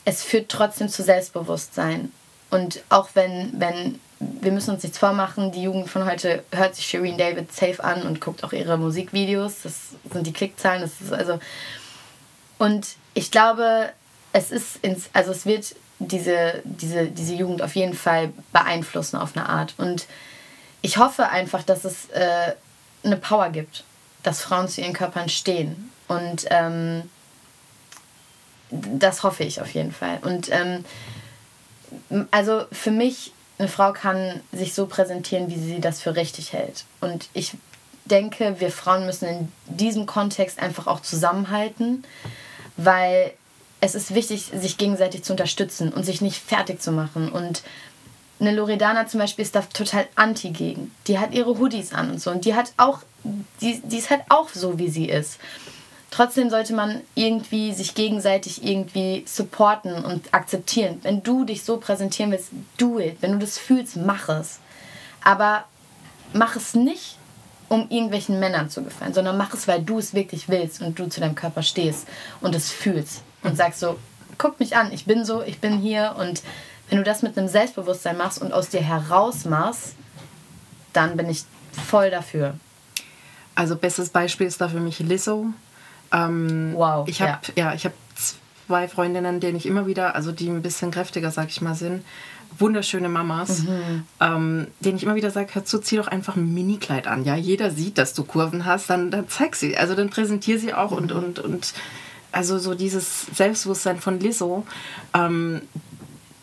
es 0.05 0.23
führt 0.23 0.49
trotzdem 0.49 0.89
zu 0.89 1.03
Selbstbewusstsein. 1.03 2.13
Und 2.51 2.83
auch 2.89 3.11
wenn, 3.15 3.53
wenn, 3.59 4.01
wir 4.21 4.53
müssen 4.53 4.71
uns 4.71 4.83
nichts 4.83 4.99
vormachen, 4.99 5.53
die 5.53 5.65
Jugend 5.65 5.91
von 5.91 6.07
heute 6.07 6.45
hört 6.53 6.77
sich 6.77 6.87
Shireen 6.87 7.19
David 7.19 7.53
safe 7.53 7.83
an 7.83 8.03
und 8.03 8.21
guckt 8.21 8.45
auch 8.45 8.53
ihre 8.53 8.79
Musikvideos. 8.79 9.63
Das 9.65 9.75
sind 10.11 10.27
die 10.27 10.33
Klickzahlen. 10.33 10.81
Das 10.81 11.01
ist 11.01 11.13
also. 11.13 11.41
Und 12.57 12.97
ich 13.13 13.31
glaube, 13.31 13.91
es 14.33 14.51
ist 14.51 14.77
ins, 14.83 15.11
also 15.13 15.33
es 15.33 15.45
wird 15.45 15.75
diese, 15.99 16.63
diese, 16.65 17.07
diese 17.07 17.35
Jugend 17.35 17.63
auf 17.63 17.75
jeden 17.75 17.95
Fall 17.95 18.33
beeinflussen 18.53 19.17
auf 19.17 19.37
eine 19.37 19.49
Art. 19.49 19.75
Und 19.79 20.07
ich 20.83 20.99
hoffe 20.99 21.29
einfach, 21.29 21.63
dass 21.63 21.85
es 21.85 22.09
äh, 22.11 22.53
eine 23.03 23.17
Power 23.17 23.51
gibt, 23.51 23.85
dass 24.23 24.43
Frauen 24.43 24.69
zu 24.69 24.81
ihren 24.81 24.93
Körpern 24.93 25.29
stehen. 25.29 25.91
Und 26.07 26.47
ähm, 26.51 27.11
das 28.71 29.23
hoffe 29.23 29.45
ich 29.45 29.61
auf 29.61 29.73
jeden 29.75 29.93
Fall. 29.93 30.19
Und 30.23 30.51
ähm, 30.51 30.85
also 32.31 32.65
für 32.71 32.91
mich, 32.91 33.33
eine 33.59 33.69
Frau 33.69 33.93
kann 33.93 34.41
sich 34.53 34.75
so 34.75 34.87
präsentieren, 34.87 35.51
wie 35.51 35.59
sie 35.59 35.81
das 35.81 36.01
für 36.01 36.15
richtig 36.15 36.53
hält. 36.53 36.85
Und 37.01 37.29
ich 37.33 37.55
denke, 38.05 38.61
wir 38.61 38.71
Frauen 38.71 39.05
müssen 39.07 39.29
in 39.29 39.53
diesem 39.67 40.07
Kontext 40.07 40.61
einfach 40.61 40.87
auch 40.87 41.01
zusammenhalten, 41.01 42.05
weil 42.77 43.33
es 43.81 43.95
ist 43.95 44.15
wichtig, 44.15 44.51
sich 44.55 44.77
gegenseitig 44.77 45.23
zu 45.23 45.33
unterstützen 45.33 45.93
und 45.93 46.05
sich 46.05 46.21
nicht 46.21 46.39
fertig 46.39 46.83
zu 46.83 46.93
machen. 46.93 47.31
Und 47.31 47.63
eine 48.41 48.53
Loredana 48.55 49.07
zum 49.07 49.21
Beispiel 49.21 49.45
ist 49.45 49.55
da 49.55 49.63
total 49.63 50.07
anti 50.15 50.51
gegen. 50.51 50.93
Die 51.07 51.19
hat 51.19 51.33
ihre 51.33 51.59
Hoodies 51.59 51.93
an 51.93 52.11
und 52.11 52.21
so. 52.21 52.31
Und 52.31 52.45
die 52.45 52.55
hat 52.55 52.73
auch, 52.77 53.01
die, 53.61 53.81
die 53.81 53.99
ist 53.99 54.11
halt 54.11 54.23
auch 54.29 54.49
so, 54.49 54.79
wie 54.79 54.89
sie 54.89 55.09
ist. 55.09 55.39
Trotzdem 56.11 56.49
sollte 56.49 56.75
man 56.75 57.03
irgendwie 57.15 57.73
sich 57.73 57.95
gegenseitig 57.95 58.65
irgendwie 58.65 59.25
supporten 59.27 60.05
und 60.05 60.33
akzeptieren. 60.33 60.99
Wenn 61.03 61.23
du 61.23 61.45
dich 61.45 61.65
so 61.65 61.77
präsentieren 61.77 62.33
willst, 62.33 62.49
do 62.79 62.99
it. 62.99 63.19
Wenn 63.21 63.33
du 63.33 63.39
das 63.39 63.59
fühlst, 63.59 63.97
mach 63.97 64.29
es. 64.29 64.59
Aber 65.23 65.65
mach 66.33 66.57
es 66.57 66.75
nicht, 66.75 67.17
um 67.69 67.91
irgendwelchen 67.91 68.41
Männern 68.41 68.71
zu 68.71 68.83
gefallen, 68.83 69.13
sondern 69.13 69.37
mach 69.37 69.53
es, 69.53 69.69
weil 69.69 69.83
du 69.83 69.99
es 69.99 70.15
wirklich 70.15 70.49
willst 70.49 70.81
und 70.81 70.99
du 70.99 71.09
zu 71.09 71.21
deinem 71.21 71.35
Körper 71.35 71.63
stehst 71.63 72.09
und 72.41 72.55
es 72.55 72.71
fühlst 72.71 73.23
und 73.43 73.57
sagst 73.57 73.81
so, 73.81 73.99
guck 74.37 74.61
mich 74.61 74.77
an, 74.77 74.93
ich 74.93 75.05
bin 75.05 75.25
so, 75.25 75.43
ich 75.43 75.59
bin 75.59 75.79
hier 75.79 76.15
und 76.19 76.43
wenn 76.89 76.99
du 76.99 77.05
das 77.05 77.23
mit 77.23 77.37
einem 77.37 77.49
Selbstbewusstsein 77.49 78.17
machst 78.17 78.41
und 78.41 78.53
aus 78.53 78.69
dir 78.69 78.81
heraus 78.81 79.45
machst, 79.45 79.95
dann 80.93 81.17
bin 81.17 81.29
ich 81.29 81.45
voll 81.73 82.11
dafür. 82.11 82.55
Also 83.55 83.77
bestes 83.77 84.09
Beispiel 84.11 84.47
ist 84.47 84.61
da 84.61 84.69
für 84.69 84.81
mich 84.81 84.99
Lizzo. 85.01 85.47
Ähm, 86.13 86.73
wow. 86.75 87.07
Ich 87.09 87.21
habe 87.21 87.39
ja. 87.57 87.71
ja, 87.71 87.75
ich 87.75 87.85
habe 87.85 87.95
zwei 88.67 88.89
Freundinnen, 88.89 89.41
denen 89.41 89.57
ich 89.57 89.67
immer 89.67 89.87
wieder, 89.87 90.15
also 90.15 90.33
die 90.33 90.49
ein 90.49 90.63
bisschen 90.63 90.91
kräftiger, 90.91 91.31
sag 91.31 91.49
ich 91.49 91.61
mal, 91.61 91.75
sind, 91.75 92.05
wunderschöne 92.59 93.09
Mamas, 93.09 93.61
mhm. 93.61 94.05
ähm, 94.21 94.67
denen 94.81 94.97
ich 94.97 95.03
immer 95.03 95.15
wieder 95.15 95.31
sage, 95.31 95.55
hör 95.55 95.65
zu, 95.65 95.79
zieh 95.79 95.97
doch 95.97 96.09
einfach 96.09 96.37
ein 96.37 96.55
Minikleid 96.55 97.07
an. 97.07 97.25
Ja, 97.25 97.35
jeder 97.35 97.71
sieht, 97.71 97.99
dass 97.99 98.15
du 98.15 98.25
Kurven 98.25 98.65
hast, 98.65 98.91
dann, 98.91 99.11
dann 99.11 99.29
zeig 99.29 99.57
sie, 99.57 99.77
also 99.77 99.95
dann 99.95 100.11
präsentier 100.11 100.59
sie 100.59 100.75
auch 100.75 100.93
mhm. 100.93 100.97
und, 100.97 101.13
und, 101.13 101.39
und 101.39 101.75
also 102.33 102.59
so 102.59 102.75
dieses 102.75 103.27
Selbstbewusstsein 103.35 103.99
von 103.99 104.21
Lizzo, 104.21 104.67
ähm, 105.15 105.63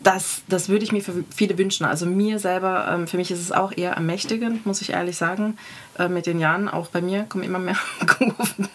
das, 0.06 0.42
das 0.48 0.68
würde 0.68 0.84
ich 0.84 0.92
mir 0.92 1.02
für 1.02 1.24
viele 1.34 1.58
wünschen. 1.58 1.84
Also 1.84 2.06
mir 2.06 2.38
selber, 2.38 2.86
ähm, 2.88 3.08
für 3.08 3.16
mich 3.16 3.32
ist 3.32 3.40
es 3.40 3.50
auch 3.50 3.72
eher 3.76 3.92
ermächtigend, 3.92 4.64
muss 4.64 4.80
ich 4.80 4.90
ehrlich 4.90 5.16
sagen. 5.16 5.58
Äh, 5.98 6.08
mit 6.08 6.26
den 6.26 6.38
Jahren, 6.38 6.68
auch 6.68 6.88
bei 6.88 7.00
mir 7.00 7.24
kommen 7.24 7.42
immer 7.42 7.58
mehr 7.58 7.76
Kurven. 8.06 8.68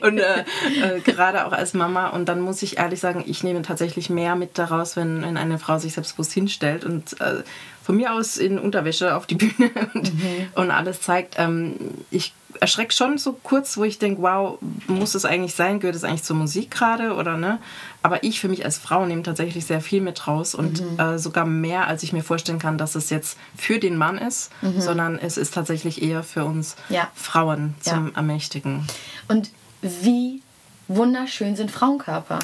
und 0.00 0.18
äh, 0.18 0.44
äh, 0.80 1.00
gerade 1.00 1.46
auch 1.46 1.52
als 1.52 1.74
Mama. 1.74 2.08
Und 2.08 2.26
dann 2.26 2.40
muss 2.40 2.62
ich 2.62 2.78
ehrlich 2.78 3.00
sagen, 3.00 3.22
ich 3.26 3.44
nehme 3.44 3.60
tatsächlich 3.60 4.08
mehr 4.08 4.34
mit 4.34 4.56
daraus, 4.56 4.96
wenn, 4.96 5.20
wenn 5.20 5.36
eine 5.36 5.58
Frau 5.58 5.78
sich 5.78 5.92
selbstbewusst 5.92 6.32
hinstellt 6.32 6.86
und 6.86 7.20
äh, 7.20 7.42
von 7.82 7.96
mir 7.96 8.14
aus 8.14 8.38
in 8.38 8.58
Unterwäsche 8.58 9.14
auf 9.14 9.26
die 9.26 9.34
Bühne 9.34 9.70
und, 9.94 10.14
mhm. 10.14 10.46
und 10.54 10.70
alles 10.70 11.02
zeigt. 11.02 11.34
Ähm, 11.36 11.74
ich 12.10 12.32
erschreckt 12.60 12.94
schon 12.94 13.18
so 13.18 13.32
kurz, 13.32 13.76
wo 13.76 13.84
ich 13.84 13.98
denke, 13.98 14.22
wow, 14.22 14.58
muss 14.86 15.14
es 15.14 15.24
eigentlich 15.24 15.54
sein? 15.54 15.80
Gehört 15.80 15.96
es 15.96 16.04
eigentlich 16.04 16.22
zur 16.22 16.36
Musik 16.36 16.70
gerade 16.70 17.14
oder 17.14 17.36
ne? 17.36 17.58
Aber 18.02 18.24
ich 18.24 18.40
für 18.40 18.48
mich 18.48 18.64
als 18.64 18.78
Frau 18.78 19.06
nehme 19.06 19.22
tatsächlich 19.22 19.64
sehr 19.64 19.80
viel 19.80 20.00
mit 20.00 20.26
raus 20.26 20.54
und 20.54 20.80
mhm. 20.80 20.98
äh, 20.98 21.18
sogar 21.18 21.44
mehr, 21.44 21.86
als 21.86 22.02
ich 22.02 22.12
mir 22.12 22.22
vorstellen 22.22 22.58
kann, 22.58 22.78
dass 22.78 22.94
es 22.94 23.10
jetzt 23.10 23.38
für 23.56 23.78
den 23.78 23.96
Mann 23.96 24.18
ist, 24.18 24.50
mhm. 24.62 24.80
sondern 24.80 25.18
es 25.18 25.36
ist 25.36 25.54
tatsächlich 25.54 26.02
eher 26.02 26.22
für 26.22 26.44
uns 26.44 26.76
ja. 26.88 27.08
Frauen 27.14 27.74
zum 27.80 28.08
ja. 28.08 28.16
Ermächtigen. 28.16 28.86
Und 29.28 29.50
wie 29.82 30.42
wunderschön 30.88 31.56
sind 31.56 31.70
Frauenkörper. 31.70 32.38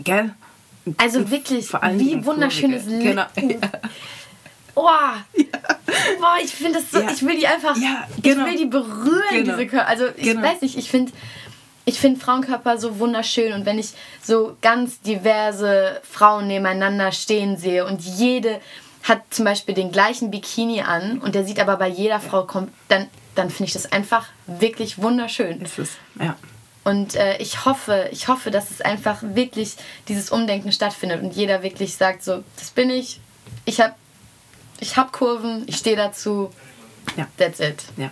Gell? 0.00 0.34
Also 0.98 1.30
wirklich, 1.30 1.72
wie 1.72 2.24
wunderschön 2.24 2.72
ist 2.72 2.88
Genau. 2.88 3.24
Ja. 3.36 3.58
Oh, 4.74 4.88
ja. 5.36 5.44
boah, 6.20 6.36
ich 6.42 6.50
finde 6.50 6.80
das 6.80 6.90
so, 6.90 7.00
ja. 7.00 7.10
ich 7.10 7.24
will 7.24 7.36
die 7.36 7.46
einfach, 7.46 7.76
ja, 7.76 8.06
genau. 8.22 8.46
ich 8.46 8.52
will 8.52 8.58
die 8.58 8.64
berühren, 8.66 9.22
genau. 9.30 9.56
diese 9.56 9.66
Körper. 9.66 9.88
Also 9.88 10.06
ich 10.16 10.24
genau. 10.24 10.42
weiß 10.42 10.62
nicht, 10.62 10.76
ich 10.76 10.90
finde 10.90 11.12
ich 11.86 12.00
finde 12.00 12.18
Frauenkörper 12.18 12.78
so 12.78 12.98
wunderschön 12.98 13.52
und 13.52 13.66
wenn 13.66 13.78
ich 13.78 13.90
so 14.22 14.56
ganz 14.62 15.00
diverse 15.00 16.00
Frauen 16.02 16.46
nebeneinander 16.46 17.12
stehen 17.12 17.56
sehe 17.58 17.84
und 17.84 18.00
jede 18.00 18.60
hat 19.02 19.22
zum 19.30 19.44
Beispiel 19.44 19.74
den 19.74 19.92
gleichen 19.92 20.30
Bikini 20.30 20.80
an 20.80 21.18
und 21.18 21.34
der 21.34 21.44
sieht 21.44 21.60
aber 21.60 21.76
bei 21.76 21.88
jeder 21.88 22.20
Frau 22.20 22.44
kommt, 22.44 22.72
dann, 22.88 23.08
dann 23.34 23.50
finde 23.50 23.64
ich 23.64 23.74
das 23.74 23.92
einfach 23.92 24.28
wirklich 24.46 24.98
wunderschön. 24.98 25.60
Ist 25.60 25.78
es, 25.78 25.90
ja. 26.18 26.36
Und 26.84 27.14
äh, 27.14 27.38
ich 27.38 27.64
hoffe, 27.64 28.08
ich 28.12 28.28
hoffe, 28.28 28.50
dass 28.50 28.70
es 28.70 28.80
einfach 28.80 29.18
wirklich 29.22 29.76
dieses 30.08 30.30
Umdenken 30.30 30.72
stattfindet 30.72 31.22
und 31.22 31.34
jeder 31.34 31.62
wirklich 31.62 31.96
sagt 31.96 32.22
so, 32.22 32.44
das 32.58 32.70
bin 32.70 32.90
ich, 32.90 33.20
ich 33.64 33.80
habe 33.80 33.94
ich 34.80 34.96
habe 34.96 35.10
Kurven, 35.12 35.64
ich 35.66 35.76
stehe 35.76 35.96
dazu. 35.96 36.50
Ja. 37.16 37.28
That's 37.36 37.60
it. 37.60 37.84
Ja. 37.96 38.10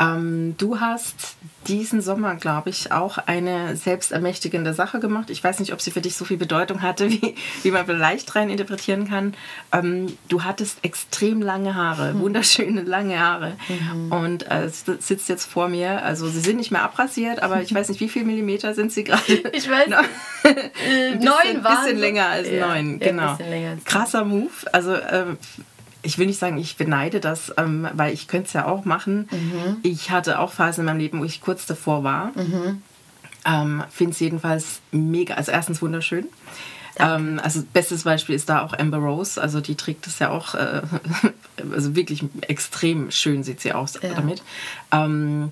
Ähm, 0.00 0.54
du 0.58 0.80
hast 0.80 1.36
diesen 1.68 2.00
Sommer, 2.00 2.34
glaube 2.34 2.70
ich, 2.70 2.90
auch 2.90 3.18
eine 3.18 3.76
selbstermächtigende 3.76 4.74
Sache 4.74 4.98
gemacht. 4.98 5.30
Ich 5.30 5.42
weiß 5.44 5.60
nicht, 5.60 5.72
ob 5.72 5.80
sie 5.80 5.92
für 5.92 6.00
dich 6.00 6.16
so 6.16 6.24
viel 6.24 6.36
Bedeutung 6.36 6.82
hatte, 6.82 7.10
wie, 7.10 7.34
wie 7.62 7.70
man 7.70 7.86
vielleicht 7.86 8.34
rein 8.34 8.50
interpretieren 8.50 9.08
kann. 9.08 9.34
Ähm, 9.72 10.16
du 10.28 10.42
hattest 10.42 10.78
extrem 10.82 11.40
lange 11.40 11.74
Haare, 11.74 12.14
mhm. 12.14 12.20
wunderschöne 12.20 12.82
lange 12.82 13.18
Haare. 13.18 13.56
Mhm. 13.68 14.12
Und 14.12 14.50
äh, 14.50 14.68
sitzt 14.68 15.28
jetzt 15.28 15.44
vor 15.44 15.68
mir. 15.68 16.02
Also 16.02 16.28
sie 16.28 16.40
sind 16.40 16.56
nicht 16.56 16.72
mehr 16.72 16.82
abrasiert, 16.82 17.42
aber 17.42 17.62
ich 17.62 17.72
weiß 17.72 17.88
nicht, 17.88 18.00
wie 18.00 18.08
viel 18.08 18.24
Millimeter 18.24 18.74
sind 18.74 18.92
sie 18.92 19.04
gerade? 19.04 19.22
Ich 19.52 19.68
weiß 19.68 19.92
ein 19.92 20.54
bisschen, 20.54 21.18
neun 21.18 21.64
waren 21.64 21.84
bisschen 21.84 21.98
länger 21.98 22.26
als 22.26 22.48
ja, 22.48 22.66
neun, 22.66 22.98
genau. 22.98 23.36
Krasser 23.84 24.24
Move. 24.24 24.50
Also 24.72 24.94
äh, 24.94 25.36
ich 26.02 26.18
will 26.18 26.26
nicht 26.26 26.38
sagen, 26.38 26.58
ich 26.58 26.76
beneide 26.76 27.20
das, 27.20 27.52
ähm, 27.56 27.88
weil 27.92 28.12
ich 28.12 28.28
könnte 28.28 28.48
es 28.48 28.52
ja 28.52 28.66
auch 28.66 28.84
machen. 28.84 29.28
Mhm. 29.30 29.78
Ich 29.82 30.10
hatte 30.10 30.40
auch 30.40 30.52
Phasen 30.52 30.82
in 30.82 30.86
meinem 30.86 30.98
Leben, 30.98 31.20
wo 31.20 31.24
ich 31.24 31.40
kurz 31.40 31.66
davor 31.66 32.04
war. 32.04 32.32
Mhm. 32.34 32.82
Ähm, 33.44 33.84
Finde 33.90 34.12
es 34.12 34.20
jedenfalls 34.20 34.80
mega, 34.90 35.34
also 35.34 35.52
erstens 35.52 35.82
wunderschön. 35.82 36.26
Ähm, 36.96 37.40
also 37.42 37.62
bestes 37.72 38.02
Beispiel 38.02 38.34
ist 38.34 38.48
da 38.48 38.62
auch 38.62 38.78
Amber 38.78 38.98
Rose, 38.98 39.40
also 39.40 39.60
die 39.60 39.76
trägt 39.76 40.06
es 40.06 40.18
ja 40.18 40.30
auch, 40.30 40.54
äh, 40.54 40.82
also 41.72 41.96
wirklich 41.96 42.24
extrem 42.42 43.10
schön 43.10 43.42
sieht 43.44 43.60
sie 43.60 43.72
aus 43.72 43.98
ja. 44.02 44.14
damit. 44.14 44.42
Ähm, 44.90 45.50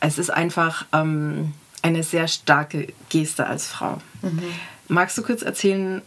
es 0.00 0.18
ist 0.18 0.30
einfach 0.30 0.84
ähm, 0.92 1.52
eine 1.82 2.02
sehr 2.02 2.28
starke 2.28 2.88
Geste 3.08 3.46
als 3.46 3.68
Frau. 3.68 4.00
Mhm. 4.22 4.42
Magst 4.88 5.16
du 5.18 5.22
kurz 5.22 5.42
erzählen, 5.42 6.02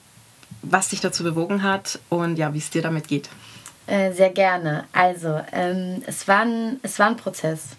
was 0.62 0.90
dich 0.90 1.02
dazu 1.02 1.24
bewogen 1.24 1.64
hat 1.64 2.00
und 2.10 2.38
ja, 2.38 2.54
wie 2.54 2.60
es 2.60 2.70
dir 2.70 2.82
damit 2.82 3.08
geht? 3.08 3.30
Äh, 3.88 4.12
sehr 4.14 4.30
gerne. 4.30 4.86
Also, 4.94 5.42
ähm, 5.52 6.04
es, 6.06 6.28
war 6.28 6.42
ein, 6.42 6.80
es 6.84 7.00
war 7.00 7.08
ein 7.08 7.18
Prozess. 7.18 7.70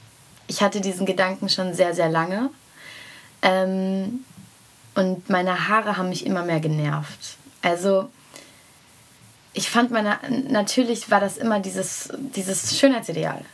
Ich 0.46 0.62
hatte 0.62 0.80
diesen 0.80 1.06
Gedanken 1.06 1.48
schon 1.48 1.74
sehr, 1.74 1.94
sehr 1.94 2.08
lange. 2.08 2.50
Ähm, 3.42 4.24
und 4.94 5.30
meine 5.30 5.68
Haare 5.68 5.96
haben 5.96 6.10
mich 6.10 6.26
immer 6.26 6.42
mehr 6.44 6.60
genervt. 6.60 7.36
Also, 7.62 8.10
ich 9.54 9.70
fand 9.70 9.90
meine, 9.90 10.18
natürlich 10.48 11.10
war 11.10 11.20
das 11.20 11.36
immer 11.36 11.60
dieses, 11.60 12.08
dieses 12.34 12.78
Schönheitsideal. 12.78 13.44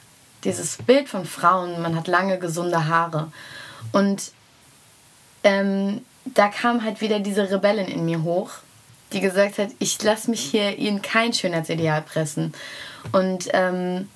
Dieses 0.45 0.77
Bild 0.77 1.09
von 1.09 1.25
Frauen, 1.25 1.83
man 1.83 1.97
hat 1.97 2.07
lange, 2.07 2.39
gesunde 2.39 2.87
Haare. 2.87 3.31
Und 3.93 4.33
ähm, 5.43 6.05
da 6.25 6.49
kam 6.49 6.85
halt 6.85 7.01
wieder 7.01 7.21
diese 7.21 7.51
Rebellin 7.51 7.89
in 7.89 8.05
mir 8.05 8.23
hoch 8.23 8.51
die 9.13 9.21
gesagt 9.21 9.59
hat, 9.59 9.71
ich 9.79 10.03
lasse 10.03 10.31
mich 10.31 10.41
hier 10.41 10.77
in 10.77 11.03
kein 11.03 11.33
Schönheitsideal 11.33 12.03
pressen. 12.03 12.53
Und 13.13 13.49
ähm, 13.53 14.09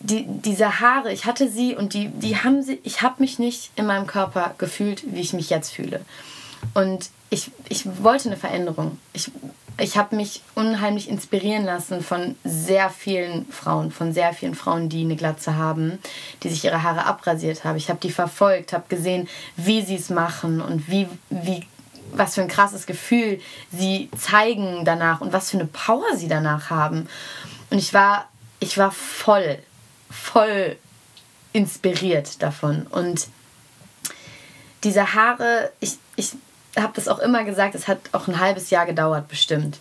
die, 0.00 0.24
diese 0.26 0.80
Haare, 0.80 1.12
ich 1.12 1.26
hatte 1.26 1.48
sie 1.48 1.76
und 1.76 1.94
die, 1.94 2.08
die 2.08 2.36
haben 2.36 2.62
sie, 2.62 2.80
ich 2.82 3.02
habe 3.02 3.16
mich 3.18 3.38
nicht 3.38 3.70
in 3.76 3.86
meinem 3.86 4.06
Körper 4.06 4.54
gefühlt, 4.58 5.02
wie 5.06 5.20
ich 5.20 5.32
mich 5.32 5.50
jetzt 5.50 5.72
fühle. 5.72 6.00
Und 6.74 7.10
ich, 7.30 7.50
ich 7.68 7.84
wollte 8.02 8.28
eine 8.28 8.36
Veränderung. 8.36 8.98
Ich, 9.12 9.30
ich 9.78 9.96
habe 9.96 10.16
mich 10.16 10.42
unheimlich 10.54 11.08
inspirieren 11.08 11.64
lassen 11.64 12.02
von 12.02 12.36
sehr 12.44 12.90
vielen 12.90 13.46
Frauen, 13.46 13.90
von 13.90 14.12
sehr 14.12 14.32
vielen 14.32 14.54
Frauen, 14.54 14.88
die 14.88 15.02
eine 15.02 15.16
Glatze 15.16 15.56
haben, 15.56 15.98
die 16.42 16.50
sich 16.50 16.64
ihre 16.64 16.82
Haare 16.82 17.06
abrasiert 17.06 17.64
haben. 17.64 17.76
Ich 17.76 17.88
habe 17.88 18.00
die 18.00 18.10
verfolgt, 18.10 18.72
habe 18.72 18.84
gesehen, 18.88 19.28
wie 19.56 19.82
sie 19.82 19.96
es 19.96 20.10
machen 20.10 20.60
und 20.60 20.88
wie, 20.90 21.08
wie, 21.30 21.66
was 22.12 22.34
für 22.34 22.42
ein 22.42 22.48
krasses 22.48 22.86
Gefühl 22.86 23.40
sie 23.70 24.10
zeigen 24.18 24.84
danach 24.84 25.20
und 25.20 25.32
was 25.32 25.50
für 25.50 25.58
eine 25.58 25.66
Power 25.66 26.16
sie 26.16 26.28
danach 26.28 26.70
haben. 26.70 27.08
Und 27.70 27.78
ich 27.78 27.94
war, 27.94 28.28
ich 28.60 28.78
war 28.78 28.92
voll, 28.92 29.58
voll 30.10 30.76
inspiriert 31.52 32.42
davon. 32.42 32.86
Und 32.88 33.28
diese 34.84 35.14
Haare, 35.14 35.70
ich, 35.80 35.96
ich 36.16 36.32
habe 36.76 36.92
das 36.94 37.08
auch 37.08 37.18
immer 37.18 37.44
gesagt, 37.44 37.74
es 37.74 37.88
hat 37.88 37.98
auch 38.12 38.28
ein 38.28 38.40
halbes 38.40 38.70
Jahr 38.70 38.86
gedauert, 38.86 39.28
bestimmt. 39.28 39.78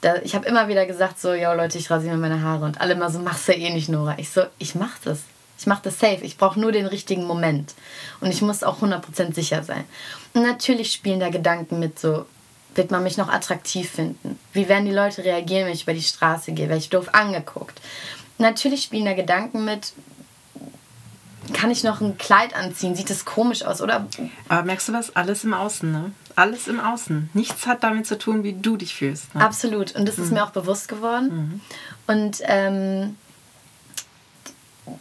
Da, 0.00 0.16
ich 0.16 0.34
habe 0.34 0.46
immer 0.46 0.68
wieder 0.68 0.84
gesagt, 0.86 1.20
so, 1.20 1.32
ja 1.32 1.52
Leute, 1.52 1.78
ich 1.78 1.90
rasiere 1.90 2.16
mir 2.16 2.28
meine 2.28 2.42
Haare. 2.42 2.64
Und 2.64 2.80
alle 2.80 2.94
immer 2.94 3.10
so, 3.10 3.18
machst 3.20 3.46
du 3.48 3.52
eh 3.52 3.70
nicht, 3.70 3.88
Nora. 3.88 4.16
Ich 4.18 4.30
so, 4.30 4.42
ich 4.58 4.74
mach 4.74 4.98
das. 5.04 5.20
Ich 5.58 5.66
mache 5.66 5.82
das 5.84 6.00
safe. 6.00 6.24
Ich 6.24 6.38
brauche 6.38 6.58
nur 6.58 6.72
den 6.72 6.86
richtigen 6.86 7.24
Moment. 7.24 7.74
Und 8.20 8.30
ich 8.30 8.42
muss 8.42 8.64
auch 8.64 8.82
100% 8.82 9.32
sicher 9.32 9.62
sein. 9.62 9.84
Natürlich 10.34 10.92
spielen 10.92 11.20
da 11.20 11.28
Gedanken 11.28 11.78
mit, 11.78 11.98
so, 11.98 12.26
wird 12.74 12.90
man 12.90 13.02
mich 13.02 13.16
noch 13.16 13.28
attraktiv 13.28 13.90
finden? 13.90 14.38
Wie 14.52 14.68
werden 14.68 14.86
die 14.86 14.92
Leute 14.92 15.24
reagieren, 15.24 15.66
wenn 15.66 15.74
ich 15.74 15.82
über 15.82 15.94
die 15.94 16.02
Straße 16.02 16.52
gehe? 16.52 16.68
Werde 16.68 16.80
ich 16.80 16.90
doof 16.90 17.10
angeguckt? 17.12 17.80
Natürlich 18.38 18.82
spielen 18.82 19.04
da 19.04 19.12
Gedanken 19.12 19.64
mit, 19.64 19.92
kann 21.52 21.70
ich 21.70 21.84
noch 21.84 22.00
ein 22.00 22.18
Kleid 22.18 22.54
anziehen? 22.54 22.94
Sieht 22.94 23.10
das 23.10 23.24
komisch 23.24 23.62
aus? 23.62 23.80
Oder? 23.80 24.06
Aber 24.48 24.62
merkst 24.62 24.88
du 24.88 24.92
was? 24.92 25.14
Alles 25.16 25.44
im 25.44 25.54
Außen, 25.54 25.90
ne? 25.90 26.12
Alles 26.36 26.68
im 26.68 26.80
Außen. 26.80 27.30
Nichts 27.34 27.66
hat 27.66 27.82
damit 27.82 28.06
zu 28.06 28.16
tun, 28.16 28.42
wie 28.42 28.54
du 28.54 28.76
dich 28.76 28.94
fühlst. 28.94 29.34
Ne? 29.34 29.44
Absolut. 29.44 29.94
Und 29.94 30.06
das 30.06 30.16
mhm. 30.16 30.24
ist 30.24 30.32
mir 30.32 30.44
auch 30.44 30.50
bewusst 30.50 30.88
geworden. 30.88 31.60
Mhm. 32.06 32.14
Und 32.14 32.38
ähm, 32.44 33.16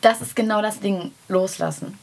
das 0.02 0.22
ist 0.22 0.36
genau 0.36 0.62
das 0.62 0.80
Ding. 0.80 1.12
Loslassen. 1.28 1.98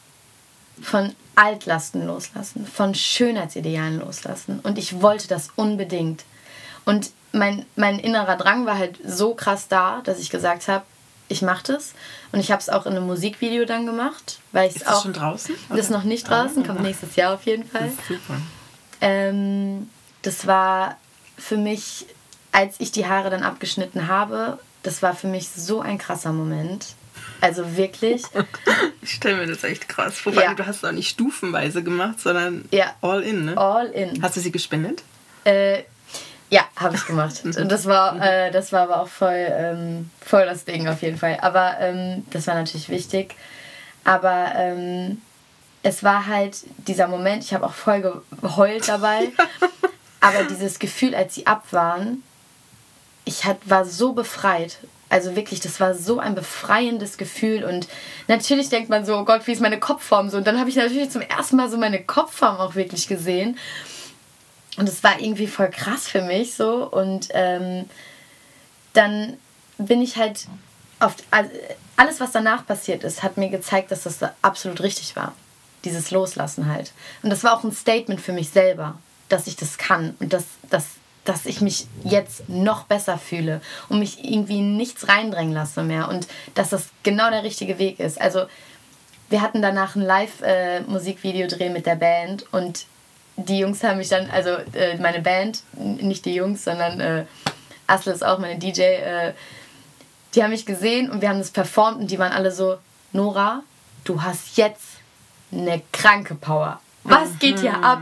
Von 0.81 1.14
Altlasten 1.38 2.07
loslassen. 2.07 2.66
Von 2.66 2.94
Schönheitsidealen 2.94 4.01
loslassen. 4.01 4.61
Und 4.62 4.77
ich 4.77 5.01
wollte 5.01 5.29
das 5.29 5.51
unbedingt. 5.55 6.24
Und 6.85 7.11
mein, 7.33 7.64
mein 7.77 7.98
innerer 7.98 8.37
Drang 8.37 8.66
war 8.66 8.77
halt 8.77 8.98
so 9.05 9.35
krass 9.35 9.68
da, 9.68 10.01
dass 10.03 10.18
ich 10.18 10.31
gesagt 10.31 10.66
habe, 10.66 10.85
ich 11.29 11.42
mache 11.42 11.74
das. 11.74 11.92
Und 12.33 12.40
ich 12.40 12.51
habe 12.51 12.61
es 12.61 12.68
auch 12.68 12.87
in 12.87 12.96
einem 12.96 13.07
Musikvideo 13.07 13.66
dann 13.66 13.87
gemacht. 13.87 14.40
Weil 14.53 14.68
ist 14.68 14.81
das 14.81 14.88
auch, 14.88 15.03
schon 15.03 15.12
draußen? 15.12 15.55
Das 15.68 15.79
ist 15.79 15.90
noch 15.90 16.05
nicht 16.05 16.29
draußen, 16.29 16.66
kommt 16.66 16.83
nächstes 16.83 17.14
Jahr 17.16 17.35
auf 17.35 17.44
jeden 17.44 17.64
Fall. 17.64 17.92
Das 17.96 18.09
super. 18.09 18.40
Ähm, 19.01 19.90
das 20.22 20.46
war 20.46 20.96
für 21.37 21.57
mich, 21.57 22.07
als 22.51 22.77
ich 22.79 22.90
die 22.90 23.07
Haare 23.07 23.31
dann 23.31 23.42
abgeschnitten 23.42 24.09
habe, 24.09 24.59
das 24.83 25.03
war 25.03 25.14
für 25.14 25.29
mich 25.29 25.48
so 25.51 25.81
ein 25.81 25.98
krasser 25.98 26.33
Moment. 26.33 26.87
Also 27.40 27.76
wirklich. 27.76 28.22
ich 29.02 29.12
stelle 29.12 29.37
mir 29.37 29.46
das 29.46 29.64
echt 29.64 29.88
krass 29.88 30.18
vor. 30.18 30.33
Ja. 30.33 30.54
Du 30.54 30.66
hast 30.66 30.76
es 30.76 30.85
auch 30.85 30.92
nicht 30.92 31.09
stufenweise 31.09 31.83
gemacht, 31.83 32.20
sondern 32.20 32.68
ja. 32.70 32.94
all 33.00 33.22
in, 33.22 33.44
ne? 33.44 33.57
All 33.57 33.87
in. 33.87 34.22
Hast 34.22 34.37
du 34.37 34.40
sie 34.40 34.50
gespendet? 34.50 35.02
Äh, 35.44 35.85
ja, 36.50 36.62
habe 36.76 36.96
ich 36.96 37.07
gemacht. 37.07 37.42
Und 37.44 37.57
das 37.70 37.87
war, 37.87 38.20
äh, 38.20 38.50
das 38.50 38.72
war 38.72 38.83
aber 38.83 39.02
auch 39.02 39.09
voll, 39.09 39.46
ähm, 39.50 40.11
voll 40.20 40.46
das 40.46 40.64
Ding 40.64 40.88
auf 40.88 41.02
jeden 41.02 41.18
Fall. 41.18 41.38
Aber 41.40 41.76
ähm, 41.81 42.24
das 42.31 42.46
war 42.46 42.54
natürlich 42.54 42.88
wichtig. 42.88 43.35
Aber 44.04 44.52
ähm, 44.54 45.20
es 45.83 46.02
war 46.02 46.26
halt 46.26 46.57
dieser 46.78 47.09
Moment, 47.09 47.44
ich 47.44 47.54
habe 47.54 47.66
auch 47.66 47.74
voll 47.74 48.22
geheult 48.40 48.88
dabei. 48.88 49.28
aber 50.20 50.44
dieses 50.44 50.78
Gefühl, 50.78 51.14
als 51.14 51.35
sie 51.35 51.46
ab 51.46 51.64
waren, 51.70 52.22
ich 53.24 53.44
hat, 53.44 53.59
war 53.64 53.85
so 53.85 54.12
befreit. 54.12 54.78
Also 55.11 55.37
wirklich, 55.37 55.61
das 55.61 55.81
war 55.81 55.94
so 55.94 56.18
ein 56.18 56.35
befreiendes 56.35 57.16
Gefühl. 57.16 57.64
Und 57.64 57.88
natürlich 58.27 58.68
denkt 58.68 58.90
man 58.90 59.07
so, 59.07 59.16
oh 59.16 59.25
Gott, 59.25 59.47
wie 59.47 59.53
ist 59.53 59.62
meine 59.62 59.81
Kopfform 59.81 60.29
so? 60.29 60.37
Und 60.37 60.47
dann 60.47 60.59
habe 60.59 60.68
ich 60.68 60.77
natürlich 60.77 61.11
zum 61.11 61.23
ersten 61.23 61.57
Mal 61.57 61.71
so 61.71 61.79
meine 61.79 62.03
Kopfform 62.03 62.59
auch 62.59 62.75
wirklich 62.75 63.09
gesehen. 63.09 63.59
Und 64.77 64.88
es 64.88 65.03
war 65.03 65.18
irgendwie 65.18 65.47
voll 65.47 65.71
krass 65.71 66.07
für 66.09 66.23
mich 66.23 66.55
so. 66.55 66.87
Und 66.87 67.29
ähm, 67.33 67.87
dann 68.92 69.38
bin 69.79 70.03
ich 70.03 70.16
halt 70.16 70.47
auf. 71.01 71.14
Also 71.31 71.51
alles, 71.97 72.21
was 72.21 72.33
danach 72.33 72.66
passiert 72.66 73.03
ist, 73.03 73.23
hat 73.23 73.37
mir 73.37 73.49
gezeigt, 73.49 73.90
dass 73.90 74.05
das 74.05 74.18
absolut 74.42 74.83
richtig 74.83 75.16
war. 75.16 75.35
Dieses 75.85 76.11
Loslassen 76.11 76.68
halt. 76.68 76.92
Und 77.23 77.31
das 77.31 77.44
war 77.44 77.57
auch 77.57 77.64
ein 77.64 77.73
Statement 77.73 78.21
für 78.21 78.33
mich 78.33 78.51
selber, 78.51 78.99
dass 79.29 79.47
ich 79.47 79.57
das 79.57 79.79
kann 79.79 80.14
und 80.21 80.33
dass, 80.33 80.44
dass, 80.71 80.85
dass 81.29 81.45
ich 81.45 81.61
mich 81.61 81.87
jetzt 82.05 82.49
noch 82.49 82.85
besser 82.85 83.19
fühle 83.19 83.61
und 83.88 83.99
mich 83.99 84.25
irgendwie 84.25 84.62
nichts 84.62 85.09
reindrängen 85.09 85.53
lasse 85.53 85.83
mehr 85.83 86.09
und 86.09 86.27
dass 86.55 86.71
das 86.71 86.88
genau 87.03 87.31
der 87.31 87.43
richtige 87.43 87.79
Weg 87.79 88.01
ist. 88.01 88.21
Also, 88.21 88.47
wir 89.29 89.43
hatten 89.43 89.61
danach 89.61 89.95
ein 89.95 90.01
Live-Musikvideo-Dreh 90.03 91.69
mit 91.69 91.85
der 91.85 91.97
Band 91.97 92.47
und 92.53 92.87
die 93.37 93.59
Jungs 93.59 93.85
haben 93.85 93.99
mich 93.99 94.09
dann, 94.09 94.31
also 94.31 94.51
äh, 94.73 94.97
meine 94.99 95.21
Band, 95.21 95.62
nicht 95.75 96.25
die 96.25 96.35
Jungs, 96.35 96.64
sondern 96.64 96.99
äh, 96.99 97.25
Asle 97.87 98.12
ist 98.12 98.25
auch 98.25 98.38
meine 98.38 98.59
DJ, 98.59 98.81
äh, 98.81 99.33
die 100.35 100.43
haben 100.43 100.51
mich 100.51 100.64
gesehen 100.64 101.11
und 101.11 101.21
wir 101.21 101.29
haben 101.29 101.38
das 101.38 101.51
performt 101.51 102.01
und 102.01 102.11
die 102.11 102.19
waren 102.19 102.33
alle 102.33 102.53
so, 102.53 102.79
Nora, 103.12 103.62
du 104.05 104.23
hast 104.23 104.57
jetzt 104.57 104.87
eine 105.53 105.83
kranke 105.93 106.35
Power. 106.35 106.81
Was 107.05 107.38
geht 107.38 107.61
hier 107.61 107.83
ab? 107.83 108.01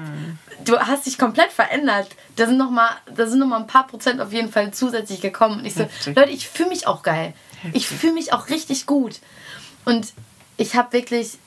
Du 0.64 0.78
hast 0.78 1.06
dich 1.06 1.18
komplett 1.18 1.52
verändert. 1.52 2.08
Da 2.36 2.46
sind 2.46 2.58
noch 2.58 2.70
mal, 2.70 2.90
da 3.14 3.26
sind 3.26 3.38
noch 3.38 3.46
mal 3.46 3.58
ein 3.58 3.66
paar 3.66 3.86
Prozent 3.86 4.20
auf 4.20 4.32
jeden 4.32 4.50
Fall 4.50 4.72
zusätzlich 4.72 5.20
gekommen. 5.20 5.60
Und 5.60 5.66
ich 5.66 5.74
so, 5.74 5.84
Heftig. 5.84 6.16
Leute, 6.16 6.30
ich 6.30 6.48
fühle 6.48 6.68
mich 6.68 6.86
auch 6.86 7.02
geil. 7.02 7.32
Heftig. 7.62 7.82
Ich 7.82 7.88
fühle 7.88 8.12
mich 8.12 8.32
auch 8.32 8.48
richtig 8.48 8.86
gut. 8.86 9.20
Und 9.84 10.12
ich 10.56 10.76
habe 10.76 10.92
wirklich, 10.92 11.38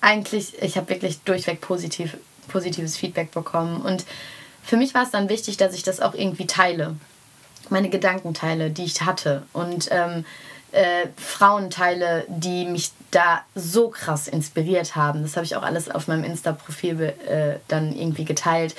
eigentlich, 0.00 0.60
ich 0.62 0.76
habe 0.76 0.88
wirklich 0.88 1.20
durchweg 1.22 1.60
positiv 1.60 2.16
positives 2.48 2.96
Feedback 2.96 3.32
bekommen. 3.32 3.80
Und 3.80 4.04
für 4.62 4.76
mich 4.76 4.94
war 4.94 5.02
es 5.02 5.10
dann 5.10 5.28
wichtig, 5.28 5.56
dass 5.56 5.74
ich 5.74 5.82
das 5.82 6.00
auch 6.00 6.14
irgendwie 6.14 6.46
teile. 6.46 6.96
Meine 7.68 7.88
Gedanken 7.88 8.34
teile, 8.34 8.70
die 8.70 8.84
ich 8.84 9.02
hatte. 9.02 9.42
Und 9.52 9.88
ähm, 9.90 10.24
äh, 10.72 11.08
Frauen 11.16 11.70
teile, 11.70 12.24
die 12.28 12.64
mich 12.64 12.90
da 13.10 13.42
so 13.54 13.88
krass 13.88 14.28
inspiriert 14.28 14.94
haben. 14.96 15.22
Das 15.22 15.36
habe 15.36 15.46
ich 15.46 15.56
auch 15.56 15.62
alles 15.62 15.90
auf 15.90 16.08
meinem 16.08 16.24
Insta-Profil 16.24 17.00
äh, 17.00 17.58
dann 17.68 17.94
irgendwie 17.94 18.24
geteilt. 18.24 18.74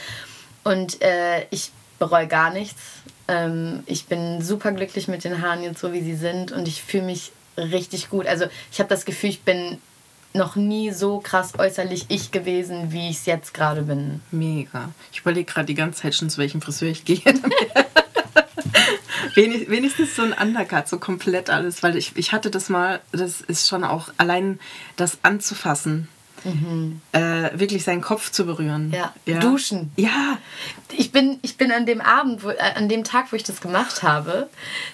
Und 0.67 1.01
äh, 1.01 1.45
ich 1.49 1.71
bereue 1.97 2.27
gar 2.27 2.51
nichts. 2.51 2.81
Ähm, 3.29 3.83
ich 3.85 4.07
bin 4.07 4.41
super 4.41 4.73
glücklich 4.73 5.07
mit 5.07 5.23
den 5.23 5.41
Haaren 5.41 5.63
jetzt 5.63 5.79
so, 5.79 5.93
wie 5.93 6.01
sie 6.01 6.15
sind. 6.15 6.51
Und 6.51 6.67
ich 6.67 6.83
fühle 6.83 7.03
mich 7.03 7.31
richtig 7.55 8.09
gut. 8.09 8.27
Also 8.27 8.47
ich 8.69 8.79
habe 8.79 8.89
das 8.89 9.05
Gefühl, 9.05 9.29
ich 9.29 9.43
bin 9.43 9.77
noch 10.33 10.57
nie 10.57 10.91
so 10.91 11.19
krass 11.19 11.53
äußerlich 11.57 12.07
ich 12.09 12.31
gewesen, 12.31 12.91
wie 12.91 13.09
ich 13.09 13.15
es 13.15 13.25
jetzt 13.25 13.53
gerade 13.53 13.83
bin. 13.83 14.19
Mega. 14.31 14.89
Ich 15.13 15.21
überlege 15.21 15.49
gerade 15.49 15.67
die 15.67 15.73
ganze 15.73 16.01
Zeit 16.01 16.15
schon, 16.15 16.29
zu 16.29 16.37
welchem 16.37 16.61
Friseur 16.61 16.89
ich 16.89 17.05
gehe. 17.05 17.21
wenigstens 19.35 20.17
so 20.17 20.23
ein 20.23 20.33
Undercut, 20.33 20.89
so 20.89 20.99
komplett 20.99 21.49
alles, 21.49 21.81
weil 21.81 21.95
ich, 21.95 22.11
ich 22.15 22.33
hatte 22.33 22.51
das 22.51 22.67
mal, 22.67 22.99
das 23.13 23.39
ist 23.39 23.69
schon 23.69 23.85
auch 23.85 24.09
allein 24.17 24.59
das 24.97 25.19
anzufassen. 25.23 26.09
Mhm. 26.47 27.01
Äh, 27.11 27.59
wirklich 27.59 27.83
seinen 27.83 28.01
Kopf 28.01 28.31
zu 28.31 28.45
berühren. 28.45 28.91
Ja. 28.95 29.13
ja. 29.25 29.39
Duschen. 29.39 29.91
Ja. 29.95 30.37
Ich 30.91 31.11
bin, 31.11 31.39
ich 31.41 31.57
bin 31.57 31.71
an 31.71 31.85
dem 31.85 32.01
Abend, 32.01 32.43
wo, 32.43 32.49
äh, 32.49 32.57
an 32.75 32.89
dem 32.89 33.03
Tag, 33.03 33.31
wo 33.31 33.35
ich 33.35 33.43
das 33.43 33.61
gemacht 33.61 34.03
habe, 34.03 34.49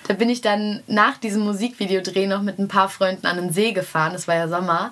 da 0.08 0.14
bin 0.14 0.30
ich 0.30 0.42
dann 0.42 0.82
nach 0.88 1.18
diesem 1.18 1.44
Musikvideodreh 1.44 2.28
noch 2.28 2.42
mit 2.42 2.60
ein 2.60 2.68
paar 2.68 2.90
Freunden 2.90 3.26
an 3.28 3.38
den 3.38 3.54
See 3.54 3.72
gefahren. 3.72 4.16
Es 4.16 4.28
war 4.28 4.36
ja 4.36 4.48
Sommer 4.48 4.92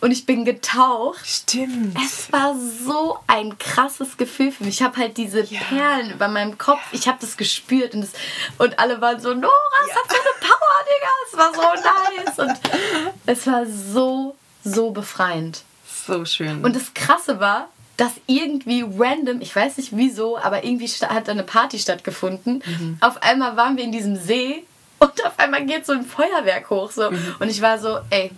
und 0.00 0.12
ich 0.12 0.24
bin 0.24 0.44
getaucht. 0.44 1.26
Stimmt. 1.26 1.96
Es 2.02 2.32
war 2.32 2.56
so 2.56 3.18
ein 3.26 3.58
krasses 3.58 4.16
Gefühl 4.16 4.50
für 4.50 4.64
mich. 4.64 4.80
Ich 4.80 4.82
habe 4.82 4.96
halt 4.96 5.16
diese 5.16 5.42
ja. 5.42 5.60
Perlen 5.60 6.12
über 6.12 6.28
meinem 6.28 6.56
Kopf. 6.56 6.80
Ich 6.92 7.06
habe 7.06 7.18
das 7.20 7.36
gespürt 7.36 7.94
und, 7.94 8.02
das, 8.02 8.12
und 8.58 8.78
alle 8.78 9.00
waren 9.00 9.20
so, 9.20 9.34
Nora, 9.34 9.50
ja. 9.88 9.94
hat 9.94 10.10
so 10.10 10.16
eine 10.16 10.34
Power, 10.40 10.80
Digga. 10.88 11.10
Es 11.26 11.38
war 11.38 11.54
so 11.54 12.38
nice. 12.46 12.48
Und 12.48 12.60
es 13.26 13.46
war 13.46 13.66
so, 13.66 14.36
so 14.64 14.90
befreiend. 14.90 15.62
So 16.06 16.24
schön. 16.24 16.64
Und 16.64 16.76
das 16.76 16.94
Krasse 16.94 17.40
war, 17.40 17.68
dass 17.96 18.12
irgendwie 18.26 18.84
random, 18.98 19.40
ich 19.40 19.54
weiß 19.54 19.76
nicht 19.76 19.96
wieso, 19.96 20.38
aber 20.38 20.64
irgendwie 20.64 20.86
hat 20.86 21.28
da 21.28 21.32
eine 21.32 21.42
Party 21.42 21.78
stattgefunden. 21.78 22.62
Mhm. 22.64 22.96
Auf 23.00 23.22
einmal 23.22 23.56
waren 23.56 23.76
wir 23.76 23.84
in 23.84 23.92
diesem 23.92 24.16
See 24.16 24.64
und 24.98 25.24
auf 25.26 25.38
einmal 25.38 25.64
geht 25.66 25.86
so 25.86 25.92
ein 25.92 26.04
Feuerwerk 26.04 26.70
hoch. 26.70 26.90
So. 26.90 27.10
Mhm. 27.10 27.36
Und 27.38 27.48
ich 27.48 27.60
war 27.60 27.78
so, 27.78 27.98
ey, 28.10 28.30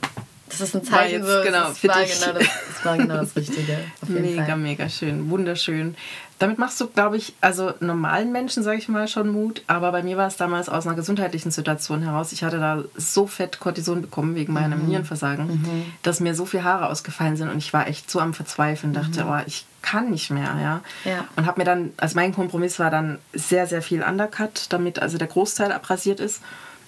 das 0.49 0.61
ist 0.61 0.75
ein 0.75 0.85
Zeichen, 0.85 1.25
war 1.25 1.37
jetzt, 1.37 1.45
so, 1.45 1.51
genau, 1.51 1.71
für 1.73 1.89
war 1.89 2.05
genau 2.05 2.39
das, 2.39 2.49
es 2.71 2.85
war 2.85 2.97
genau 2.99 3.17
das 3.17 3.37
Richtige. 3.37 3.79
Mega, 4.07 4.45
Fall. 4.45 4.57
mega 4.59 4.89
schön, 4.89 5.31
wunderschön. 5.31 5.97
Damit 6.39 6.59
machst 6.59 6.81
du, 6.81 6.89
glaube 6.89 7.17
ich, 7.17 7.35
also 7.41 7.73
normalen 7.79 8.33
Menschen, 8.33 8.65
sage 8.65 8.79
ich 8.79 8.89
mal, 8.89 9.07
schon 9.07 9.29
Mut. 9.29 9.63
Aber 9.69 9.93
bei 9.93 10.03
mir 10.03 10.17
war 10.17 10.27
es 10.27 10.37
damals 10.37 10.69
aus 10.69 10.87
einer 10.87 10.97
gesundheitlichen 10.97 11.53
Situation 11.53 12.03
heraus. 12.03 12.33
Ich 12.33 12.43
hatte 12.43 12.59
da 12.59 12.83
so 12.97 13.29
fett 13.29 13.61
Cortison 13.61 14.03
bekommen 14.03 14.35
wegen 14.35 14.53
meinem 14.53 14.81
Mhm. 14.83 14.89
Nierenversagen, 14.89 15.93
dass 16.03 16.19
mir 16.19 16.35
so 16.35 16.45
viele 16.45 16.65
Haare 16.65 16.89
ausgefallen 16.89 17.37
sind 17.37 17.49
und 17.49 17.59
ich 17.59 17.73
war 17.73 17.87
echt 17.87 18.11
so 18.11 18.19
am 18.19 18.35
Verzweifeln. 18.35 18.93
Dachte, 18.93 19.25
oh, 19.29 19.39
ich 19.47 19.67
kann 19.83 20.11
nicht 20.11 20.31
mehr, 20.31 20.57
ja. 20.61 20.75
Mhm. 21.05 21.11
Ja. 21.13 21.25
Und 21.37 21.47
habe 21.47 21.61
mir 21.61 21.65
dann, 21.65 21.93
also 21.97 22.17
mein 22.17 22.35
Kompromiss 22.35 22.79
war 22.81 22.91
dann 22.91 23.19
sehr, 23.33 23.69
sehr 23.69 23.83
viel 23.83 24.03
Undercut, 24.03 24.67
damit 24.71 24.99
also 25.01 25.19
der 25.19 25.29
Großteil 25.29 25.71
abrasiert 25.71 26.19
ist. 26.19 26.41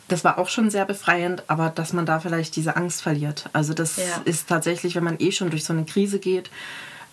Das 0.08 0.24
war 0.24 0.38
auch 0.38 0.48
schon 0.48 0.68
sehr 0.68 0.84
befreiend, 0.84 1.44
aber 1.46 1.70
dass 1.70 1.92
man 1.92 2.06
da 2.06 2.18
vielleicht 2.20 2.56
diese 2.56 2.76
Angst 2.76 3.02
verliert. 3.02 3.48
Also 3.52 3.72
das 3.72 3.96
Ja. 3.96 4.02
ist 4.24 4.48
tatsächlich, 4.48 4.96
wenn 4.96 5.04
man 5.04 5.16
eh 5.18 5.30
schon 5.32 5.50
durch 5.50 5.64
so 5.64 5.72
eine 5.72 5.84
Krise 5.84 6.18
geht, 6.18 6.50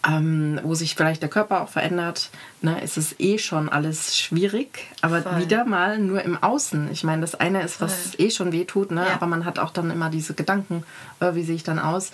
ähm, 0.08 0.60
wo 0.64 0.74
sich 0.74 0.96
vielleicht 0.96 1.22
der 1.22 1.30
Körper 1.30 1.62
auch 1.62 1.70
verändert, 1.70 2.30
ne, 2.62 2.82
ist 2.82 2.98
es 2.98 3.16
eh 3.20 3.38
schon 3.38 3.70
alles 3.70 4.18
schwierig. 4.18 4.88
Aber 5.02 5.22
Voll. 5.22 5.40
wieder 5.42 5.64
mal 5.66 6.00
nur 6.00 6.24
im 6.24 6.42
Außen. 6.42 6.90
Ich 6.92 7.04
meine, 7.04 7.22
das 7.22 7.36
eine 7.36 7.62
ist, 7.62 7.82
was 7.82 7.94
Voll. 8.16 8.26
eh 8.26 8.32
schon 8.32 8.52
weh 8.52 8.66
tut, 8.66 8.92
ne, 8.92 9.06
Ja. 9.08 9.14
aber 9.14 9.28
man 9.28 9.46
hat 9.46 9.60
auch 9.60 9.70
dann 9.72 9.92
immer 9.92 10.10
diese 10.10 10.34
Gedanken, 10.34 10.84
äh, 11.20 11.36
wie 11.36 11.44
sehe 11.44 11.56
ich 11.56 11.64
dann 11.64 11.78
aus. 11.80 12.12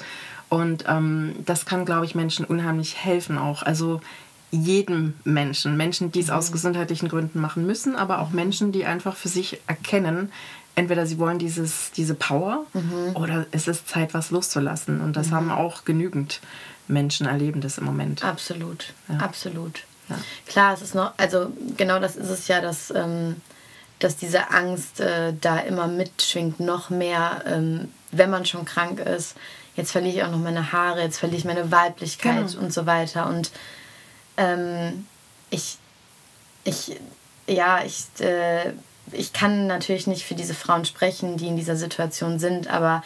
Und 0.50 0.86
ähm, 0.88 1.36
das 1.46 1.66
kann, 1.66 1.86
glaube 1.86 2.06
ich, 2.06 2.16
Menschen 2.16 2.46
unheimlich 2.46 2.98
helfen 2.98 3.38
auch. 3.38 3.64
Also 3.64 4.02
jedem 4.52 5.14
Menschen. 5.26 5.76
Menschen, 5.78 6.12
die 6.12 6.22
es 6.22 6.28
Mhm. 6.28 6.34
aus 6.34 6.52
gesundheitlichen 6.52 7.10
Gründen 7.10 7.40
machen 7.42 7.66
müssen, 7.68 7.96
aber 7.96 8.20
auch 8.20 8.30
Menschen, 8.32 8.72
die 8.72 8.86
einfach 8.86 9.16
für 9.18 9.28
sich 9.28 9.60
erkennen, 9.68 10.32
entweder 10.76 11.06
sie 11.06 11.18
wollen 11.20 11.40
dieses, 11.40 11.92
diese 11.92 12.14
Power 12.16 12.66
Mhm. 12.74 13.16
oder 13.16 13.46
es 13.52 13.68
ist 13.68 13.90
Zeit, 13.90 14.14
was 14.14 14.32
loszulassen. 14.32 15.02
Und 15.02 15.18
das 15.18 15.32
haben 15.32 15.52
auch 15.52 15.84
genügend 15.86 16.40
Menschen 16.88 17.28
erleben 17.28 17.62
das 17.62 17.78
im 17.78 17.86
Moment. 17.86 18.24
Absolut, 18.24 18.94
Ja. 19.10 19.18
absolut. 19.18 19.84
Ja. 20.10 20.16
Klar, 20.46 20.74
es 20.74 20.82
ist 20.82 20.96
noch, 20.96 21.12
also 21.18 21.52
genau 21.76 22.00
das 22.00 22.16
ist 22.16 22.30
es 22.30 22.48
ja, 22.48 22.62
dass, 22.62 22.92
ähm, 22.92 23.42
dass 24.00 24.16
diese 24.16 24.52
Angst 24.52 25.00
äh, 25.02 25.34
da 25.40 25.60
immer 25.60 25.88
mitschwingt, 25.88 26.60
noch 26.62 26.90
mehr, 26.90 27.44
ähm, 27.46 27.92
wenn 28.12 28.30
man 28.30 28.46
schon 28.46 28.64
krank 28.64 29.00
ist. 29.00 29.36
Jetzt 29.76 29.92
verliere 29.92 30.16
ich 30.16 30.24
auch 30.24 30.32
noch 30.32 30.38
meine 30.40 30.72
Haare, 30.72 31.02
jetzt 31.02 31.18
verliere 31.20 31.40
ich 31.40 31.46
meine 31.46 31.72
Weiblichkeit 31.72 32.48
Genau. 32.48 32.60
und 32.62 32.74
so 32.74 32.86
weiter. 32.86 33.28
Und 33.28 33.52
ähm, 34.38 35.06
ich, 35.50 35.78
ich, 36.64 37.00
ja, 37.48 37.84
ich, 37.84 38.06
äh, 38.24 38.74
ich 39.12 39.34
kann 39.34 39.68
natürlich 39.68 40.08
nicht 40.08 40.26
für 40.26 40.36
diese 40.36 40.54
Frauen 40.54 40.86
sprechen, 40.86 41.38
die 41.38 41.48
in 41.48 41.58
dieser 41.58 41.76
Situation 41.76 42.40
sind, 42.40 42.68
aber 42.70 43.04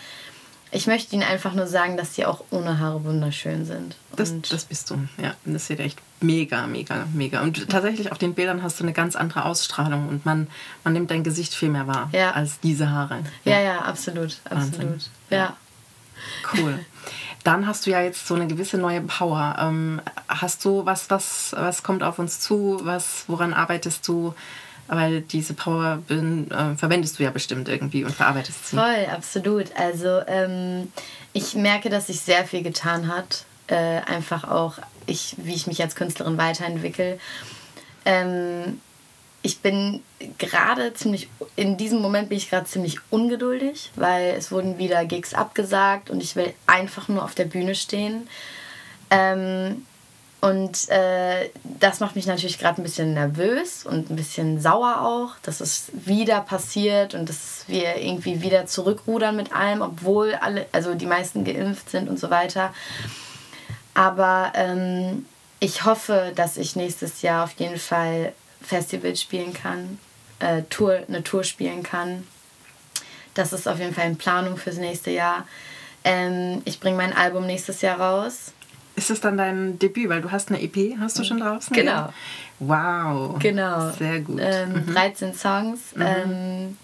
ich 0.71 0.88
möchte 0.88 1.13
ihnen 1.15 1.23
einfach 1.23 1.53
nur 1.53 1.67
sagen, 1.67 1.97
dass 1.97 2.15
sie 2.15 2.25
auch 2.25 2.43
ohne 2.49 2.79
Haare 2.79 3.03
wunderschön 3.03 3.65
sind. 3.65 3.95
Das, 4.15 4.34
das 4.49 4.65
bist 4.65 4.89
du, 4.89 4.95
ja. 5.21 5.34
Und 5.45 5.53
Das 5.53 5.67
sieht 5.67 5.79
echt 5.79 5.99
mega, 6.21 6.65
mega, 6.67 7.05
mega. 7.13 7.41
Und 7.41 7.69
tatsächlich 7.69 8.12
auf 8.12 8.17
den 8.17 8.34
Bildern 8.34 8.63
hast 8.63 8.79
du 8.79 8.84
eine 8.84 8.93
ganz 8.93 9.15
andere 9.15 9.45
Ausstrahlung 9.45 10.07
und 10.07 10.25
man, 10.25 10.47
man 10.84 10.93
nimmt 10.93 11.12
dein 11.12 11.23
Gesicht 11.23 11.53
viel 11.53 11.69
mehr 11.69 11.88
wahr 11.88 12.10
Ja. 12.13 12.31
als 12.31 12.60
diese 12.62 12.89
Haare. 12.89 13.19
Ja, 13.43 13.60
ja, 13.60 13.79
absolut, 13.81 14.38
Wahnsinn. 14.49 14.73
absolut. 14.73 15.10
Ja. 15.29 15.55
Cool. 16.55 16.79
Dann 17.43 17.65
hast 17.65 17.86
du 17.88 17.89
ja 17.91 18.01
jetzt 18.01 18.27
so 18.27 18.36
eine 18.36 18.45
gewisse 18.47 18.77
neue 18.77 19.01
Power. 19.01 19.55
Ähm, 19.60 19.99
hast 20.27 20.63
du 20.63 20.86
was, 20.86 21.10
was, 21.10 21.53
was 21.57 21.81
kommt 21.81 22.03
auf 22.03 22.19
uns 22.19 22.39
zu? 22.39 22.79
Was, 22.84 23.23
woran 23.27 23.53
arbeitest 23.53 24.07
du? 24.07 24.36
Weil 24.93 25.21
diese 25.21 25.54
Power 25.54 25.99
bin, 26.06 26.51
äh, 26.51 26.75
verwendest 26.75 27.17
du 27.17 27.23
ja 27.23 27.30
bestimmt 27.30 27.69
irgendwie 27.69 28.04
und 28.04 28.13
verarbeitest 28.13 28.67
sie. 28.67 28.75
Voll, 28.75 29.06
absolut. 29.10 29.73
Also 29.77 30.19
ähm, 30.27 30.91
ich 31.32 31.56
merke, 31.56 31.89
dass 31.89 32.08
sich 32.08 32.19
sehr 32.19 32.43
viel 32.43 32.62
getan 32.62 33.08
hat. 33.08 33.45
Äh, 33.67 34.01
einfach 34.01 34.43
auch, 34.43 34.80
ich, 35.06 35.36
wie 35.38 35.54
ich 35.54 35.65
mich 35.65 35.82
als 35.82 35.95
Künstlerin 35.95 36.38
weiterentwickle. 36.38 37.19
Ähm, 38.04 38.82
ich 39.41 39.60
bin 39.60 40.04
gerade 40.38 40.93
ziemlich, 40.93 41.30
in 41.56 41.77
diesem 41.77 42.01
Moment 42.01 42.27
bin 42.27 42.38
ich 42.38 42.49
gerade 42.49 42.67
ziemlich 42.67 42.97
ungeduldig, 43.12 43.91
weil 43.95 44.36
es 44.38 44.51
wurden 44.51 44.77
wieder 44.77 45.06
Gigs 45.06 45.34
abgesagt 45.34 46.10
und 46.10 46.21
ich 46.21 46.36
will 46.36 46.54
einfach 46.67 47.08
nur 47.08 47.23
auf 47.23 47.34
der 47.34 47.45
Bühne 47.45 47.75
stehen. 47.75 48.27
Ähm, 49.10 49.86
und 50.41 50.89
äh, 50.89 51.51
das 51.63 51.99
macht 51.99 52.15
mich 52.15 52.25
natürlich 52.25 52.58
gerade 52.58 52.82
ein 52.82 52.84
bisschen 52.84 53.13
nervös 53.13 53.86
und 53.86 54.10
ein 54.10 54.15
bisschen 54.15 54.60
sauer 54.60 55.01
auch, 55.01 55.39
dass 55.43 55.62
es 55.62 55.91
wieder 55.93 56.41
passiert 56.41 57.13
und 57.13 57.30
dass 57.30 57.65
wir 57.67 57.97
irgendwie 57.97 58.41
wieder 58.41 58.65
zurückrudern 58.65 59.36
mit 59.36 59.54
allem, 59.54 59.84
obwohl 59.84 60.34
alle, 60.34 60.65
also 60.71 60.95
die 60.95 61.06
meisten 61.06 61.43
geimpft 61.43 61.91
sind 61.91 62.10
und 62.10 62.19
so 62.19 62.32
weiter. 62.32 62.73
Aber 63.93 64.51
ähm, 64.56 65.27
ich 65.60 65.86
hoffe, 65.86 66.32
dass 66.36 66.58
ich 66.58 66.75
nächstes 66.75 67.21
Jahr 67.21 67.43
auf 67.43 67.54
jeden 67.60 67.77
Fall 67.77 68.34
Festivals 68.63 69.21
spielen 69.21 69.54
kann, 69.54 69.99
äh, 70.39 70.63
Tour, 70.71 71.01
eine 71.08 71.23
Tour 71.23 71.43
spielen 71.43 71.84
kann. 71.84 72.27
Das 73.36 73.54
ist 73.54 73.67
auf 73.67 73.77
jeden 73.77 73.93
Fall 73.93 74.08
in 74.08 74.17
Planung 74.17 74.58
fürs 74.58 74.77
nächste 74.77 75.12
Jahr. 75.12 75.45
Ähm, 76.04 76.63
ich 76.65 76.80
bringe 76.80 76.97
mein 76.97 77.13
Album 77.13 77.45
nächstes 77.45 77.82
Jahr 77.82 77.99
raus. 77.99 78.54
Ist 78.95 79.10
es 79.10 79.21
dann 79.21 79.38
dein 79.38 79.80
Debüt? 79.80 80.10
Weil 80.10 80.21
du 80.21 80.32
hast 80.32 80.49
eine 80.49 80.62
EP, 80.62 80.97
hast 80.99 81.17
du 81.17 81.23
schon 81.23 81.39
draußen? 81.39 81.73
Genau. 81.75 82.10
Wow. 82.60 83.39
Genau. 83.39 83.89
Sehr 83.91 84.19
gut. 84.19 84.39
Ähm, 84.41 84.86
13 84.93 85.34
Songs. 85.34 85.80
Ähm, 85.99 86.77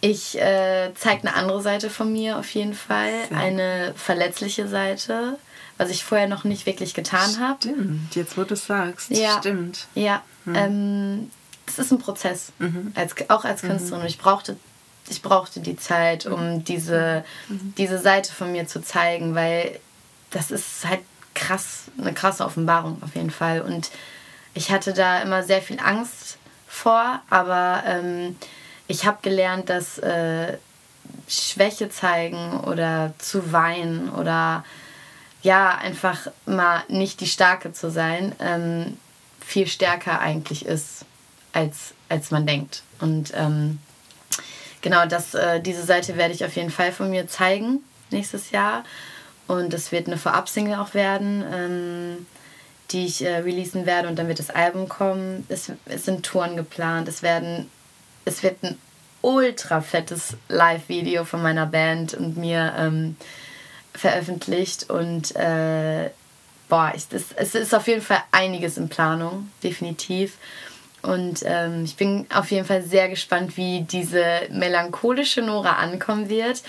ich 0.00 0.38
äh, 0.38 0.92
zeige 0.94 1.22
eine 1.26 1.34
andere 1.34 1.62
Seite 1.62 1.90
von 1.90 2.12
mir 2.12 2.38
auf 2.38 2.50
jeden 2.50 2.74
Fall. 2.74 3.12
Sehr. 3.28 3.38
Eine 3.38 3.94
verletzliche 3.96 4.68
Seite, 4.68 5.38
was 5.76 5.90
ich 5.90 6.04
vorher 6.04 6.28
noch 6.28 6.44
nicht 6.44 6.66
wirklich 6.66 6.94
getan 6.94 7.38
habe. 7.40 7.58
Stimmt, 7.60 8.14
jetzt 8.14 8.36
wo 8.36 8.44
du 8.44 8.54
es 8.54 8.66
sagst. 8.66 9.10
Ja. 9.10 9.38
Stimmt. 9.38 9.86
Ja, 9.94 10.22
ähm, 10.46 11.30
es 11.66 11.78
ist 11.78 11.90
ein 11.90 11.98
Prozess, 11.98 12.52
als, 12.94 13.14
auch 13.28 13.44
als 13.44 13.62
Künstlerin. 13.62 14.02
Und 14.02 14.06
Ich 14.08 14.18
brauchte, 14.18 14.56
ich 15.08 15.22
brauchte 15.22 15.60
die 15.60 15.76
Zeit, 15.76 16.26
um 16.26 16.64
diese, 16.64 17.24
diese 17.48 17.98
Seite 17.98 18.32
von 18.32 18.52
mir 18.52 18.66
zu 18.66 18.82
zeigen, 18.82 19.34
weil 19.34 19.80
das 20.30 20.50
ist 20.50 20.86
halt 20.86 21.00
krass, 21.44 21.84
eine 21.98 22.12
krasse 22.12 22.44
Offenbarung 22.44 23.02
auf 23.02 23.14
jeden 23.14 23.30
Fall. 23.30 23.60
Und 23.60 23.90
ich 24.54 24.70
hatte 24.70 24.92
da 24.92 25.20
immer 25.20 25.42
sehr 25.42 25.62
viel 25.62 25.78
Angst 25.80 26.38
vor, 26.66 27.20
aber 27.30 27.82
ähm, 27.86 28.36
ich 28.86 29.06
habe 29.06 29.18
gelernt, 29.22 29.68
dass 29.68 29.98
äh, 29.98 30.56
Schwäche 31.28 31.90
zeigen 31.90 32.60
oder 32.60 33.12
zu 33.18 33.52
weinen 33.52 34.10
oder 34.10 34.64
ja, 35.42 35.76
einfach 35.76 36.28
mal 36.46 36.82
nicht 36.88 37.20
die 37.20 37.26
Starke 37.26 37.72
zu 37.72 37.90
sein, 37.90 38.34
ähm, 38.40 38.96
viel 39.44 39.66
stärker 39.66 40.20
eigentlich 40.20 40.64
ist, 40.64 41.04
als, 41.52 41.92
als 42.08 42.30
man 42.30 42.46
denkt. 42.46 42.82
Und 43.00 43.32
ähm, 43.34 43.78
genau, 44.80 45.04
das, 45.04 45.34
äh, 45.34 45.60
diese 45.60 45.84
Seite 45.84 46.16
werde 46.16 46.32
ich 46.32 46.44
auf 46.46 46.56
jeden 46.56 46.70
Fall 46.70 46.92
von 46.92 47.10
mir 47.10 47.28
zeigen 47.28 47.80
nächstes 48.10 48.52
Jahr. 48.52 48.84
Und 49.46 49.74
es 49.74 49.92
wird 49.92 50.06
eine 50.06 50.16
Vorab-Single 50.16 50.78
auch 50.78 50.94
werden, 50.94 51.44
ähm, 51.52 52.26
die 52.90 53.06
ich 53.06 53.24
äh, 53.24 53.36
releasen 53.36 53.86
werde 53.86 54.08
und 54.08 54.18
dann 54.18 54.28
wird 54.28 54.38
das 54.38 54.50
Album 54.50 54.88
kommen. 54.88 55.44
Es, 55.48 55.70
es 55.86 56.04
sind 56.04 56.24
Touren 56.24 56.56
geplant, 56.56 57.08
es 57.08 57.22
werden, 57.22 57.70
es 58.24 58.42
wird 58.42 58.62
ein 58.62 58.78
ultra 59.20 59.80
fettes 59.80 60.36
Live-Video 60.48 61.24
von 61.24 61.42
meiner 61.42 61.66
Band 61.66 62.14
und 62.14 62.36
mir 62.36 62.74
ähm, 62.78 63.16
veröffentlicht 63.94 64.90
und 64.90 65.34
äh, 65.36 66.10
boah, 66.68 66.92
ich, 66.94 67.08
das, 67.08 67.24
es 67.36 67.54
ist 67.54 67.74
auf 67.74 67.86
jeden 67.86 68.02
Fall 68.02 68.22
einiges 68.32 68.76
in 68.76 68.88
Planung, 68.88 69.50
definitiv. 69.62 70.36
Und 71.02 71.42
ähm, 71.44 71.84
ich 71.84 71.96
bin 71.96 72.26
auf 72.32 72.50
jeden 72.50 72.64
Fall 72.64 72.82
sehr 72.82 73.08
gespannt, 73.08 73.56
wie 73.56 73.82
diese 73.82 74.24
melancholische 74.50 75.42
Nora 75.42 75.74
ankommen 75.74 76.28
wird. 76.28 76.62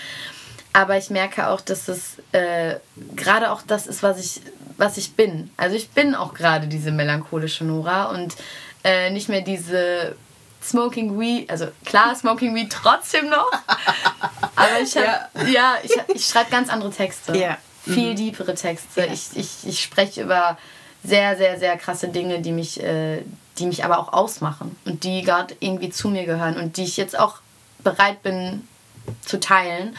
Aber 0.76 0.98
ich 0.98 1.08
merke 1.08 1.48
auch, 1.48 1.62
dass 1.62 1.88
es 1.88 2.18
äh, 2.32 2.74
gerade 3.14 3.50
auch 3.50 3.62
das 3.62 3.86
ist, 3.86 4.02
was 4.02 4.20
ich, 4.20 4.42
was 4.76 4.98
ich 4.98 5.14
bin. 5.14 5.48
Also 5.56 5.74
ich 5.74 5.88
bin 5.88 6.14
auch 6.14 6.34
gerade 6.34 6.66
diese 6.66 6.90
melancholische 6.90 7.64
Nora 7.64 8.10
und 8.10 8.36
äh, 8.84 9.08
nicht 9.08 9.30
mehr 9.30 9.40
diese 9.40 10.16
Smoking 10.62 11.18
Weed, 11.18 11.48
also 11.48 11.68
klar, 11.86 12.14
Smoking 12.14 12.54
Weed 12.54 12.70
trotzdem 12.70 13.30
noch. 13.30 13.50
Aber 14.54 14.80
ich 14.82 14.92
ja. 14.92 15.30
ja, 15.46 15.76
ich, 15.82 15.92
ich 16.14 16.26
schreibe 16.26 16.50
ganz 16.50 16.68
andere 16.68 16.90
Texte. 16.90 17.34
Ja. 17.34 17.56
Viel 17.82 18.14
deepere 18.14 18.54
Texte. 18.54 19.06
Ja. 19.06 19.12
Ich, 19.14 19.28
ich, 19.34 19.66
ich 19.66 19.80
spreche 19.82 20.24
über 20.24 20.58
sehr, 21.02 21.38
sehr, 21.38 21.58
sehr 21.58 21.78
krasse 21.78 22.08
Dinge, 22.08 22.42
die 22.42 22.52
mich, 22.52 22.82
äh, 22.82 23.22
die 23.56 23.64
mich 23.64 23.82
aber 23.82 23.98
auch 23.98 24.12
ausmachen 24.12 24.76
und 24.84 25.04
die 25.04 25.22
gerade 25.22 25.56
irgendwie 25.58 25.88
zu 25.88 26.10
mir 26.10 26.26
gehören 26.26 26.58
und 26.58 26.76
die 26.76 26.84
ich 26.84 26.98
jetzt 26.98 27.18
auch 27.18 27.36
bereit 27.78 28.22
bin 28.22 28.68
zu 29.24 29.40
teilen. 29.40 29.96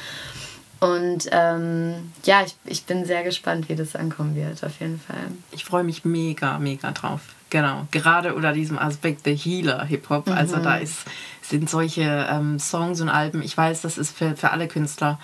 Und 0.80 1.28
ähm, 1.32 2.12
ja, 2.24 2.44
ich, 2.44 2.56
ich 2.66 2.86
bin 2.86 3.06
sehr 3.06 3.24
gespannt, 3.24 3.70
wie 3.70 3.76
das 3.76 3.96
ankommen 3.96 4.36
wird, 4.36 4.64
auf 4.64 4.80
jeden 4.80 5.00
Fall. 5.00 5.32
Ich 5.52 5.66
freue 5.66 5.84
mich 5.84 6.06
mega, 6.06 6.60
mega 6.60 6.92
drauf. 6.92 7.22
Genau. 7.50 7.88
Gerade 7.92 8.36
unter 8.36 8.52
diesem 8.54 8.78
Aspekt 8.78 9.26
der 9.26 9.34
Healer-Hip-Hop. 9.34 10.30
Also 10.30 10.58
da 10.58 10.78
ist, 10.78 11.06
sind 11.42 11.70
solche 11.70 12.28
ähm, 12.30 12.60
Songs 12.60 13.02
und 13.02 13.10
Alben, 13.10 13.42
ich 13.42 13.56
weiß, 13.58 13.82
das 13.82 13.98
ist 13.98 14.16
für, 14.16 14.36
für 14.36 14.52
alle 14.52 14.68
Künstler 14.68 15.20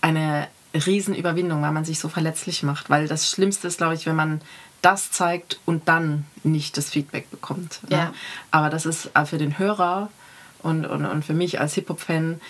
eine 0.00 0.48
Riesenüberwindung, 0.74 1.62
weil 1.62 1.72
man 1.72 1.84
sich 1.84 1.98
so 1.98 2.08
verletzlich 2.08 2.62
macht. 2.62 2.90
Weil 2.90 3.08
das 3.08 3.30
Schlimmste 3.30 3.68
ist, 3.68 3.78
glaube 3.78 3.94
ich, 3.94 4.06
wenn 4.06 4.16
man 4.16 4.40
das 4.82 5.10
zeigt 5.10 5.60
und 5.64 5.88
dann 5.88 6.26
nicht 6.42 6.76
das 6.76 6.90
Feedback 6.90 7.30
bekommt. 7.30 7.80
Ne? 7.88 7.96
Ja. 7.96 8.12
Aber 8.50 8.68
das 8.68 8.84
ist 8.84 9.10
äh, 9.14 9.24
für 9.24 9.38
den 9.38 9.58
Hörer 9.58 10.10
und, 10.58 10.84
und, 10.84 11.06
und 11.06 11.24
für 11.24 11.34
mich 11.34 11.60
als 11.60 11.74
Hip-Hop-Fan 11.74 12.40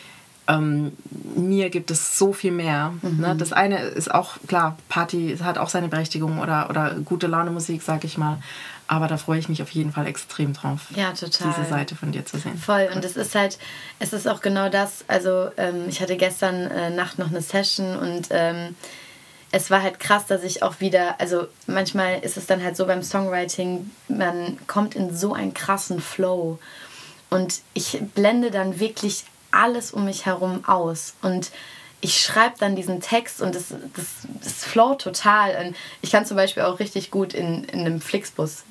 ähm, 0.48 0.92
mir 1.36 1.70
gibt 1.70 1.90
es 1.90 2.18
so 2.18 2.32
viel 2.32 2.52
mehr. 2.52 2.92
Mhm. 3.02 3.20
Ne? 3.20 3.36
Das 3.36 3.52
eine 3.52 3.78
ist 3.80 4.12
auch, 4.12 4.34
klar, 4.46 4.76
Party 4.88 5.36
hat 5.42 5.58
auch 5.58 5.68
seine 5.68 5.88
Berechtigung 5.88 6.40
oder, 6.40 6.68
oder 6.70 6.94
gute 7.04 7.26
Laune 7.26 7.50
Musik, 7.50 7.82
sag 7.82 8.04
ich 8.04 8.18
mal. 8.18 8.38
Aber 8.88 9.06
da 9.06 9.16
freue 9.16 9.38
ich 9.38 9.48
mich 9.48 9.62
auf 9.62 9.70
jeden 9.70 9.92
Fall 9.92 10.06
extrem 10.06 10.52
drauf. 10.52 10.80
Ja, 10.94 11.12
total. 11.12 11.54
Diese 11.56 11.68
Seite 11.68 11.94
von 11.96 12.12
dir 12.12 12.26
zu 12.26 12.38
sehen. 12.38 12.58
Voll. 12.58 12.90
Und 12.94 13.04
es 13.04 13.16
ist 13.16 13.34
halt, 13.34 13.58
es 14.00 14.12
ist 14.12 14.28
auch 14.28 14.40
genau 14.40 14.68
das. 14.68 15.04
Also, 15.08 15.50
ähm, 15.56 15.84
ich 15.88 16.00
hatte 16.02 16.16
gestern 16.16 16.66
äh, 16.70 16.90
Nacht 16.90 17.18
noch 17.18 17.30
eine 17.30 17.40
Session 17.40 17.96
und 17.96 18.28
ähm, 18.30 18.74
es 19.52 19.70
war 19.70 19.82
halt 19.82 20.00
krass, 20.00 20.26
dass 20.26 20.42
ich 20.42 20.62
auch 20.62 20.80
wieder, 20.80 21.20
also 21.20 21.46
manchmal 21.66 22.18
ist 22.20 22.36
es 22.36 22.46
dann 22.46 22.62
halt 22.62 22.76
so 22.76 22.86
beim 22.86 23.02
Songwriting, 23.02 23.90
man 24.08 24.58
kommt 24.66 24.94
in 24.94 25.14
so 25.14 25.34
einen 25.34 25.54
krassen 25.54 26.00
Flow. 26.00 26.58
Und 27.30 27.60
ich 27.72 27.98
blende 28.14 28.50
dann 28.50 28.78
wirklich 28.78 29.24
alles 29.52 29.92
um 29.92 30.04
mich 30.04 30.26
herum 30.26 30.64
aus. 30.66 31.14
Und 31.22 31.50
ich 32.00 32.20
schreibe 32.20 32.56
dann 32.58 32.74
diesen 32.74 33.00
Text 33.00 33.40
und 33.40 33.54
das, 33.54 33.68
das, 33.68 34.06
das 34.42 34.64
flow 34.64 34.94
total. 34.94 35.64
Und 35.64 35.76
ich 36.00 36.10
kann 36.10 36.26
zum 36.26 36.36
Beispiel 36.36 36.64
auch 36.64 36.80
richtig 36.80 37.10
gut 37.10 37.32
in, 37.32 37.64
in 37.64 37.80
einem 37.80 38.00
Flixbus 38.00 38.64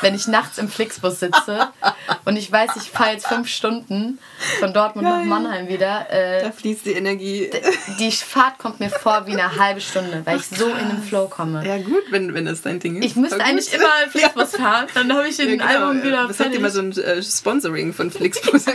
wenn 0.00 0.14
ich 0.14 0.26
nachts 0.26 0.58
im 0.58 0.68
Flixbus 0.68 1.20
sitze 1.20 1.68
und 2.24 2.36
ich 2.36 2.50
weiß, 2.50 2.70
ich 2.76 2.90
fahre 2.90 3.12
jetzt 3.12 3.26
fünf 3.26 3.48
Stunden 3.48 4.18
von 4.60 4.72
Dortmund 4.72 5.06
Geil. 5.06 5.18
nach 5.18 5.24
Mannheim 5.24 5.68
wieder. 5.68 6.10
Äh, 6.10 6.42
da 6.42 6.52
fließt 6.52 6.86
die 6.86 6.92
Energie. 6.92 7.50
Die 7.98 8.12
Fahrt 8.12 8.58
kommt 8.58 8.80
mir 8.80 8.90
vor 8.90 9.26
wie 9.26 9.32
eine 9.32 9.56
halbe 9.56 9.80
Stunde, 9.80 10.22
weil 10.24 10.38
ich 10.38 10.46
so 10.46 10.68
in 10.68 10.88
den 10.88 11.02
Flow 11.02 11.26
komme. 11.28 11.66
Ja 11.66 11.78
gut, 11.78 12.04
wenn, 12.10 12.34
wenn 12.34 12.44
das 12.44 12.62
dein 12.62 12.80
Ding 12.80 12.96
ist. 12.96 13.04
Ich 13.04 13.16
müsste 13.16 13.42
eigentlich 13.42 13.72
immer 13.72 13.90
im 14.04 14.10
Flixbus 14.10 14.56
fahren, 14.56 14.86
dann 14.94 15.12
habe 15.12 15.28
ich 15.28 15.36
den 15.36 15.58
ja, 15.58 15.66
genau. 15.66 15.86
Album 15.86 16.02
wieder 16.02 16.28
Das 16.28 16.40
hat 16.40 16.52
immer 16.54 16.70
so 16.70 16.80
ein 16.80 16.92
äh, 16.92 17.22
Sponsoring 17.22 17.92
von 17.92 18.10
Flixbus 18.10 18.64
so 18.64 18.72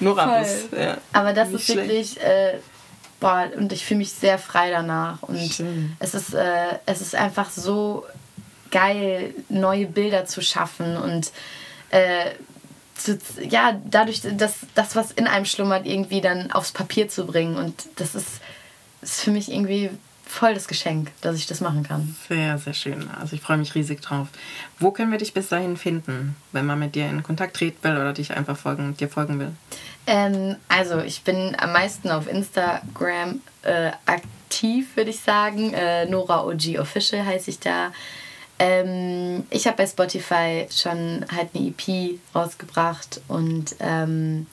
Norabus. 0.00 0.48
Ja. 0.76 0.98
Aber 1.12 1.32
das 1.32 1.50
Nicht 1.50 1.68
ist 1.68 1.76
wirklich... 1.76 2.20
Äh, 2.20 2.58
boah, 3.20 3.48
und 3.56 3.72
ich 3.72 3.84
fühle 3.84 3.98
mich 3.98 4.12
sehr 4.12 4.38
frei 4.38 4.70
danach. 4.70 5.22
Und 5.22 5.36
es 5.98 6.14
ist, 6.14 6.34
äh, 6.34 6.78
es 6.86 7.00
ist 7.00 7.14
einfach 7.14 7.50
so 7.50 8.06
geil, 8.70 9.34
neue 9.48 9.86
Bilder 9.86 10.24
zu 10.26 10.42
schaffen 10.42 10.96
und 10.96 11.30
äh, 11.90 12.30
zu, 12.96 13.18
ja, 13.48 13.80
dadurch 13.90 14.22
das, 14.22 14.58
das, 14.74 14.96
was 14.96 15.10
in 15.12 15.26
einem 15.26 15.44
schlummert, 15.44 15.86
irgendwie 15.86 16.20
dann 16.20 16.50
aufs 16.52 16.72
Papier 16.72 17.08
zu 17.08 17.26
bringen. 17.26 17.56
Und 17.56 17.74
das 17.96 18.14
ist, 18.14 18.40
ist 19.02 19.20
für 19.20 19.30
mich 19.30 19.50
irgendwie 19.50 19.90
voll 20.30 20.54
das 20.54 20.68
Geschenk, 20.68 21.10
dass 21.22 21.36
ich 21.36 21.46
das 21.46 21.60
machen 21.60 21.82
kann. 21.82 22.14
Sehr, 22.28 22.56
sehr 22.58 22.74
schön. 22.74 23.10
Also 23.20 23.34
ich 23.34 23.42
freue 23.42 23.56
mich 23.56 23.74
riesig 23.74 24.00
drauf. 24.00 24.28
Wo 24.78 24.92
können 24.92 25.10
wir 25.10 25.18
dich 25.18 25.34
bis 25.34 25.48
dahin 25.48 25.76
finden, 25.76 26.36
wenn 26.52 26.66
man 26.66 26.78
mit 26.78 26.94
dir 26.94 27.08
in 27.08 27.22
Kontakt 27.22 27.56
treten 27.56 27.82
will 27.82 27.96
oder 27.96 28.12
dich 28.12 28.36
einfach 28.36 28.56
folgen, 28.56 28.96
dir 28.96 29.08
folgen 29.08 29.40
will? 29.40 29.52
Ähm, 30.06 30.56
also 30.68 31.00
ich 31.00 31.22
bin 31.22 31.56
am 31.58 31.72
meisten 31.72 32.10
auf 32.10 32.28
Instagram 32.28 33.40
äh, 33.62 33.90
aktiv, 34.06 34.96
würde 34.96 35.10
ich 35.10 35.20
sagen. 35.20 35.74
Äh, 35.74 36.06
Nora 36.06 36.44
OG 36.44 36.78
Official 36.78 37.26
heiße 37.26 37.50
ich 37.50 37.58
da. 37.58 37.92
Ähm, 38.60 39.44
ich 39.48 39.66
habe 39.66 39.78
bei 39.78 39.86
Spotify 39.86 40.66
schon 40.70 41.24
halt 41.34 41.48
eine 41.54 41.68
EP 41.68 42.18
rausgebracht 42.34 43.22
und 43.26 43.74
ähm, 43.80 44.46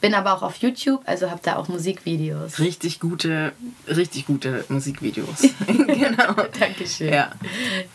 bin 0.00 0.12
aber 0.12 0.34
auch 0.34 0.42
auf 0.42 0.56
YouTube, 0.56 1.00
also 1.06 1.30
habe 1.30 1.40
da 1.42 1.54
auch 1.54 1.68
Musikvideos. 1.68 2.58
Richtig 2.58 2.98
gute, 2.98 3.52
richtig 3.86 4.26
gute 4.26 4.64
Musikvideos. 4.68 5.42
genau. 5.66 6.34
Dankeschön. 6.58 7.12
Ja. 7.12 7.30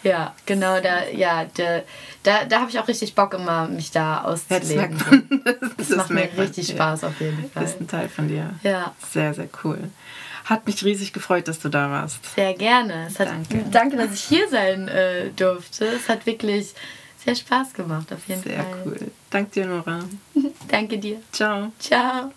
ja, 0.01 0.34
genau, 0.45 0.80
da, 0.80 1.07
ja, 1.10 1.45
da, 1.55 1.82
da, 2.24 2.45
da 2.45 2.62
habe 2.62 2.70
ich 2.70 2.80
auch 2.80 2.88
richtig 2.88 3.14
Bock 3.14 3.34
immer, 3.34 3.68
mich 3.68 3.91
da 3.91 4.24
auszuleben. 4.24 4.97
das, 5.43 5.55
das, 5.60 5.88
das 5.89 5.97
macht 5.97 6.10
mir 6.12 6.30
richtig 6.38 6.70
Spaß 6.70 7.01
ja. 7.01 7.07
auf 7.10 7.20
jeden 7.20 7.51
Fall. 7.51 7.64
Das 7.64 7.72
ist 7.74 7.82
ein 7.82 7.88
Teil 7.88 8.07
von 8.07 8.30
dir. 8.30 8.55
Ja. 8.64 8.95
Sehr, 9.12 9.34
sehr 9.34 9.49
cool. 9.66 9.78
Hat 10.49 10.65
mich 10.65 10.83
riesig 10.83 11.13
gefreut, 11.13 11.47
dass 11.47 11.59
du 11.59 11.69
da 11.69 11.91
warst. 11.91 12.17
Sehr 12.33 12.55
gerne. 12.55 13.05
Es 13.07 13.19
hat, 13.19 13.27
danke. 13.27 13.63
danke, 13.69 13.97
dass 13.97 14.13
ich 14.13 14.21
hier 14.21 14.49
sein 14.49 14.87
äh, 14.87 15.29
durfte. 15.35 15.85
Es 15.85 16.09
hat 16.09 16.25
wirklich 16.25 16.73
sehr 17.23 17.35
Spaß 17.35 17.73
gemacht, 17.73 18.11
auf 18.11 18.27
jeden 18.27 18.41
sehr 18.41 18.63
Fall. 18.63 18.73
Sehr 18.73 18.85
cool. 18.85 19.11
Danke 19.29 19.51
dir, 19.51 19.67
Nora. 19.67 19.99
danke 20.67 20.97
dir. 20.97 21.17
Ciao. 21.31 21.71
Ciao. 21.77 22.31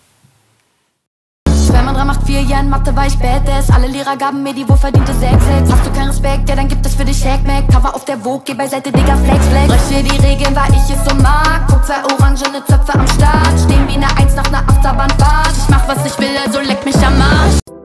Wenn 1.72 1.86
man 1.86 1.94
dran 1.94 2.06
macht 2.06 2.26
vier 2.26 2.42
Jahren 2.42 2.68
Mathe 2.68 2.94
war 2.94 3.06
ich 3.06 3.16
badass 3.16 3.70
Alle 3.70 3.86
Lehrer 3.86 4.14
gaben 4.16 4.42
mir 4.42 4.52
die 4.52 4.68
wohlverdiente 4.68 5.14
6 5.14 5.42
Hast 5.70 5.86
du 5.86 5.92
keinen 5.92 6.08
Respekt, 6.10 6.46
ja 6.50 6.54
dann 6.54 6.68
gibt 6.68 6.84
es 6.84 6.94
für 6.94 7.04
dich 7.04 7.24
Hackmack 7.24 7.66
Cover 7.68 7.94
auf 7.94 8.04
der 8.04 8.18
Vogue, 8.18 8.42
geh 8.44 8.52
beiseite, 8.52 8.92
Digga, 8.92 9.16
Flex, 9.16 9.46
Flex 9.46 9.68
Breche 9.68 10.02
die 10.02 10.26
Regeln, 10.26 10.54
weil 10.54 10.70
ich 10.72 10.94
es 10.94 11.02
so 11.08 11.14
mag 11.16 11.66
Guck, 11.68 11.82
zwei 11.86 12.04
orangene 12.04 12.62
Zöpfe 12.66 12.92
am 12.92 13.08
Start 13.08 13.58
Stehen 13.58 13.88
wie 13.88 13.94
eine 13.94 14.16
Eins 14.18 14.34
nach 14.34 14.50
ner 14.50 14.68
Achterbahnfahrt 14.68 15.56
Ich 15.56 15.68
mach 15.70 15.88
was 15.88 16.04
ich 16.04 16.18
will, 16.18 16.36
also 16.44 16.60
leck 16.60 16.84
mich 16.84 16.96
am 16.96 17.14
Arsch 17.14 17.81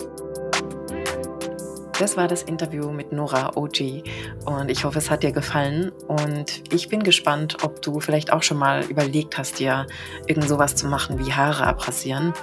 das 2.00 2.18
war 2.18 2.28
das 2.28 2.44
Interview 2.44 2.92
mit 2.92 3.12
Nora 3.12 3.56
OG 3.56 4.04
und 4.46 4.70
ich 4.70 4.84
hoffe, 4.84 5.00
es 5.00 5.10
hat 5.10 5.24
dir 5.24 5.32
gefallen 5.32 5.92
und 6.08 6.74
ich 6.74 6.90
bin 6.90 7.02
gespannt, 7.04 7.58
ob 7.64 7.82
du 7.82 8.00
vielleicht 8.00 8.32
auch 8.32 8.44
schon 8.44 8.58
mal 8.58 8.84
überlegt 8.86 9.38
hast, 9.38 9.60
dir 9.60 9.88
irgend 10.28 10.48
sowas 10.48 10.76
zu 10.76 10.88
machen 10.88 11.18
wie 11.20 11.34
Haare 11.34 11.66
abrasieren 11.66 12.34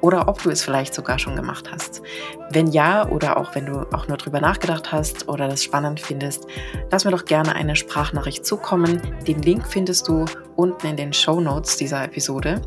oder 0.00 0.28
ob 0.28 0.42
du 0.42 0.50
es 0.50 0.62
vielleicht 0.62 0.94
sogar 0.94 1.18
schon 1.18 1.36
gemacht 1.36 1.70
hast. 1.70 2.02
Wenn 2.50 2.68
ja 2.68 3.08
oder 3.08 3.36
auch 3.36 3.54
wenn 3.54 3.66
du 3.66 3.86
auch 3.92 4.08
nur 4.08 4.16
drüber 4.16 4.40
nachgedacht 4.40 4.92
hast 4.92 5.28
oder 5.28 5.48
das 5.48 5.62
spannend 5.62 6.00
findest, 6.00 6.46
lass 6.90 7.04
mir 7.04 7.10
doch 7.10 7.24
gerne 7.24 7.54
eine 7.54 7.76
Sprachnachricht 7.76 8.46
zukommen. 8.46 9.00
Den 9.26 9.42
Link 9.42 9.66
findest 9.66 10.08
du 10.08 10.24
unten 10.56 10.86
in 10.86 10.96
den 10.96 11.12
Show 11.12 11.40
Notes 11.40 11.76
dieser 11.76 12.04
Episode. 12.04 12.62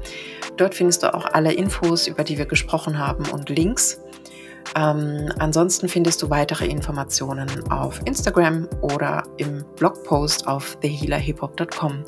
Dort 0.58 0.76
findest 0.76 1.04
du 1.04 1.14
auch 1.14 1.26
alle 1.34 1.54
Infos, 1.54 2.08
über 2.08 2.24
die 2.24 2.38
wir 2.38 2.46
gesprochen 2.46 2.98
haben 2.98 3.26
und 3.30 3.50
Links 3.50 4.00
ähm, 4.76 5.32
ansonsten 5.40 5.88
findest 5.88 6.22
du 6.22 6.30
weitere 6.30 6.68
Informationen 6.68 7.72
auf 7.72 8.02
Instagram 8.06 8.68
oder 8.82 9.24
im 9.38 9.64
Blogpost 9.78 10.48
auf 10.48 10.78
thehealerhiphop.com. 10.82 12.04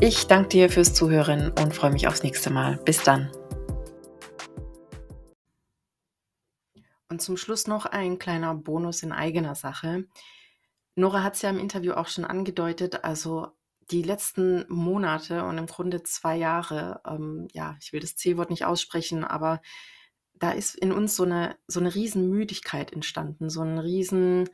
Ich 0.00 0.26
danke 0.26 0.48
dir 0.48 0.70
fürs 0.70 0.92
Zuhören 0.92 1.52
und 1.52 1.74
freue 1.74 1.92
mich 1.92 2.08
aufs 2.08 2.22
nächste 2.22 2.50
Mal. 2.50 2.78
Bis 2.84 3.02
dann. 3.02 3.30
Und 7.08 7.22
zum 7.22 7.36
Schluss 7.36 7.66
noch 7.66 7.86
ein 7.86 8.18
kleiner 8.18 8.54
Bonus 8.54 9.02
in 9.02 9.12
eigener 9.12 9.54
Sache. 9.54 10.04
Nora 10.94 11.22
hat 11.22 11.34
es 11.34 11.42
ja 11.42 11.50
im 11.50 11.58
Interview 11.58 11.92
auch 11.92 12.08
schon 12.08 12.24
angedeutet, 12.24 13.04
also 13.04 13.48
die 13.90 14.02
letzten 14.02 14.66
Monate 14.68 15.44
und 15.44 15.58
im 15.58 15.66
Grunde 15.66 16.02
zwei 16.02 16.36
Jahre, 16.36 17.00
ähm, 17.06 17.48
ja, 17.52 17.76
ich 17.80 17.92
will 17.92 18.00
das 18.00 18.16
C-Wort 18.16 18.50
nicht 18.50 18.64
aussprechen, 18.64 19.24
aber 19.24 19.62
da 20.38 20.52
ist 20.52 20.74
in 20.76 20.92
uns 20.92 21.16
so 21.16 21.24
eine, 21.24 21.56
so 21.66 21.80
eine 21.80 21.94
riesen 21.94 22.30
Müdigkeit 22.30 22.92
entstanden, 22.92 23.50
so 23.50 23.62
ein 23.62 23.78
riesen 23.78 24.48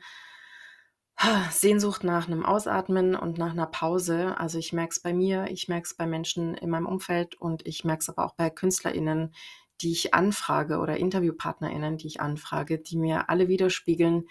Sehnsucht 1.51 2.03
nach 2.03 2.27
einem 2.27 2.45
Ausatmen 2.45 3.15
und 3.15 3.37
nach 3.37 3.51
einer 3.51 3.67
Pause. 3.67 4.37
Also 4.37 4.57
ich 4.57 4.73
merke 4.73 4.91
es 4.91 4.99
bei 4.99 5.13
mir, 5.13 5.47
ich 5.49 5.67
merke 5.67 5.85
es 5.85 5.93
bei 5.93 6.05
Menschen 6.05 6.55
in 6.55 6.69
meinem 6.69 6.87
Umfeld 6.87 7.35
und 7.35 7.65
ich 7.65 7.83
merke 7.83 8.01
es 8.01 8.09
aber 8.09 8.25
auch 8.25 8.35
bei 8.35 8.49
KünstlerInnen, 8.49 9.33
die 9.81 9.91
ich 9.91 10.13
anfrage 10.13 10.77
oder 10.79 10.97
InterviewpartnerInnen, 10.97 11.97
die 11.97 12.07
ich 12.07 12.21
anfrage, 12.21 12.79
die 12.79 12.97
mir 12.97 13.29
alle 13.29 13.47
widerspiegeln, 13.47 14.27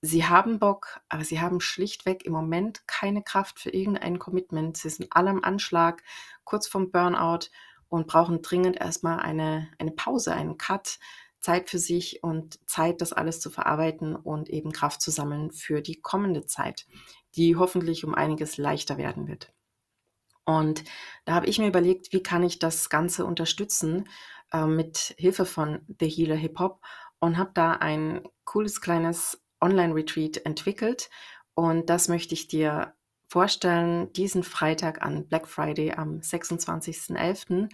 sie 0.00 0.26
haben 0.26 0.58
Bock, 0.58 1.00
aber 1.08 1.24
sie 1.24 1.40
haben 1.40 1.60
schlichtweg 1.60 2.24
im 2.24 2.32
Moment 2.32 2.86
keine 2.86 3.22
Kraft 3.22 3.60
für 3.60 3.70
irgendein 3.70 4.18
Commitment. 4.18 4.76
Sie 4.76 4.90
sind 4.90 5.08
alle 5.10 5.30
am 5.30 5.44
Anschlag, 5.44 6.02
kurz 6.44 6.66
vorm 6.66 6.90
Burnout 6.90 7.50
und 7.92 8.06
brauchen 8.06 8.40
dringend 8.40 8.80
erstmal 8.80 9.20
eine, 9.20 9.68
eine 9.78 9.90
Pause, 9.90 10.32
einen 10.32 10.56
Cut, 10.56 10.98
Zeit 11.40 11.68
für 11.68 11.78
sich 11.78 12.22
und 12.22 12.58
Zeit, 12.66 13.02
das 13.02 13.12
alles 13.12 13.38
zu 13.38 13.50
verarbeiten 13.50 14.16
und 14.16 14.48
eben 14.48 14.72
Kraft 14.72 15.02
zu 15.02 15.10
sammeln 15.10 15.52
für 15.52 15.82
die 15.82 16.00
kommende 16.00 16.46
Zeit, 16.46 16.86
die 17.36 17.54
hoffentlich 17.54 18.06
um 18.06 18.14
einiges 18.14 18.56
leichter 18.56 18.96
werden 18.96 19.28
wird. 19.28 19.52
Und 20.46 20.84
da 21.26 21.34
habe 21.34 21.46
ich 21.46 21.58
mir 21.58 21.68
überlegt, 21.68 22.14
wie 22.14 22.22
kann 22.22 22.42
ich 22.42 22.58
das 22.58 22.88
Ganze 22.88 23.26
unterstützen 23.26 24.08
äh, 24.54 24.64
mit 24.64 25.14
Hilfe 25.18 25.44
von 25.44 25.84
The 26.00 26.08
Healer 26.08 26.36
Hip 26.36 26.58
Hop 26.60 26.80
und 27.18 27.36
habe 27.36 27.50
da 27.52 27.72
ein 27.72 28.22
cooles 28.44 28.80
kleines 28.80 29.42
Online-Retreat 29.60 30.46
entwickelt 30.46 31.10
und 31.52 31.90
das 31.90 32.08
möchte 32.08 32.32
ich 32.32 32.48
dir 32.48 32.94
vorstellen, 33.32 34.12
diesen 34.12 34.42
Freitag 34.42 35.00
an 35.02 35.26
Black 35.26 35.48
Friday 35.48 35.92
am 35.92 36.18
26.11. 36.18 37.70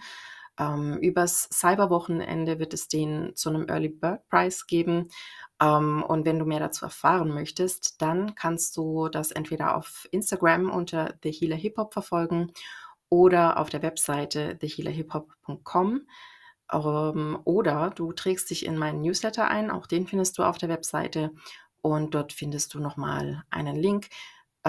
Ähm, 0.57 0.97
übers 0.99 1.49
Cyberwochenende 1.51 2.59
wird 2.59 2.73
es 2.73 2.87
den 2.87 3.35
zu 3.35 3.49
einem 3.49 3.67
Early 3.67 3.89
Bird 3.89 4.25
Price 4.29 4.67
geben. 4.67 5.09
Ähm, 5.61 6.01
und 6.01 6.25
wenn 6.25 6.39
du 6.39 6.45
mehr 6.45 6.61
dazu 6.61 6.85
erfahren 6.85 7.33
möchtest, 7.33 8.01
dann 8.01 8.35
kannst 8.35 8.77
du 8.77 9.09
das 9.09 9.31
entweder 9.31 9.75
auf 9.75 10.07
Instagram 10.11 10.69
unter 10.69 11.15
The 11.23 11.31
Healer 11.31 11.57
Hip 11.57 11.77
Hop 11.77 11.91
verfolgen 11.91 12.53
oder 13.09 13.59
auf 13.59 13.69
der 13.69 13.81
Webseite 13.81 14.57
thehealerhiphop.com. 14.59 16.07
Ähm, 16.71 17.39
oder 17.43 17.89
du 17.89 18.13
trägst 18.13 18.49
dich 18.49 18.65
in 18.65 18.77
meinen 18.77 19.01
Newsletter 19.01 19.49
ein, 19.49 19.71
auch 19.71 19.87
den 19.87 20.07
findest 20.07 20.37
du 20.37 20.43
auf 20.43 20.57
der 20.57 20.69
Webseite 20.69 21.31
und 21.81 22.15
dort 22.15 22.31
findest 22.31 22.73
du 22.73 22.79
nochmal 22.79 23.43
einen 23.49 23.75
Link. 23.75 24.07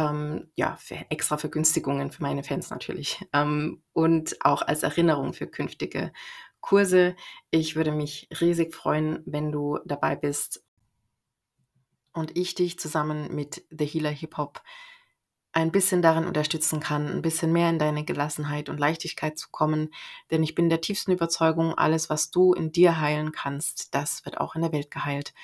Ähm, 0.00 0.50
ja, 0.56 0.76
für 0.76 0.94
extra 1.10 1.36
Vergünstigungen 1.36 2.10
für 2.10 2.22
meine 2.22 2.42
Fans 2.42 2.70
natürlich. 2.70 3.22
Ähm, 3.34 3.82
und 3.92 4.36
auch 4.44 4.62
als 4.62 4.82
Erinnerung 4.82 5.34
für 5.34 5.46
künftige 5.46 6.12
Kurse. 6.60 7.16
Ich 7.50 7.76
würde 7.76 7.92
mich 7.92 8.28
riesig 8.40 8.74
freuen, 8.74 9.22
wenn 9.26 9.52
du 9.52 9.78
dabei 9.84 10.16
bist 10.16 10.64
und 12.12 12.36
ich 12.36 12.54
dich 12.54 12.78
zusammen 12.78 13.34
mit 13.34 13.64
The 13.70 13.84
Healer 13.84 14.10
Hip 14.10 14.38
Hop 14.38 14.62
ein 15.52 15.72
bisschen 15.72 16.00
darin 16.00 16.26
unterstützen 16.26 16.80
kann, 16.80 17.08
ein 17.08 17.22
bisschen 17.22 17.52
mehr 17.52 17.68
in 17.68 17.78
deine 17.78 18.04
Gelassenheit 18.04 18.68
und 18.68 18.78
Leichtigkeit 18.78 19.36
zu 19.36 19.48
kommen. 19.50 19.92
Denn 20.30 20.42
ich 20.42 20.54
bin 20.54 20.70
der 20.70 20.80
tiefsten 20.80 21.12
Überzeugung, 21.12 21.74
alles, 21.74 22.08
was 22.08 22.30
du 22.30 22.54
in 22.54 22.72
dir 22.72 23.00
heilen 23.00 23.32
kannst, 23.32 23.94
das 23.94 24.24
wird 24.24 24.38
auch 24.38 24.54
in 24.54 24.62
der 24.62 24.72
Welt 24.72 24.90
geheilt. 24.90 25.34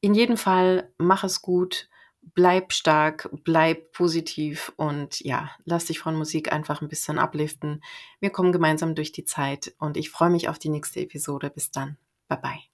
In 0.00 0.14
jedem 0.14 0.36
Fall, 0.36 0.92
mach 0.96 1.24
es 1.24 1.42
gut, 1.42 1.88
bleib 2.34 2.72
stark, 2.72 3.28
bleib 3.44 3.92
positiv 3.92 4.72
und 4.76 5.20
ja, 5.20 5.50
lass 5.64 5.86
dich 5.86 5.98
von 5.98 6.16
Musik 6.16 6.52
einfach 6.52 6.82
ein 6.82 6.88
bisschen 6.88 7.18
abliften. 7.18 7.82
Wir 8.20 8.30
kommen 8.30 8.52
gemeinsam 8.52 8.94
durch 8.94 9.12
die 9.12 9.24
Zeit 9.24 9.74
und 9.78 9.96
ich 9.96 10.10
freue 10.10 10.30
mich 10.30 10.48
auf 10.48 10.58
die 10.58 10.70
nächste 10.70 11.00
Episode. 11.00 11.50
Bis 11.50 11.70
dann. 11.70 11.96
Bye 12.28 12.38
bye. 12.40 12.73